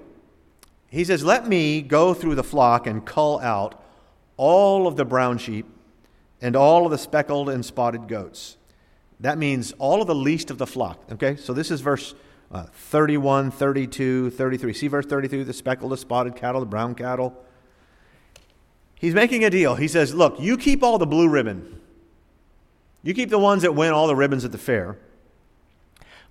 He 0.89 1.03
says, 1.03 1.23
Let 1.23 1.47
me 1.47 1.81
go 1.81 2.13
through 2.13 2.35
the 2.35 2.43
flock 2.43 2.85
and 2.85 3.05
cull 3.05 3.39
out 3.39 3.83
all 4.37 4.87
of 4.87 4.95
the 4.95 5.05
brown 5.05 5.39
sheep 5.39 5.65
and 6.39 6.55
all 6.55 6.85
of 6.85 6.91
the 6.91 6.97
speckled 6.97 7.49
and 7.49 7.65
spotted 7.65 8.07
goats. 8.07 8.57
That 9.21 9.37
means 9.37 9.71
all 9.77 10.01
of 10.01 10.07
the 10.07 10.15
least 10.15 10.49
of 10.49 10.57
the 10.57 10.67
flock. 10.67 10.99
Okay, 11.11 11.35
so 11.35 11.53
this 11.53 11.71
is 11.71 11.79
verse 11.81 12.15
uh, 12.51 12.63
31, 12.63 13.51
32, 13.51 14.31
33. 14.31 14.73
See 14.73 14.87
verse 14.87 15.05
33 15.05 15.43
the 15.43 15.53
speckled, 15.53 15.91
the 15.91 15.97
spotted 15.97 16.35
cattle, 16.35 16.59
the 16.59 16.67
brown 16.67 16.95
cattle. 16.95 17.33
He's 18.95 19.13
making 19.13 19.45
a 19.45 19.49
deal. 19.49 19.75
He 19.75 19.87
says, 19.87 20.13
Look, 20.13 20.39
you 20.39 20.57
keep 20.57 20.83
all 20.83 20.97
the 20.97 21.07
blue 21.07 21.29
ribbon, 21.29 21.79
you 23.03 23.13
keep 23.13 23.29
the 23.29 23.39
ones 23.39 23.61
that 23.61 23.73
win 23.73 23.93
all 23.93 24.07
the 24.07 24.15
ribbons 24.15 24.43
at 24.43 24.51
the 24.51 24.57
fair. 24.57 24.97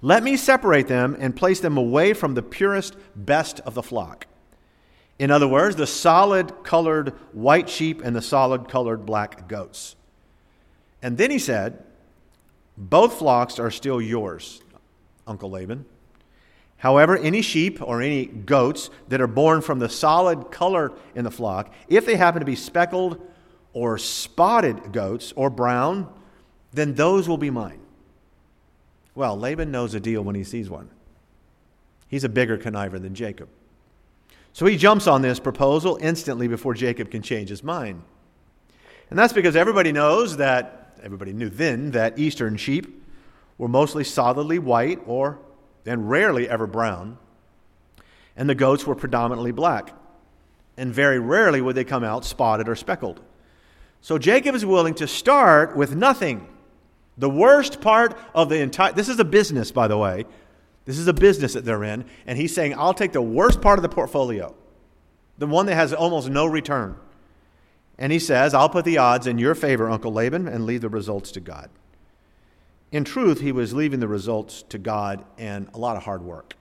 Let 0.02 0.22
me 0.22 0.36
separate 0.36 0.88
them 0.88 1.16
and 1.18 1.36
place 1.36 1.60
them 1.60 1.76
away 1.76 2.14
from 2.14 2.34
the 2.34 2.42
purest, 2.42 2.96
best 3.14 3.60
of 3.60 3.74
the 3.74 3.82
flock. 3.82 4.26
In 5.18 5.30
other 5.30 5.46
words, 5.46 5.76
the 5.76 5.86
solid 5.86 6.64
colored 6.64 7.10
white 7.32 7.68
sheep 7.68 8.00
and 8.02 8.16
the 8.16 8.22
solid 8.22 8.66
colored 8.66 9.04
black 9.04 9.46
goats. 9.46 9.96
And 11.02 11.18
then 11.18 11.30
he 11.30 11.38
said, 11.38 11.84
Both 12.80 13.18
flocks 13.18 13.58
are 13.58 13.70
still 13.70 14.00
yours, 14.00 14.62
Uncle 15.26 15.50
Laban. 15.50 15.84
However, 16.78 17.18
any 17.18 17.42
sheep 17.42 17.78
or 17.82 18.00
any 18.00 18.24
goats 18.24 18.88
that 19.08 19.20
are 19.20 19.26
born 19.26 19.60
from 19.60 19.80
the 19.80 19.88
solid 19.90 20.50
color 20.50 20.92
in 21.14 21.24
the 21.24 21.30
flock, 21.30 21.74
if 21.88 22.06
they 22.06 22.16
happen 22.16 22.40
to 22.40 22.46
be 22.46 22.56
speckled 22.56 23.20
or 23.74 23.98
spotted 23.98 24.92
goats 24.92 25.34
or 25.36 25.50
brown, 25.50 26.10
then 26.72 26.94
those 26.94 27.28
will 27.28 27.36
be 27.36 27.50
mine. 27.50 27.80
Well, 29.14 29.38
Laban 29.38 29.70
knows 29.70 29.92
a 29.92 30.00
deal 30.00 30.22
when 30.22 30.34
he 30.34 30.42
sees 30.42 30.70
one. 30.70 30.88
He's 32.08 32.24
a 32.24 32.30
bigger 32.30 32.56
conniver 32.56 33.00
than 33.00 33.14
Jacob. 33.14 33.50
So 34.54 34.64
he 34.64 34.78
jumps 34.78 35.06
on 35.06 35.20
this 35.20 35.38
proposal 35.38 35.98
instantly 36.00 36.48
before 36.48 36.72
Jacob 36.72 37.10
can 37.10 37.20
change 37.20 37.50
his 37.50 37.62
mind. 37.62 38.02
And 39.10 39.18
that's 39.18 39.34
because 39.34 39.54
everybody 39.54 39.92
knows 39.92 40.38
that, 40.38 40.79
everybody 41.02 41.32
knew 41.32 41.48
then, 41.48 41.90
that 41.92 42.18
eastern 42.18 42.56
sheep 42.56 43.04
were 43.58 43.68
mostly 43.68 44.04
solidly 44.04 44.58
white 44.58 45.00
or 45.06 45.38
and 45.86 46.10
rarely 46.10 46.48
ever 46.48 46.66
brown, 46.66 47.18
and 48.36 48.48
the 48.48 48.54
goats 48.54 48.86
were 48.86 48.94
predominantly 48.94 49.52
black. 49.52 49.94
And 50.76 50.94
very 50.94 51.18
rarely 51.18 51.60
would 51.60 51.76
they 51.76 51.84
come 51.84 52.04
out 52.04 52.24
spotted 52.24 52.68
or 52.68 52.76
speckled. 52.76 53.20
So 54.00 54.16
Jacob 54.18 54.54
is 54.54 54.64
willing 54.64 54.94
to 54.94 55.06
start 55.06 55.76
with 55.76 55.94
nothing. 55.94 56.48
The 57.18 57.28
worst 57.28 57.80
part 57.82 58.16
of 58.34 58.48
the 58.48 58.60
entire, 58.60 58.92
this 58.92 59.08
is 59.08 59.18
a 59.18 59.24
business, 59.24 59.70
by 59.72 59.88
the 59.88 59.98
way. 59.98 60.24
This 60.86 60.96
is 60.96 61.06
a 61.06 61.12
business 61.12 61.52
that 61.52 61.64
they're 61.66 61.84
in. 61.84 62.06
And 62.26 62.38
he's 62.38 62.54
saying, 62.54 62.74
I'll 62.78 62.94
take 62.94 63.12
the 63.12 63.20
worst 63.20 63.60
part 63.60 63.78
of 63.78 63.82
the 63.82 63.90
portfolio, 63.90 64.54
the 65.36 65.46
one 65.46 65.66
that 65.66 65.74
has 65.74 65.92
almost 65.92 66.30
no 66.30 66.46
return. 66.46 66.96
And 68.00 68.10
he 68.10 68.18
says, 68.18 68.54
I'll 68.54 68.70
put 68.70 68.86
the 68.86 68.98
odds 68.98 69.26
in 69.26 69.38
your 69.38 69.54
favor, 69.54 69.90
Uncle 69.90 70.12
Laban, 70.12 70.48
and 70.48 70.64
leave 70.64 70.80
the 70.80 70.88
results 70.88 71.30
to 71.32 71.40
God. 71.40 71.68
In 72.90 73.04
truth, 73.04 73.40
he 73.40 73.52
was 73.52 73.74
leaving 73.74 74.00
the 74.00 74.08
results 74.08 74.62
to 74.70 74.78
God 74.78 75.22
and 75.38 75.68
a 75.74 75.78
lot 75.78 75.96
of 75.96 76.02
hard 76.02 76.22
work. 76.22 76.54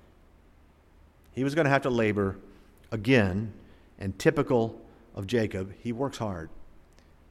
He 1.32 1.45
was 1.45 1.56
going 1.56 1.63
to 1.65 1.71
have 1.71 1.84
to 1.84 1.89
labor 1.89 2.36
again, 2.91 3.54
and 3.97 4.19
typical 4.19 4.80
of 5.15 5.25
Jacob, 5.28 5.73
he 5.80 5.93
works 5.93 6.17
hard. 6.17 6.49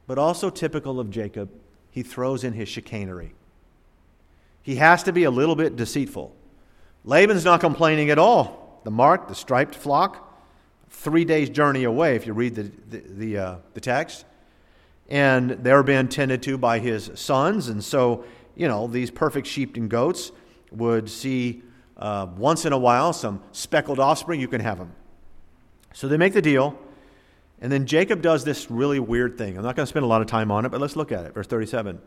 But 0.06 0.18
also 0.18 0.48
typical 0.48 0.98
of 0.98 1.10
Jacob, 1.10 1.50
he 1.90 2.02
throws 2.02 2.44
in 2.44 2.54
his 2.54 2.68
chicanery. 2.68 3.34
He 4.62 4.76
has 4.76 5.02
to 5.02 5.12
be 5.12 5.24
a 5.24 5.30
little 5.30 5.54
bit 5.54 5.76
deceitful. 5.76 6.34
Laban's 7.04 7.44
not 7.44 7.60
complaining 7.60 8.08
at 8.08 8.18
all. 8.18 8.80
The 8.84 8.90
mark, 8.90 9.28
the 9.28 9.34
striped 9.34 9.74
flock, 9.74 10.27
three 10.90 11.24
days' 11.24 11.50
journey 11.50 11.84
away, 11.84 12.16
if 12.16 12.26
you 12.26 12.32
read 12.32 12.54
the, 12.54 12.70
the, 12.90 12.98
the, 12.98 13.38
uh, 13.38 13.56
the 13.74 13.80
text. 13.80 14.24
And 15.08 15.50
they're 15.50 15.82
being 15.82 16.08
tended 16.08 16.42
to 16.44 16.58
by 16.58 16.78
his 16.78 17.10
sons. 17.14 17.68
And 17.68 17.82
so, 17.82 18.24
you 18.56 18.68
know, 18.68 18.86
these 18.86 19.10
perfect 19.10 19.46
sheep 19.46 19.76
and 19.76 19.88
goats 19.88 20.32
would 20.70 21.08
see 21.08 21.62
uh, 21.96 22.26
once 22.36 22.64
in 22.64 22.72
a 22.72 22.78
while 22.78 23.12
some 23.12 23.42
speckled 23.52 23.98
offspring, 23.98 24.40
you 24.40 24.48
can 24.48 24.60
have 24.60 24.78
them. 24.78 24.92
So 25.94 26.08
they 26.08 26.16
make 26.16 26.34
the 26.34 26.42
deal. 26.42 26.78
And 27.60 27.72
then 27.72 27.86
Jacob 27.86 28.22
does 28.22 28.44
this 28.44 28.70
really 28.70 29.00
weird 29.00 29.36
thing. 29.36 29.56
I'm 29.56 29.64
not 29.64 29.74
going 29.74 29.84
to 29.84 29.90
spend 29.90 30.04
a 30.04 30.08
lot 30.08 30.20
of 30.20 30.28
time 30.28 30.50
on 30.50 30.64
it, 30.64 30.68
but 30.68 30.80
let's 30.80 30.94
look 30.94 31.10
at 31.10 31.24
it. 31.24 31.34
Verse 31.34 31.46
37. 31.46 32.00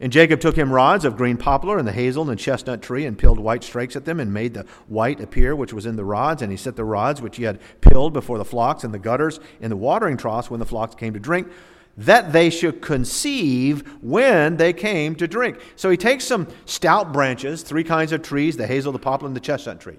And 0.00 0.12
Jacob 0.12 0.40
took 0.40 0.54
him 0.54 0.72
rods 0.72 1.04
of 1.04 1.16
green 1.16 1.36
poplar 1.36 1.76
and 1.76 1.86
the 1.86 1.92
hazel 1.92 2.22
and 2.22 2.30
the 2.30 2.36
chestnut 2.36 2.82
tree 2.82 3.04
and 3.04 3.18
peeled 3.18 3.38
white 3.38 3.64
strakes 3.64 3.96
at 3.96 4.04
them 4.04 4.20
and 4.20 4.32
made 4.32 4.54
the 4.54 4.64
white 4.86 5.20
appear 5.20 5.56
which 5.56 5.72
was 5.72 5.86
in 5.86 5.96
the 5.96 6.04
rods. 6.04 6.40
And 6.40 6.52
he 6.52 6.56
set 6.56 6.76
the 6.76 6.84
rods 6.84 7.20
which 7.20 7.36
he 7.36 7.42
had 7.42 7.58
peeled 7.80 8.12
before 8.12 8.38
the 8.38 8.44
flocks 8.44 8.84
and 8.84 8.94
the 8.94 8.98
gutters 8.98 9.40
in 9.60 9.70
the 9.70 9.76
watering 9.76 10.16
troughs 10.16 10.50
when 10.50 10.60
the 10.60 10.66
flocks 10.66 10.94
came 10.94 11.14
to 11.14 11.20
drink, 11.20 11.48
that 11.96 12.32
they 12.32 12.48
should 12.48 12.80
conceive 12.80 13.82
when 14.00 14.56
they 14.56 14.72
came 14.72 15.16
to 15.16 15.26
drink. 15.26 15.58
So 15.74 15.90
he 15.90 15.96
takes 15.96 16.24
some 16.24 16.46
stout 16.64 17.12
branches, 17.12 17.62
three 17.62 17.82
kinds 17.82 18.12
of 18.12 18.22
trees 18.22 18.56
the 18.56 18.68
hazel, 18.68 18.92
the 18.92 19.00
poplar, 19.00 19.26
and 19.26 19.34
the 19.34 19.40
chestnut 19.40 19.80
tree. 19.80 19.98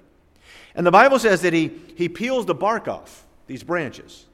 And 0.76 0.88
the 0.88 0.92
Bible 0.92 1.20
says 1.20 1.42
that 1.42 1.52
he, 1.52 1.72
he 1.96 2.08
peels 2.08 2.46
the 2.46 2.56
bark 2.56 2.88
off 2.88 3.26
these 3.48 3.64
branches 3.64 4.28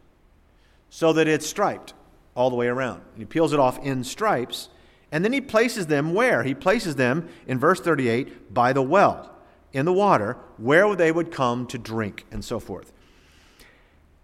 so 0.92 1.12
that 1.14 1.28
it's 1.28 1.48
striped 1.48 1.96
all 2.36 2.52
the 2.52 2.56
way 2.56 2.68
around. 2.68 3.02
And 3.14 3.20
he 3.20 3.26
peels 3.26 3.52
it 3.52 3.60
off 3.60 3.84
in 3.84 4.04
stripes 4.04 4.70
and 5.12 5.24
then 5.24 5.34
he 5.34 5.42
places 5.42 5.88
them 5.88 6.14
where? 6.14 6.44
He 6.44 6.54
places 6.54 6.96
them 6.96 7.30
in 7.48 7.60
verse 7.60 7.80
38 7.80 8.54
by 8.54 8.74
the 8.74 8.82
well, 8.82 9.32
in 9.74 9.86
the 9.86 9.94
water, 9.94 10.38
where 10.58 10.96
they 10.96 11.12
would 11.12 11.32
come 11.32 11.68
to 11.68 11.78
drink, 11.78 12.26
and 12.32 12.44
so 12.44 12.60
forth. 12.60 12.92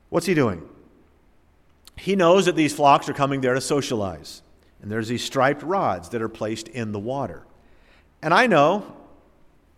What's 0.10 0.26
he 0.26 0.34
doing? 0.34 0.68
he 2.02 2.16
knows 2.16 2.48
that 2.48 2.56
these 2.56 2.74
flocks 2.74 3.08
are 3.10 3.14
coming 3.14 3.42
there 3.42 3.54
to 3.54 3.62
socialize. 3.62 4.42
And 4.82 4.90
there's 4.90 5.08
these 5.08 5.24
striped 5.24 5.62
rods 5.62 6.10
that 6.10 6.22
are 6.24 6.30
placed 6.30 6.68
in 6.68 6.92
the 6.92 7.00
water. 7.00 7.44
And 8.24 8.34
I 8.34 8.48
know 8.48 8.96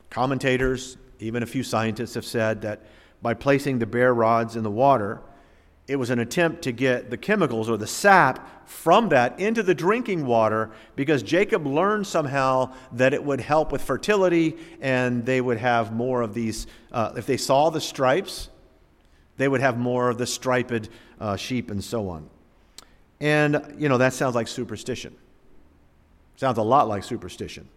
commentators, 0.10 0.96
even 1.20 1.44
a 1.44 1.46
few 1.46 1.64
scientists 1.64 2.14
have 2.14 2.24
said 2.24 2.62
that 2.62 2.82
by 3.22 3.34
placing 3.34 3.80
the 3.80 3.86
bare 3.86 4.14
rods 4.14 4.56
in 4.56 4.64
the 4.64 4.72
water, 4.72 5.22
it 5.88 5.98
was 5.98 6.10
an 6.10 6.20
attempt 6.20 6.62
to 6.64 6.72
get 6.72 7.10
the 7.10 7.18
chemicals 7.18 7.70
or 7.70 7.78
the 7.78 7.88
sap 7.88 8.68
from 8.68 9.10
that 9.10 9.38
into 9.40 9.62
the 9.62 9.76
drinking 9.76 10.26
water 10.26 10.72
because 10.96 11.22
Jacob 11.22 11.68
learned 11.68 12.08
somehow 12.08 12.74
that 12.94 13.14
it 13.14 13.24
would 13.24 13.42
help 13.42 13.72
with 13.72 13.82
fertility 13.82 14.56
and 14.80 15.26
they 15.26 15.42
would 15.42 15.58
have 15.58 15.92
more 15.92 16.22
of 16.22 16.34
these. 16.34 16.68
Uh, 16.92 17.12
if 17.18 17.26
they 17.26 17.36
saw 17.36 17.70
the 17.70 17.82
stripes, 17.82 18.50
they 19.36 19.48
would 19.48 19.60
have 19.60 19.78
more 19.78 20.10
of 20.10 20.18
the 20.18 20.26
striped 20.26 20.90
uh, 21.20 21.36
sheep 21.36 21.70
and 21.70 21.84
so 21.84 22.08
on. 22.08 22.30
And, 23.20 23.76
you 23.78 23.90
know, 23.90 23.98
that 23.98 24.14
sounds 24.14 24.36
like 24.36 24.48
superstition. 24.48 25.16
Sounds 26.38 26.58
a 26.58 26.64
lot 26.64 26.88
like 26.88 27.04
superstition. 27.04 27.68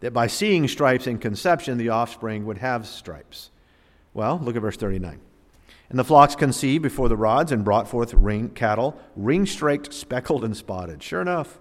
That 0.00 0.12
by 0.12 0.26
seeing 0.26 0.68
stripes 0.68 1.06
in 1.06 1.18
conception, 1.18 1.78
the 1.78 1.88
offspring 1.88 2.44
would 2.46 2.58
have 2.58 2.86
stripes. 2.86 3.50
Well, 4.12 4.38
look 4.38 4.54
at 4.54 4.62
verse 4.62 4.76
39. 4.76 5.20
And 5.90 5.98
the 5.98 6.04
flocks 6.04 6.34
conceived 6.34 6.82
before 6.82 7.08
the 7.08 7.16
rods 7.16 7.50
and 7.50 7.64
brought 7.64 7.88
forth 7.88 8.12
ring 8.12 8.50
cattle, 8.50 9.00
ring 9.16 9.46
straked, 9.46 9.94
speckled, 9.94 10.44
and 10.44 10.56
spotted. 10.56 11.02
Sure 11.02 11.22
enough. 11.22 11.58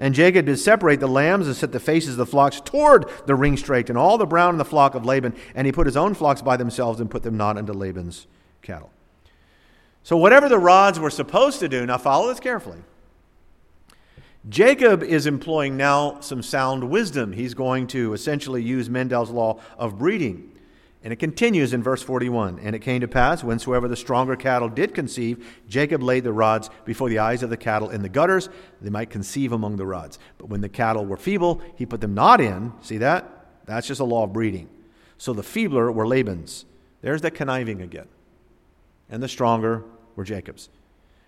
And 0.00 0.14
Jacob 0.14 0.46
did 0.46 0.58
separate 0.58 0.98
the 0.98 1.06
lambs 1.06 1.46
and 1.46 1.54
set 1.54 1.72
the 1.72 1.78
faces 1.78 2.12
of 2.12 2.16
the 2.16 2.26
flocks 2.26 2.60
toward 2.60 3.06
the 3.26 3.34
ring 3.34 3.56
straked, 3.56 3.88
and 3.88 3.98
all 3.98 4.18
the 4.18 4.26
brown 4.26 4.54
in 4.54 4.58
the 4.58 4.64
flock 4.64 4.94
of 4.94 5.04
Laban. 5.04 5.36
And 5.54 5.66
he 5.66 5.72
put 5.72 5.86
his 5.86 5.96
own 5.96 6.14
flocks 6.14 6.42
by 6.42 6.56
themselves 6.56 7.00
and 7.00 7.10
put 7.10 7.22
them 7.22 7.36
not 7.36 7.58
into 7.58 7.72
Laban's 7.72 8.26
cattle. 8.62 8.90
So, 10.02 10.16
whatever 10.16 10.48
the 10.48 10.58
rods 10.58 10.98
were 10.98 11.10
supposed 11.10 11.60
to 11.60 11.68
do, 11.68 11.84
now 11.84 11.98
follow 11.98 12.28
this 12.28 12.40
carefully. 12.40 12.78
Jacob 14.48 15.02
is 15.02 15.26
employing 15.26 15.76
now 15.76 16.18
some 16.20 16.42
sound 16.42 16.88
wisdom. 16.90 17.34
He's 17.34 17.52
going 17.52 17.86
to 17.88 18.14
essentially 18.14 18.62
use 18.62 18.88
Mendel's 18.88 19.30
law 19.30 19.60
of 19.76 19.98
breeding. 19.98 20.50
And 21.02 21.12
it 21.12 21.16
continues 21.16 21.72
in 21.72 21.82
verse 21.82 22.02
41. 22.02 22.58
And 22.58 22.76
it 22.76 22.80
came 22.80 23.00
to 23.00 23.08
pass, 23.08 23.42
whensoever 23.42 23.88
the 23.88 23.96
stronger 23.96 24.36
cattle 24.36 24.68
did 24.68 24.94
conceive, 24.94 25.62
Jacob 25.66 26.02
laid 26.02 26.24
the 26.24 26.32
rods 26.32 26.68
before 26.84 27.08
the 27.08 27.18
eyes 27.18 27.42
of 27.42 27.48
the 27.48 27.56
cattle 27.56 27.88
in 27.88 28.02
the 28.02 28.08
gutters, 28.08 28.50
they 28.82 28.90
might 28.90 29.08
conceive 29.08 29.52
among 29.52 29.76
the 29.76 29.86
rods. 29.86 30.18
But 30.36 30.48
when 30.48 30.60
the 30.60 30.68
cattle 30.68 31.06
were 31.06 31.16
feeble, 31.16 31.62
he 31.74 31.86
put 31.86 32.02
them 32.02 32.14
not 32.14 32.40
in. 32.40 32.72
See 32.82 32.98
that? 32.98 33.46
That's 33.64 33.86
just 33.86 34.00
a 34.00 34.04
law 34.04 34.24
of 34.24 34.32
breeding. 34.32 34.68
So 35.16 35.32
the 35.32 35.42
feebler 35.42 35.90
were 35.90 36.06
Laban's. 36.06 36.66
There's 37.00 37.22
that 37.22 37.32
conniving 37.32 37.80
again. 37.80 38.08
And 39.08 39.22
the 39.22 39.28
stronger 39.28 39.84
were 40.16 40.24
Jacob's. 40.24 40.68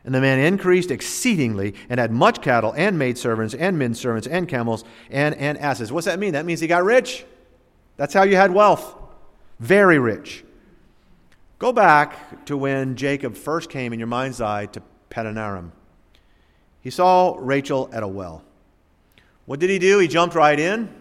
And 0.04 0.14
the 0.14 0.20
man 0.20 0.38
increased 0.38 0.90
exceedingly 0.90 1.74
and 1.88 1.98
had 1.98 2.10
much 2.10 2.42
cattle 2.42 2.74
and 2.76 2.98
maidservants 2.98 3.54
and 3.54 3.78
men 3.78 3.94
servants 3.94 4.26
and 4.26 4.48
camels 4.48 4.84
and, 5.10 5.34
and 5.36 5.56
asses. 5.58 5.92
What's 5.92 6.06
that 6.06 6.18
mean? 6.18 6.32
That 6.32 6.44
means 6.44 6.60
he 6.60 6.66
got 6.66 6.84
rich. 6.84 7.24
That's 7.96 8.12
how 8.12 8.24
you 8.24 8.36
had 8.36 8.50
wealth 8.50 8.96
very 9.62 10.00
rich. 10.00 10.44
Go 11.60 11.72
back 11.72 12.44
to 12.46 12.56
when 12.56 12.96
Jacob 12.96 13.36
first 13.36 13.70
came 13.70 13.92
in 13.92 14.00
your 14.00 14.08
mind's 14.08 14.40
eye 14.40 14.66
to 14.66 14.82
Padanaram. 15.08 15.70
He 16.80 16.90
saw 16.90 17.36
Rachel 17.38 17.88
at 17.92 18.02
a 18.02 18.08
well. 18.08 18.42
What 19.46 19.60
did 19.60 19.70
he 19.70 19.78
do? 19.78 20.00
He 20.00 20.08
jumped 20.08 20.34
right 20.34 20.58
in. 20.58 20.92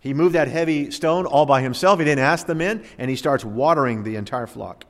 He 0.00 0.14
moved 0.14 0.36
that 0.36 0.46
heavy 0.46 0.92
stone 0.92 1.26
all 1.26 1.46
by 1.46 1.62
himself. 1.62 1.98
He 1.98 2.04
didn't 2.04 2.24
ask 2.24 2.46
the 2.46 2.54
men, 2.54 2.84
and 2.96 3.10
he 3.10 3.16
starts 3.16 3.44
watering 3.44 4.04
the 4.04 4.14
entire 4.14 4.46
flock. 4.46 4.84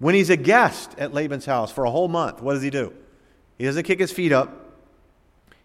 When 0.00 0.16
he's 0.16 0.30
a 0.30 0.36
guest 0.36 0.96
at 0.98 1.14
Laban's 1.14 1.46
house 1.46 1.70
for 1.70 1.84
a 1.84 1.90
whole 1.92 2.08
month, 2.08 2.42
what 2.42 2.54
does 2.54 2.62
he 2.62 2.70
do? 2.70 2.92
He 3.56 3.66
doesn't 3.66 3.84
kick 3.84 4.00
his 4.00 4.10
feet 4.10 4.32
up. 4.32 4.72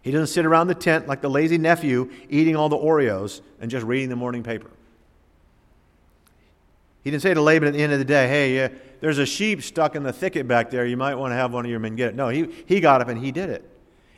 He 0.04 0.12
doesn't 0.12 0.28
sit 0.28 0.46
around 0.46 0.68
the 0.68 0.76
tent 0.76 1.08
like 1.08 1.22
the 1.22 1.30
lazy 1.30 1.58
nephew 1.58 2.12
eating 2.30 2.56
all 2.56 2.70
the 2.70 2.78
Oreos 2.78 3.42
and 3.60 3.72
just 3.72 3.84
reading 3.84 4.10
the 4.10 4.16
morning 4.16 4.44
paper. 4.44 4.70
He 7.06 7.12
didn't 7.12 7.22
say 7.22 7.36
to 7.36 7.42
Laban 7.42 7.68
at 7.68 7.76
the 7.76 7.84
end 7.84 7.94
of 7.94 8.00
the 8.00 8.06
day, 8.06 8.28
hey, 8.28 8.66
uh, 8.66 8.70
there's 9.00 9.20
a 9.20 9.28
sheep 9.28 9.62
stuck 9.62 9.96
in 9.96 10.02
the 10.02 10.12
thicket 10.12 10.48
back 10.48 10.72
there. 10.72 10.88
You 10.88 10.98
might 10.98 11.14
want 11.14 11.34
to 11.34 11.36
have 11.36 11.54
one 11.54 11.64
of 11.64 11.70
your 11.70 11.80
men 11.80 11.96
get 11.96 12.10
it. 12.10 12.16
No, 12.16 12.30
he, 12.30 12.52
he 12.66 12.80
got 12.80 13.00
up 13.00 13.10
and 13.10 13.24
he 13.24 13.32
did 13.32 13.52
it. 13.52 13.64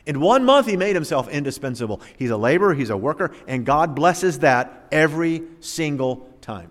In 0.06 0.20
one 0.20 0.42
month, 0.46 0.66
he 0.66 0.74
made 0.78 0.96
himself 0.96 1.28
indispensable. 1.28 2.00
He's 2.16 2.30
a 2.30 2.36
laborer, 2.38 2.72
he's 2.72 2.88
a 2.88 2.96
worker, 2.96 3.30
and 3.46 3.66
God 3.66 3.94
blesses 3.94 4.38
that 4.38 4.88
every 4.90 5.42
single 5.60 6.30
time. 6.40 6.70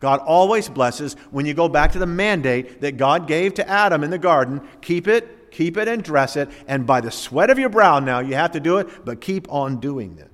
God 0.00 0.18
always 0.18 0.68
blesses 0.68 1.14
when 1.30 1.46
you 1.46 1.54
go 1.54 1.68
back 1.68 1.92
to 1.92 2.00
the 2.00 2.06
mandate 2.06 2.80
that 2.80 2.96
God 2.96 3.28
gave 3.28 3.54
to 3.54 3.68
Adam 3.68 4.02
in 4.02 4.10
the 4.10 4.18
garden 4.18 4.60
keep 4.82 5.06
it, 5.06 5.52
keep 5.52 5.76
it, 5.76 5.86
and 5.86 6.02
dress 6.02 6.34
it. 6.34 6.50
And 6.66 6.84
by 6.84 7.00
the 7.00 7.12
sweat 7.12 7.48
of 7.48 7.60
your 7.60 7.68
brow 7.68 8.00
now, 8.00 8.18
you 8.18 8.34
have 8.34 8.50
to 8.52 8.60
do 8.60 8.78
it, 8.78 9.04
but 9.04 9.20
keep 9.20 9.50
on 9.52 9.78
doing 9.78 10.18
it. 10.18 10.32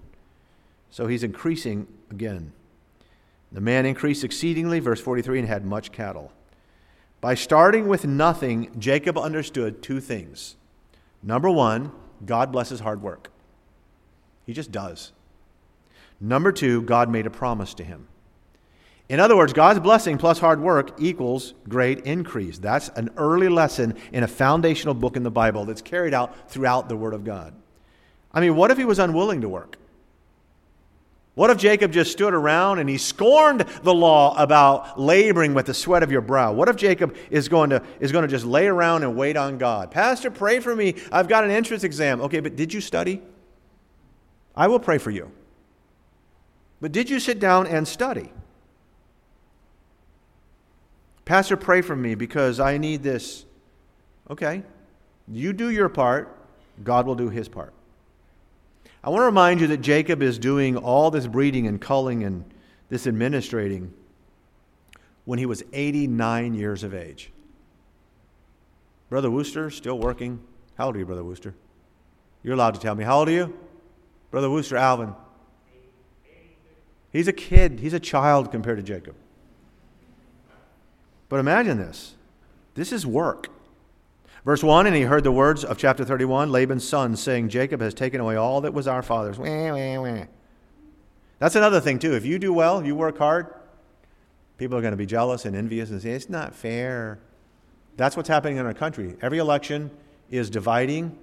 So 0.89 1.07
he's 1.07 1.25
increasing 1.25 1.87
again. 2.11 2.55
The 3.53 3.61
man 3.61 3.85
increased 3.85 4.25
exceedingly, 4.25 4.81
verse 4.81 5.01
43, 5.01 5.41
and 5.41 5.49
had 5.49 5.65
much 5.65 5.93
cattle. 5.93 6.33
By 7.21 7.35
starting 7.35 7.87
with 7.87 8.07
nothing, 8.07 8.75
Jacob 8.79 9.17
understood 9.19 9.83
two 9.83 10.01
things. 10.01 10.57
Number 11.23 11.51
one, 11.51 11.93
God 12.25 12.51
blesses 12.51 12.81
hard 12.81 13.03
work. 13.03 13.31
He 14.45 14.53
just 14.53 14.73
does. 14.73 15.13
Number 16.21 16.51
two, 16.51 16.83
God 16.83 17.11
made 17.11 17.27
a 17.27 17.31
promise 17.31 17.75
to 17.75 17.85
him. 17.85 18.09
In 19.09 19.21
other 19.21 19.37
words, 19.37 19.53
God's 19.53 19.81
blessing 19.81 20.17
plus 20.17 20.39
hard 20.39 20.61
work 20.61 20.99
equals 20.99 21.55
great 21.69 22.01
increase. 22.01 22.59
That's 22.59 22.89
an 22.91 23.11
early 23.17 23.49
lesson 23.49 23.97
in 24.13 24.23
a 24.23 24.29
foundational 24.29 24.95
book 24.95 25.17
in 25.17 25.23
the 25.23 25.31
Bible 25.31 25.65
that's 25.65 25.83
carried 25.83 26.15
out 26.15 26.51
throughout 26.51 26.89
the 26.89 26.97
Word 26.97 27.13
of 27.13 27.23
God. 27.23 27.55
I 28.33 28.41
mean, 28.41 28.57
what 28.57 28.71
if 28.71 28.79
he 28.79 28.85
was 28.85 28.99
unwilling 28.99 29.43
to 29.43 29.49
work? 29.49 29.77
What 31.35 31.49
if 31.49 31.57
Jacob 31.57 31.93
just 31.93 32.13
stood 32.13 32.35
around 32.35 32.79
and 32.79 32.89
he 32.89 32.99
scorned 32.99 33.61
the 33.83 33.95
law 33.95 34.37
about 34.37 35.01
laboring 35.01 35.55
with 35.55 35.65
the 35.65 35.73
sweat 35.73 36.03
of 36.03 36.13
your 36.13 36.21
brow? 36.21 36.53
What 36.53 36.69
if 36.69 36.77
Jacob 36.77 37.17
is 37.31 37.49
going 37.49 37.71
to, 37.71 37.83
is 38.01 38.13
going 38.13 38.23
to 38.23 38.29
just 38.29 38.45
lay 38.45 38.67
around 38.67 39.03
and 39.03 39.17
wait 39.17 39.37
on 39.39 39.57
God? 39.57 39.91
Pastor, 39.91 40.31
pray 40.31 40.61
for 40.61 40.77
me. 40.77 40.95
I've 41.11 41.29
got 41.29 41.45
an 41.45 41.51
entrance 41.51 41.85
exam. 41.85 42.21
Okay, 42.21 42.41
but 42.41 42.55
did 42.55 42.75
you 42.75 42.83
study? 42.83 43.23
I 44.55 44.69
will 44.69 44.79
pray 44.79 44.99
for 44.99 45.11
you. 45.11 45.33
But 46.83 46.93
did 46.93 47.09
you 47.09 47.19
sit 47.19 47.41
down 47.41 47.67
and 47.67 47.89
study? 47.89 48.31
Pastor, 51.25 51.57
pray 51.57 51.81
for 51.81 51.97
me 51.97 52.15
because 52.15 52.61
I 52.61 52.77
need 52.77 53.03
this. 53.03 53.47
Okay, 54.29 54.65
you 55.29 55.55
do 55.55 55.71
your 55.71 55.89
part, 55.89 56.37
God 56.83 57.07
will 57.07 57.15
do 57.15 57.31
his 57.31 57.49
part. 57.49 57.73
I 59.05 59.11
want 59.11 59.23
to 59.23 59.27
remind 59.27 59.61
you 59.61 59.67
that 59.69 59.79
Jacob 59.79 60.23
is 60.23 60.39
doing 60.39 60.77
all 60.77 61.11
this 61.11 61.27
breeding 61.27 61.67
and 61.67 61.81
culling 61.81 62.23
and 62.23 62.45
this 62.89 63.07
administrating 63.07 63.93
when 65.25 65.39
he 65.39 65.47
was 65.47 65.63
89 65.73 66.55
years 66.55 66.85
of 66.85 66.95
age. 66.95 67.33
Brother 69.09 69.31
Wooster, 69.31 69.71
still 69.71 69.99
working. 69.99 70.41
How 70.77 70.87
old 70.87 70.97
are 70.97 70.99
you, 70.99 71.07
Brother 71.07 71.25
Wooster? 71.25 71.55
You're 72.43 72.55
allowed 72.55 72.75
to 72.75 72.81
tell 72.81 72.95
me. 72.95 73.05
How 73.05 73.19
old 73.19 73.29
are 73.29 73.33
you? 73.33 73.59
Brother 74.31 74.49
Wooster, 74.49 74.77
Alvin. 74.77 75.15
He's 77.13 77.29
a 77.29 77.33
kid, 77.33 77.81
he's 77.81 77.93
a 77.93 78.01
child 78.01 78.51
compared 78.51 78.79
to 78.79 78.83
Jacob. 78.83 79.15
But 81.29 81.41
imagine 81.41 81.79
this 81.79 82.15
this 82.75 82.93
is 82.93 83.07
work. 83.07 83.49
Verse 84.45 84.63
1 84.63 84.87
And 84.87 84.97
he 84.97 85.03
heard 85.03 85.25
the 85.25 85.33
words 85.33 85.65
of 85.65 85.79
chapter 85.79 86.05
31 86.05 86.51
Laban's 86.51 86.87
son 86.87 87.17
saying, 87.17 87.49
Jacob 87.49 87.81
has 87.81 87.95
taken 87.95 88.21
away 88.21 88.37
all 88.37 88.61
that 88.63 88.75
was 88.75 88.89
our 88.89 89.03
father's. 89.03 89.39
That's 91.39 91.57
another 91.57 91.81
thing, 91.81 91.99
too. 91.99 92.15
If 92.15 92.25
you 92.25 92.39
do 92.39 92.53
well, 92.53 92.85
you 92.85 92.95
work 92.95 93.19
hard, 93.19 93.53
people 94.59 94.77
are 94.77 94.81
going 94.81 94.93
to 94.93 94.97
be 94.97 95.07
jealous 95.07 95.45
and 95.45 95.57
envious 95.57 95.91
and 95.91 96.01
say, 96.01 96.11
It's 96.11 96.29
not 96.29 96.55
fair. 96.55 97.19
That's 97.97 98.17
what's 98.17 98.29
happening 98.29 98.57
in 98.57 98.67
our 98.67 98.75
country. 98.75 99.17
Every 99.21 99.39
election 99.39 99.91
is 100.31 100.49
dividing. 100.51 101.19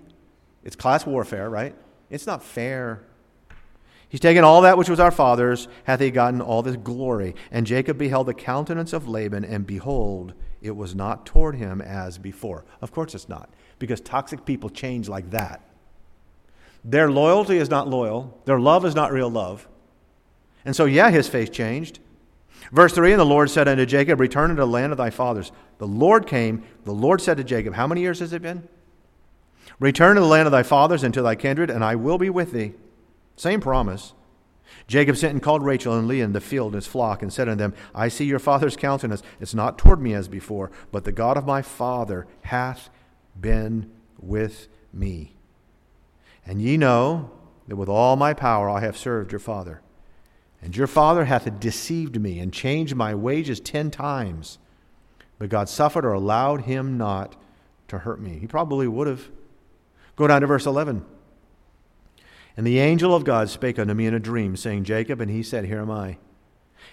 It's 0.63 0.76
class 0.76 1.05
warfare, 1.05 1.49
right? 1.49 1.74
It's 2.09 2.28
not 2.28 2.43
fair. 2.43 3.01
He's 4.07 4.20
taken 4.20 4.43
all 4.43 4.61
that 4.61 4.78
which 4.78 4.89
was 4.89 4.99
our 4.99 5.11
father's, 5.11 5.67
hath 5.84 5.99
he 5.99 6.09
gotten 6.09 6.41
all 6.41 6.63
this 6.63 6.76
glory. 6.76 7.36
And 7.51 7.65
Jacob 7.65 7.97
beheld 7.97 8.28
the 8.28 8.34
countenance 8.34 8.91
of 8.91 9.07
Laban, 9.07 9.45
and 9.45 9.65
behold, 9.65 10.34
it 10.62 10.76
was 10.76 10.95
not 10.95 11.26
toward 11.26 11.55
him 11.55 11.82
as 11.82 12.18
before. 12.18 12.66
Of 12.82 12.91
course 12.91 13.16
it's 13.16 13.30
not, 13.30 13.49
because 13.78 14.01
toxic 14.01 14.45
people 14.45 14.70
change 14.70 15.07
like 15.07 15.30
that. 15.32 15.62
Their 16.84 17.12
loyalty 17.12 17.57
is 17.57 17.70
not 17.70 17.88
loyal, 17.88 18.39
their 18.45 18.60
love 18.60 18.86
is 18.86 18.95
not 18.95 19.12
real 19.12 19.30
love. 19.30 19.68
And 20.66 20.76
so, 20.76 20.86
yeah, 20.86 21.10
his 21.10 21.28
face 21.28 21.49
changed. 21.49 21.99
Verse 22.72 22.93
3 22.93 23.12
And 23.12 23.20
the 23.20 23.26
Lord 23.26 23.49
said 23.49 23.68
unto 23.68 23.86
Jacob, 23.86 24.20
Return 24.20 24.51
unto 24.51 24.62
the 24.62 24.68
land 24.68 24.91
of 24.91 24.97
thy 24.97 25.10
fathers. 25.10 25.51
The 25.78 25.88
Lord 25.88 26.28
came, 26.28 26.64
the 26.84 26.93
Lord 26.93 27.22
said 27.22 27.38
to 27.38 27.43
Jacob, 27.43 27.74
How 27.74 27.88
many 27.88 28.01
years 28.01 28.20
has 28.20 28.34
it 28.34 28.41
been? 28.41 28.68
Return 29.80 30.16
to 30.16 30.22
the 30.22 30.28
land 30.28 30.45
of 30.45 30.51
thy 30.51 30.64
fathers 30.64 31.03
and 31.03 31.14
to 31.14 31.22
thy 31.22 31.36
kindred, 31.36 31.70
and 31.70 31.84
I 31.84 31.95
will 31.95 32.18
be 32.18 32.30
with 32.30 32.51
thee. 32.51 32.74
Same 33.38 33.62
promise. 33.62 34.14
Jacob 34.90 35.16
sent 35.16 35.34
and 35.34 35.44
called 35.44 35.64
Rachel 35.64 35.96
and 35.96 36.08
Leah 36.08 36.26
in 36.26 36.34
the 36.34 36.42
field 36.42 36.74
and 36.74 36.82
his 36.82 36.88
flock, 36.88 37.22
and 37.22 37.32
said 37.32 37.48
unto 37.48 37.60
them, 37.60 37.76
I 37.94 38.08
see 38.08 38.26
your 38.26 38.40
father's 38.40 38.76
countenance. 38.76 39.22
It's 39.40 39.54
not 39.54 39.78
toward 39.78 40.02
me 40.02 40.16
as 40.16 40.28
before, 40.28 40.72
but 40.92 41.04
the 41.04 41.12
God 41.12 41.38
of 41.38 41.46
my 41.46 41.62
father 41.62 42.26
hath 42.42 42.90
been 43.40 43.92
with 44.20 44.68
me. 44.92 45.36
And 46.44 46.60
ye 46.60 46.76
know 46.76 47.30
that 47.68 47.76
with 47.76 47.88
all 47.88 48.16
my 48.16 48.34
power 48.34 48.68
I 48.68 48.80
have 48.80 48.98
served 48.98 49.32
your 49.32 49.38
father. 49.38 49.82
And 50.60 50.76
your 50.76 50.88
father 50.88 51.26
hath 51.26 51.60
deceived 51.60 52.20
me 52.20 52.40
and 52.40 52.52
changed 52.52 52.96
my 52.96 53.14
wages 53.14 53.60
ten 53.60 53.92
times. 53.92 54.58
But 55.38 55.50
God 55.50 55.70
suffered 55.70 56.04
or 56.04 56.14
allowed 56.14 56.62
him 56.62 56.98
not 56.98 57.36
to 57.90 58.00
hurt 58.00 58.20
me. 58.20 58.40
He 58.40 58.48
probably 58.48 58.88
would 58.88 59.06
have. 59.06 59.30
Go 60.16 60.26
down 60.26 60.42
to 60.42 60.48
verse 60.48 60.66
11. 60.66 61.06
And 62.60 62.68
the 62.68 62.80
angel 62.80 63.16
of 63.16 63.24
God 63.24 63.49
spake 63.49 63.80
unto 63.80 63.93
me 63.93 64.05
in 64.05 64.14
a 64.14 64.20
dream, 64.20 64.57
saying, 64.57 64.84
Jacob, 64.84 65.22
and 65.22 65.32
he 65.32 65.43
said, 65.43 65.64
Here 65.64 65.80
am 65.80 65.89
I. 65.89 66.18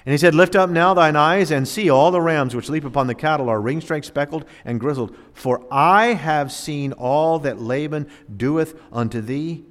And 0.04 0.12
he 0.12 0.16
said, 0.16 0.32
Lift 0.32 0.54
up 0.54 0.70
now 0.70 0.94
thine 0.94 1.16
eyes 1.16 1.50
and 1.50 1.66
see 1.66 1.90
all 1.90 2.12
the 2.12 2.20
rams 2.20 2.54
which 2.54 2.68
leap 2.68 2.84
upon 2.84 3.08
the 3.08 3.16
cattle 3.16 3.48
are 3.48 3.60
ring-straked, 3.60 4.06
speckled, 4.06 4.44
and 4.64 4.78
grizzled. 4.78 5.16
For 5.32 5.66
I 5.68 6.12
have 6.12 6.52
seen 6.52 6.92
all 6.92 7.40
that 7.40 7.60
Laban 7.60 8.08
doeth 8.36 8.80
unto 8.92 9.20
thee. 9.20 9.64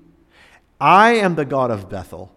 I 0.81 1.13
am 1.13 1.35
the 1.35 1.45
God 1.45 1.71
of 1.71 1.89
Bethel, 1.89 2.35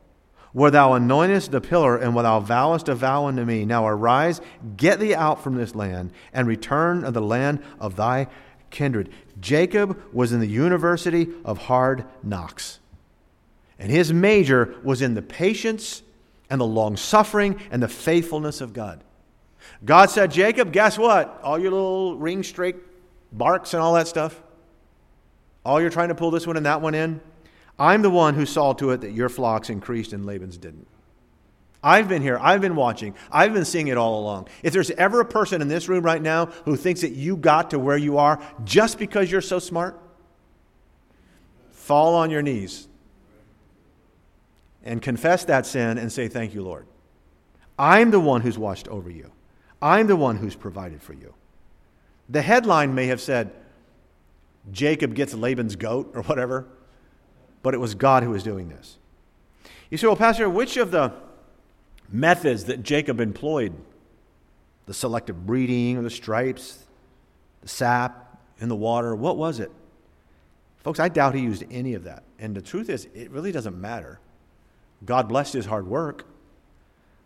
where 0.52 0.70
thou 0.70 0.92
anointest 0.92 1.50
the 1.50 1.60
pillar, 1.60 1.96
and 1.96 2.14
where 2.14 2.22
thou 2.22 2.38
vowest 2.38 2.88
a 2.88 2.94
vow 2.94 3.26
unto 3.26 3.44
me. 3.44 3.64
Now 3.64 3.88
arise, 3.88 4.40
get 4.76 5.00
thee 5.00 5.16
out 5.16 5.42
from 5.42 5.56
this 5.56 5.74
land, 5.74 6.12
and 6.32 6.46
return 6.46 6.98
unto 6.98 7.10
the 7.10 7.26
land 7.26 7.60
of 7.80 7.96
thy 7.96 8.28
kindred. 8.70 9.12
Jacob 9.40 10.00
was 10.12 10.30
in 10.30 10.38
the 10.38 10.46
University 10.46 11.26
of 11.44 11.58
Hard 11.58 12.04
Knocks. 12.22 12.77
And 13.78 13.90
his 13.90 14.12
major 14.12 14.74
was 14.82 15.02
in 15.02 15.14
the 15.14 15.22
patience 15.22 16.02
and 16.50 16.60
the 16.60 16.66
long 16.66 16.96
suffering 16.96 17.60
and 17.70 17.82
the 17.82 17.88
faithfulness 17.88 18.60
of 18.60 18.72
God. 18.72 19.02
God 19.84 20.10
said, 20.10 20.32
Jacob, 20.32 20.72
guess 20.72 20.98
what? 20.98 21.40
All 21.42 21.58
your 21.58 21.70
little 21.70 22.16
ring 22.16 22.42
straight 22.42 22.76
barks 23.32 23.74
and 23.74 23.82
all 23.82 23.94
that 23.94 24.08
stuff, 24.08 24.40
all 25.64 25.80
you're 25.80 25.90
trying 25.90 26.08
to 26.08 26.14
pull 26.14 26.30
this 26.30 26.46
one 26.46 26.56
and 26.56 26.66
that 26.66 26.80
one 26.80 26.94
in, 26.94 27.20
I'm 27.78 28.02
the 28.02 28.10
one 28.10 28.34
who 28.34 28.46
saw 28.46 28.72
to 28.74 28.90
it 28.90 29.02
that 29.02 29.12
your 29.12 29.28
flocks 29.28 29.70
increased 29.70 30.12
and 30.12 30.26
Laban's 30.26 30.56
didn't. 30.56 30.86
I've 31.80 32.08
been 32.08 32.22
here. 32.22 32.38
I've 32.40 32.60
been 32.60 32.74
watching. 32.74 33.14
I've 33.30 33.54
been 33.54 33.64
seeing 33.64 33.86
it 33.86 33.96
all 33.96 34.18
along. 34.18 34.48
If 34.64 34.72
there's 34.72 34.90
ever 34.90 35.20
a 35.20 35.24
person 35.24 35.62
in 35.62 35.68
this 35.68 35.88
room 35.88 36.04
right 36.04 36.20
now 36.20 36.46
who 36.64 36.74
thinks 36.74 37.02
that 37.02 37.12
you 37.12 37.36
got 37.36 37.70
to 37.70 37.78
where 37.78 37.96
you 37.96 38.18
are 38.18 38.42
just 38.64 38.98
because 38.98 39.30
you're 39.30 39.40
so 39.40 39.60
smart, 39.60 39.96
fall 41.70 42.16
on 42.16 42.30
your 42.30 42.42
knees 42.42 42.87
and 44.88 45.02
confess 45.02 45.44
that 45.44 45.66
sin 45.66 45.98
and 45.98 46.10
say, 46.10 46.28
Thank 46.28 46.54
you, 46.54 46.62
Lord. 46.62 46.86
I'm 47.78 48.10
the 48.10 48.18
one 48.18 48.40
who's 48.40 48.58
watched 48.58 48.88
over 48.88 49.10
you, 49.10 49.30
I'm 49.80 50.06
the 50.06 50.16
one 50.16 50.36
who's 50.38 50.56
provided 50.56 51.02
for 51.02 51.12
you. 51.12 51.34
The 52.28 52.42
headline 52.42 52.94
may 52.94 53.06
have 53.06 53.20
said, 53.20 53.52
Jacob 54.72 55.14
gets 55.14 55.32
Laban's 55.34 55.76
goat 55.76 56.10
or 56.14 56.22
whatever, 56.22 56.66
but 57.62 57.74
it 57.74 57.78
was 57.78 57.94
God 57.94 58.22
who 58.22 58.30
was 58.30 58.42
doing 58.42 58.68
this. 58.68 58.98
You 59.90 59.96
say, 59.96 60.06
well, 60.06 60.16
Pastor, 60.16 60.48
which 60.50 60.76
of 60.76 60.90
the 60.90 61.12
methods 62.10 62.64
that 62.64 62.82
Jacob 62.82 63.20
employed, 63.20 63.72
the 64.86 64.92
selective 64.92 65.46
breeding 65.46 65.96
or 65.96 66.02
the 66.02 66.10
stripes, 66.10 66.84
the 67.62 67.68
sap 67.68 68.42
in 68.58 68.68
the 68.68 68.76
water, 68.76 69.14
what 69.14 69.36
was 69.38 69.60
it? 69.60 69.70
Folks, 70.78 71.00
I 71.00 71.08
doubt 71.08 71.34
he 71.34 71.40
used 71.40 71.64
any 71.70 71.94
of 71.94 72.04
that. 72.04 72.24
And 72.38 72.54
the 72.54 72.62
truth 72.62 72.90
is, 72.90 73.08
it 73.14 73.30
really 73.30 73.52
doesn't 73.52 73.78
matter. 73.78 74.20
God 75.04 75.28
blessed 75.28 75.52
his 75.52 75.66
hard 75.66 75.86
work. 75.86 76.26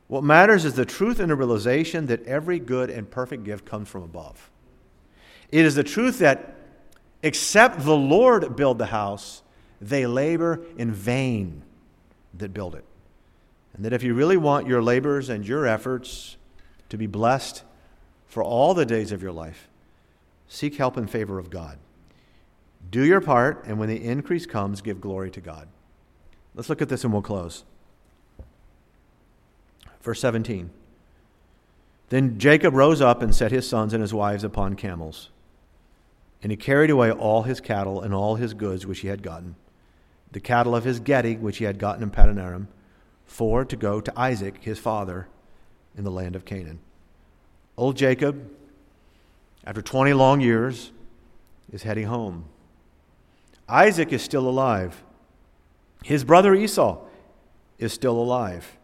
What 0.09 0.25
matters 0.25 0.65
is 0.65 0.75
the 0.75 0.85
truth 0.85 1.21
and 1.21 1.31
the 1.31 1.37
realization 1.37 2.07
that 2.07 2.23
every 2.27 2.59
good 2.59 2.91
and 2.91 3.11
perfect 3.11 3.45
gift 3.45 3.65
comes 3.65 3.89
from 3.89 4.03
above. 4.03 4.51
It 5.51 5.65
is 5.65 5.75
the 5.75 5.85
truth 5.85 6.19
that 6.19 6.55
except 7.23 7.85
the 7.85 7.97
Lord 7.97 8.57
build 8.57 8.79
the 8.79 8.87
house, 8.87 9.43
they 9.81 10.07
labor 10.07 10.65
in 10.77 10.93
vain 10.93 11.63
that 12.35 12.53
build 12.53 12.75
it. 12.75 12.85
And 13.75 13.85
that 13.85 13.93
if 13.93 14.03
you 14.03 14.15
really 14.15 14.37
want 14.37 14.67
your 14.67 14.83
labors 14.83 15.29
and 15.29 15.47
your 15.47 15.67
efforts 15.67 16.37
to 16.91 16.99
be 16.99 17.07
blessed 17.07 17.63
for 18.27 18.43
all 18.43 18.75
the 18.75 18.85
days 18.85 19.13
of 19.13 19.23
your 19.23 19.33
life, 19.33 19.69
seek 20.47 20.77
help 20.77 20.99
in 20.99 21.07
favor 21.07 21.39
of 21.39 21.49
God. 21.49 21.79
Do 22.91 23.05
your 23.05 23.21
part, 23.21 23.65
and 23.67 23.79
when 23.79 23.89
the 23.89 24.05
increase 24.05 24.45
comes, 24.45 24.83
give 24.83 25.01
glory 25.01 25.31
to 25.31 25.41
God. 25.41 25.69
Let's 26.55 26.69
look 26.69 26.83
at 26.83 26.89
this 26.89 27.05
and 27.05 27.13
we'll 27.13 27.23
close. 27.23 27.65
Verse 30.03 30.21
17. 30.21 30.71
Then 32.09 32.39
Jacob 32.39 32.75
rose 32.75 33.01
up 33.01 33.23
and 33.23 33.35
set 33.35 33.53
his 33.53 33.67
sons 33.67 33.95
and 33.95 34.03
his 34.03 34.13
wives 34.13 34.45
upon 34.45 34.75
camels. 34.75 35.31
And 36.43 36.51
he 36.51 36.57
carried 36.57 36.91
away 36.91 37.11
all 37.11 37.45
his 37.45 37.61
cattle 37.61 38.03
and 38.03 38.13
all 38.13 38.35
his 38.35 38.53
goods 38.53 38.87
which 38.87 39.01
he 39.01 39.09
had 39.09 39.23
gotten, 39.23 39.55
the 40.33 40.41
cattle 40.41 40.75
of 40.75 40.85
his 40.85 41.01
getting 41.01 41.41
which 41.41 41.59
he 41.59 41.65
had 41.65 41.79
gotten 41.79 42.03
in 42.03 42.11
Padanaram, 42.11 42.67
for 43.25 43.65
to 43.65 43.77
go 43.77 44.01
to 44.01 44.13
Isaac 44.19 44.59
his 44.61 44.79
father 44.79 45.29
in 45.97 46.05
the 46.05 46.11
land 46.11 46.37
of 46.37 46.45
Canaan. 46.45 46.81
Old 47.79 47.97
Jacob, 47.97 48.51
after 49.65 49.81
20 49.81 50.13
long 50.13 50.41
years, 50.41 50.91
is 51.73 51.85
heading 51.85 52.07
home. 52.07 52.45
Isaac 53.69 54.13
is 54.13 54.21
still 54.21 54.49
alive. 54.49 55.03
His 56.05 56.25
brother 56.25 56.55
Esau 56.55 56.99
is 57.79 57.93
still 57.93 58.19
alive. 58.19 58.77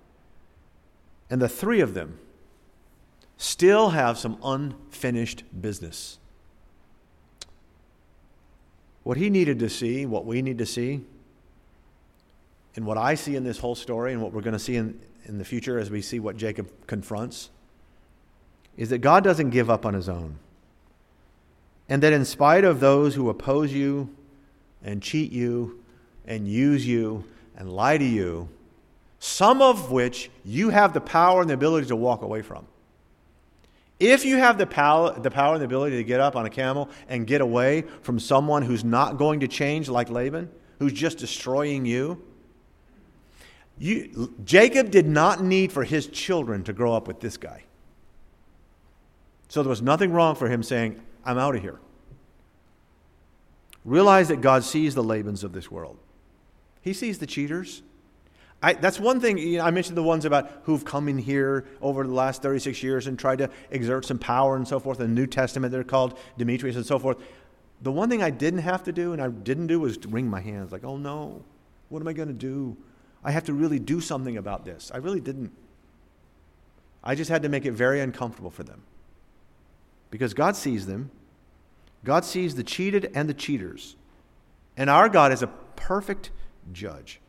And 1.30 1.42
the 1.42 1.48
three 1.48 1.80
of 1.80 1.94
them 1.94 2.18
still 3.36 3.90
have 3.90 4.18
some 4.18 4.38
unfinished 4.42 5.44
business. 5.60 6.18
What 9.02 9.16
he 9.16 9.30
needed 9.30 9.58
to 9.60 9.70
see, 9.70 10.06
what 10.06 10.26
we 10.26 10.42
need 10.42 10.58
to 10.58 10.66
see, 10.66 11.04
and 12.76 12.86
what 12.86 12.98
I 12.98 13.14
see 13.14 13.36
in 13.36 13.44
this 13.44 13.58
whole 13.58 13.74
story, 13.74 14.12
and 14.12 14.22
what 14.22 14.32
we're 14.32 14.42
going 14.42 14.52
to 14.52 14.58
see 14.58 14.76
in, 14.76 15.00
in 15.24 15.38
the 15.38 15.44
future 15.44 15.78
as 15.78 15.90
we 15.90 16.02
see 16.02 16.20
what 16.20 16.36
Jacob 16.36 16.70
confronts, 16.86 17.50
is 18.76 18.90
that 18.90 18.98
God 18.98 19.24
doesn't 19.24 19.50
give 19.50 19.70
up 19.70 19.84
on 19.84 19.94
his 19.94 20.08
own. 20.08 20.38
And 21.88 22.02
that 22.02 22.12
in 22.12 22.24
spite 22.24 22.64
of 22.64 22.80
those 22.80 23.14
who 23.14 23.28
oppose 23.28 23.72
you 23.72 24.14
and 24.82 25.02
cheat 25.02 25.32
you 25.32 25.82
and 26.28 26.46
use 26.46 26.86
you 26.86 27.24
and 27.56 27.72
lie 27.72 27.98
to 27.98 28.04
you, 28.04 28.48
some 29.18 29.60
of 29.60 29.90
which 29.90 30.30
you 30.44 30.70
have 30.70 30.92
the 30.92 31.00
power 31.00 31.40
and 31.40 31.50
the 31.50 31.54
ability 31.54 31.88
to 31.88 31.96
walk 31.96 32.22
away 32.22 32.42
from. 32.42 32.64
If 33.98 34.24
you 34.24 34.36
have 34.36 34.58
the 34.58 34.66
power, 34.66 35.18
the 35.18 35.30
power 35.30 35.54
and 35.54 35.60
the 35.60 35.64
ability 35.64 35.96
to 35.96 36.04
get 36.04 36.20
up 36.20 36.36
on 36.36 36.46
a 36.46 36.50
camel 36.50 36.88
and 37.08 37.26
get 37.26 37.40
away 37.40 37.82
from 38.02 38.20
someone 38.20 38.62
who's 38.62 38.84
not 38.84 39.16
going 39.16 39.40
to 39.40 39.48
change 39.48 39.88
like 39.88 40.08
Laban, 40.08 40.48
who's 40.78 40.92
just 40.92 41.18
destroying 41.18 41.84
you, 41.84 42.22
you 43.78 44.34
Jacob 44.44 44.90
did 44.92 45.06
not 45.06 45.42
need 45.42 45.72
for 45.72 45.82
his 45.82 46.06
children 46.06 46.62
to 46.64 46.72
grow 46.72 46.92
up 46.94 47.08
with 47.08 47.18
this 47.18 47.36
guy. 47.36 47.64
So 49.48 49.62
there 49.62 49.70
was 49.70 49.82
nothing 49.82 50.12
wrong 50.12 50.36
for 50.36 50.48
him 50.48 50.62
saying, 50.62 51.00
I'm 51.24 51.38
out 51.38 51.56
of 51.56 51.62
here. 51.62 51.80
Realize 53.84 54.28
that 54.28 54.42
God 54.42 54.62
sees 54.62 54.94
the 54.94 55.02
Labans 55.02 55.42
of 55.42 55.52
this 55.52 55.70
world. 55.70 55.96
He 56.80 56.92
sees 56.92 57.18
the 57.18 57.26
cheaters. 57.26 57.82
I, 58.62 58.72
that's 58.72 58.98
one 58.98 59.20
thing. 59.20 59.38
You 59.38 59.58
know, 59.58 59.64
I 59.64 59.70
mentioned 59.70 59.96
the 59.96 60.02
ones 60.02 60.24
about 60.24 60.50
who've 60.64 60.84
come 60.84 61.08
in 61.08 61.18
here 61.18 61.64
over 61.80 62.04
the 62.04 62.12
last 62.12 62.42
36 62.42 62.82
years 62.82 63.06
and 63.06 63.18
tried 63.18 63.38
to 63.38 63.50
exert 63.70 64.04
some 64.04 64.18
power 64.18 64.56
and 64.56 64.66
so 64.66 64.80
forth. 64.80 65.00
In 65.00 65.14
the 65.14 65.20
New 65.20 65.26
Testament, 65.26 65.70
they're 65.70 65.84
called 65.84 66.18
Demetrius 66.36 66.76
and 66.76 66.84
so 66.84 66.98
forth. 66.98 67.18
The 67.82 67.92
one 67.92 68.08
thing 68.08 68.22
I 68.22 68.30
didn't 68.30 68.60
have 68.60 68.82
to 68.84 68.92
do 68.92 69.12
and 69.12 69.22
I 69.22 69.28
didn't 69.28 69.68
do 69.68 69.78
was 69.78 69.98
wring 70.06 70.28
my 70.28 70.40
hands 70.40 70.72
like, 70.72 70.82
oh 70.82 70.96
no, 70.96 71.44
what 71.88 72.00
am 72.00 72.08
I 72.08 72.12
going 72.12 72.28
to 72.28 72.34
do? 72.34 72.76
I 73.22 73.30
have 73.30 73.44
to 73.44 73.52
really 73.52 73.78
do 73.78 74.00
something 74.00 74.36
about 74.36 74.64
this. 74.64 74.90
I 74.92 74.98
really 74.98 75.20
didn't. 75.20 75.52
I 77.04 77.14
just 77.14 77.30
had 77.30 77.42
to 77.42 77.48
make 77.48 77.64
it 77.64 77.72
very 77.72 78.00
uncomfortable 78.00 78.50
for 78.50 78.64
them. 78.64 78.82
Because 80.10 80.34
God 80.34 80.56
sees 80.56 80.86
them. 80.86 81.10
God 82.04 82.24
sees 82.24 82.54
the 82.54 82.64
cheated 82.64 83.10
and 83.14 83.28
the 83.28 83.34
cheaters. 83.34 83.96
And 84.76 84.90
our 84.90 85.08
God 85.08 85.32
is 85.32 85.42
a 85.42 85.48
perfect 85.76 86.30
judge. 86.72 87.20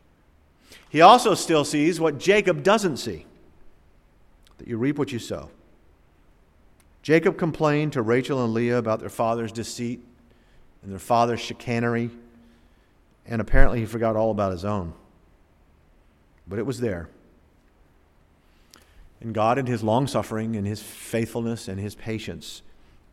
He 0.90 1.02
also 1.02 1.36
still 1.36 1.66
sees 1.66 2.00
what 2.00 2.18
Jacob 2.18 2.64
doesn't 2.64 2.98
see 2.98 3.26
that 4.58 4.68
you 4.68 4.78
reap 4.78 5.00
what 5.00 5.12
you 5.12 5.20
sow. 5.20 5.50
Jacob 7.02 7.38
complained 7.38 7.94
to 7.94 8.02
Rachel 8.02 8.44
and 8.44 8.54
Leah 8.54 8.78
about 8.78 9.00
their 9.00 9.10
father's 9.10 9.52
deceit 9.52 10.04
and 10.84 10.92
their 10.92 11.00
father's 11.00 11.40
chicanery, 11.40 12.10
and 13.26 13.42
apparently 13.42 13.80
he 13.80 13.86
forgot 13.86 14.16
all 14.16 14.32
about 14.32 14.52
his 14.52 14.66
own. 14.66 14.94
But 16.48 16.60
it 16.60 16.66
was 16.66 16.80
there. 16.80 17.10
And 19.22 19.34
God, 19.34 19.58
in 19.58 19.66
his 19.66 19.84
long 19.84 20.08
suffering 20.08 20.56
and 20.56 20.66
his 20.66 20.82
faithfulness 20.82 21.68
and 21.68 21.80
his 21.80 21.96
patience, 21.96 22.62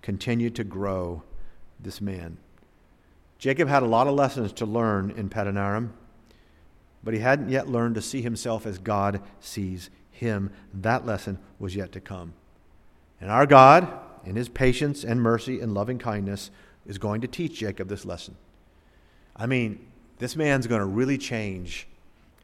continued 0.02 0.54
to 0.56 0.64
grow 0.64 1.22
this 1.80 2.00
man. 2.00 2.38
Jacob 3.38 3.68
had 3.68 3.82
a 3.82 3.86
lot 3.86 4.06
of 4.06 4.14
lessons 4.14 4.52
to 4.54 4.66
learn 4.66 5.10
in 5.10 5.28
Padanaram 5.28 5.90
but 7.06 7.14
he 7.14 7.20
hadn't 7.20 7.50
yet 7.50 7.68
learned 7.68 7.94
to 7.94 8.02
see 8.02 8.20
himself 8.20 8.66
as 8.66 8.78
God 8.78 9.22
sees 9.38 9.90
him. 10.10 10.50
That 10.74 11.06
lesson 11.06 11.38
was 11.60 11.76
yet 11.76 11.92
to 11.92 12.00
come. 12.00 12.32
And 13.20 13.30
our 13.30 13.46
God, 13.46 13.88
in 14.24 14.34
his 14.34 14.48
patience 14.48 15.04
and 15.04 15.22
mercy 15.22 15.60
and 15.60 15.72
loving 15.72 16.00
kindness, 16.00 16.50
is 16.84 16.98
going 16.98 17.20
to 17.20 17.28
teach 17.28 17.60
Jacob 17.60 17.86
this 17.86 18.04
lesson. 18.04 18.34
I 19.36 19.46
mean, 19.46 19.86
this 20.18 20.34
man's 20.34 20.66
going 20.66 20.80
to 20.80 20.84
really 20.84 21.16
change 21.16 21.86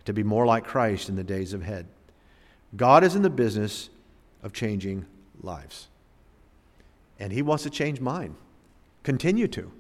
to 0.04 0.12
be 0.12 0.22
more 0.22 0.46
like 0.46 0.62
Christ 0.64 1.08
in 1.08 1.16
the 1.16 1.24
days 1.24 1.52
ahead. 1.54 1.86
God 2.76 3.02
is 3.02 3.16
in 3.16 3.22
the 3.22 3.30
business 3.30 3.90
of 4.44 4.52
changing 4.52 5.06
lives. 5.40 5.88
And 7.18 7.32
He 7.32 7.42
wants 7.42 7.64
to 7.64 7.70
change 7.70 8.00
mine. 8.00 8.36
Continue 9.02 9.48
to. 9.48 9.72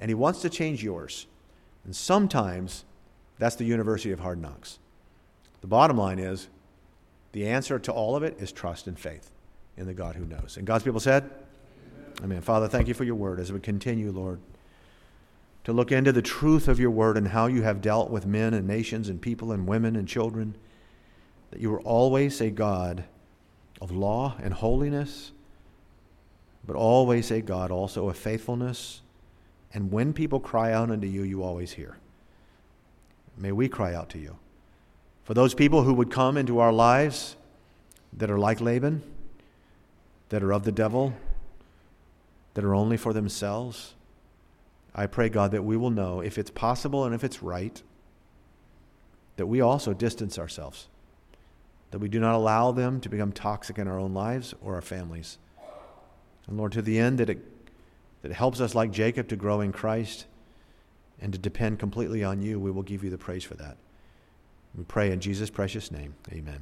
And 0.00 0.10
He 0.10 0.16
wants 0.16 0.42
to 0.42 0.50
change 0.50 0.82
yours. 0.82 1.28
And 1.84 1.94
sometimes 1.94 2.84
that's 3.38 3.56
the 3.56 3.64
University 3.64 4.12
of 4.12 4.20
Hard 4.20 4.40
Knocks. 4.40 4.78
The 5.60 5.66
bottom 5.66 5.96
line 5.96 6.18
is 6.18 6.48
the 7.32 7.46
answer 7.46 7.78
to 7.78 7.92
all 7.92 8.16
of 8.16 8.22
it 8.22 8.36
is 8.38 8.52
trust 8.52 8.86
and 8.86 8.98
faith 8.98 9.30
in 9.76 9.86
the 9.86 9.94
God 9.94 10.16
who 10.16 10.24
knows. 10.24 10.56
And 10.56 10.66
God's 10.66 10.84
people 10.84 11.00
said, 11.00 11.24
Amen. 11.24 12.24
Amen. 12.24 12.40
Father, 12.40 12.68
thank 12.68 12.88
you 12.88 12.94
for 12.94 13.04
your 13.04 13.14
word 13.14 13.40
as 13.40 13.52
we 13.52 13.60
continue, 13.60 14.10
Lord, 14.10 14.40
to 15.64 15.72
look 15.72 15.92
into 15.92 16.12
the 16.12 16.22
truth 16.22 16.68
of 16.68 16.80
your 16.80 16.90
word 16.90 17.18
and 17.18 17.28
how 17.28 17.46
you 17.46 17.62
have 17.62 17.80
dealt 17.80 18.10
with 18.10 18.24
men 18.24 18.54
and 18.54 18.66
nations 18.66 19.08
and 19.08 19.20
people 19.20 19.52
and 19.52 19.66
women 19.66 19.96
and 19.96 20.08
children. 20.08 20.56
That 21.50 21.60
you 21.60 21.72
are 21.74 21.80
always 21.82 22.40
a 22.40 22.50
God 22.50 23.04
of 23.80 23.90
law 23.90 24.36
and 24.42 24.54
holiness, 24.54 25.32
but 26.66 26.74
always 26.74 27.30
a 27.30 27.42
God 27.42 27.70
also 27.70 28.08
of 28.08 28.16
faithfulness. 28.16 29.02
And 29.74 29.92
when 29.92 30.12
people 30.12 30.40
cry 30.40 30.72
out 30.72 30.90
unto 30.90 31.06
you, 31.06 31.22
you 31.22 31.42
always 31.42 31.72
hear. 31.72 31.98
May 33.36 33.52
we 33.52 33.68
cry 33.68 33.94
out 33.94 34.08
to 34.10 34.18
you. 34.18 34.38
For 35.24 35.34
those 35.34 35.54
people 35.54 35.82
who 35.82 35.94
would 35.94 36.10
come 36.10 36.36
into 36.36 36.58
our 36.58 36.72
lives 36.72 37.36
that 38.12 38.30
are 38.30 38.38
like 38.38 38.60
Laban, 38.60 39.02
that 40.28 40.42
are 40.42 40.52
of 40.52 40.64
the 40.64 40.72
devil, 40.72 41.14
that 42.54 42.64
are 42.64 42.74
only 42.74 42.96
for 42.96 43.12
themselves, 43.12 43.94
I 44.94 45.06
pray, 45.06 45.28
God, 45.28 45.50
that 45.50 45.64
we 45.64 45.76
will 45.76 45.90
know 45.90 46.20
if 46.20 46.38
it's 46.38 46.50
possible 46.50 47.04
and 47.04 47.14
if 47.14 47.22
it's 47.22 47.42
right, 47.42 47.82
that 49.36 49.46
we 49.46 49.60
also 49.60 49.92
distance 49.92 50.38
ourselves, 50.38 50.88
that 51.90 51.98
we 51.98 52.08
do 52.08 52.18
not 52.18 52.34
allow 52.34 52.72
them 52.72 53.00
to 53.00 53.08
become 53.10 53.32
toxic 53.32 53.78
in 53.78 53.86
our 53.86 53.98
own 53.98 54.14
lives 54.14 54.54
or 54.62 54.74
our 54.74 54.80
families. 54.80 55.36
And 56.46 56.56
Lord, 56.56 56.72
to 56.72 56.82
the 56.82 56.98
end 56.98 57.18
that 57.18 57.28
it, 57.28 57.38
that 58.22 58.30
it 58.30 58.34
helps 58.34 58.60
us, 58.60 58.74
like 58.74 58.90
Jacob, 58.90 59.28
to 59.28 59.36
grow 59.36 59.60
in 59.60 59.72
Christ 59.72 60.24
and 61.20 61.32
to 61.32 61.38
depend 61.38 61.78
completely 61.78 62.22
on 62.22 62.42
you, 62.42 62.60
we 62.60 62.70
will 62.70 62.82
give 62.82 63.02
you 63.02 63.10
the 63.10 63.18
praise 63.18 63.44
for 63.44 63.54
that. 63.54 63.76
We 64.76 64.84
pray 64.84 65.10
in 65.10 65.20
Jesus' 65.20 65.50
precious 65.50 65.90
name. 65.90 66.14
Amen. 66.32 66.54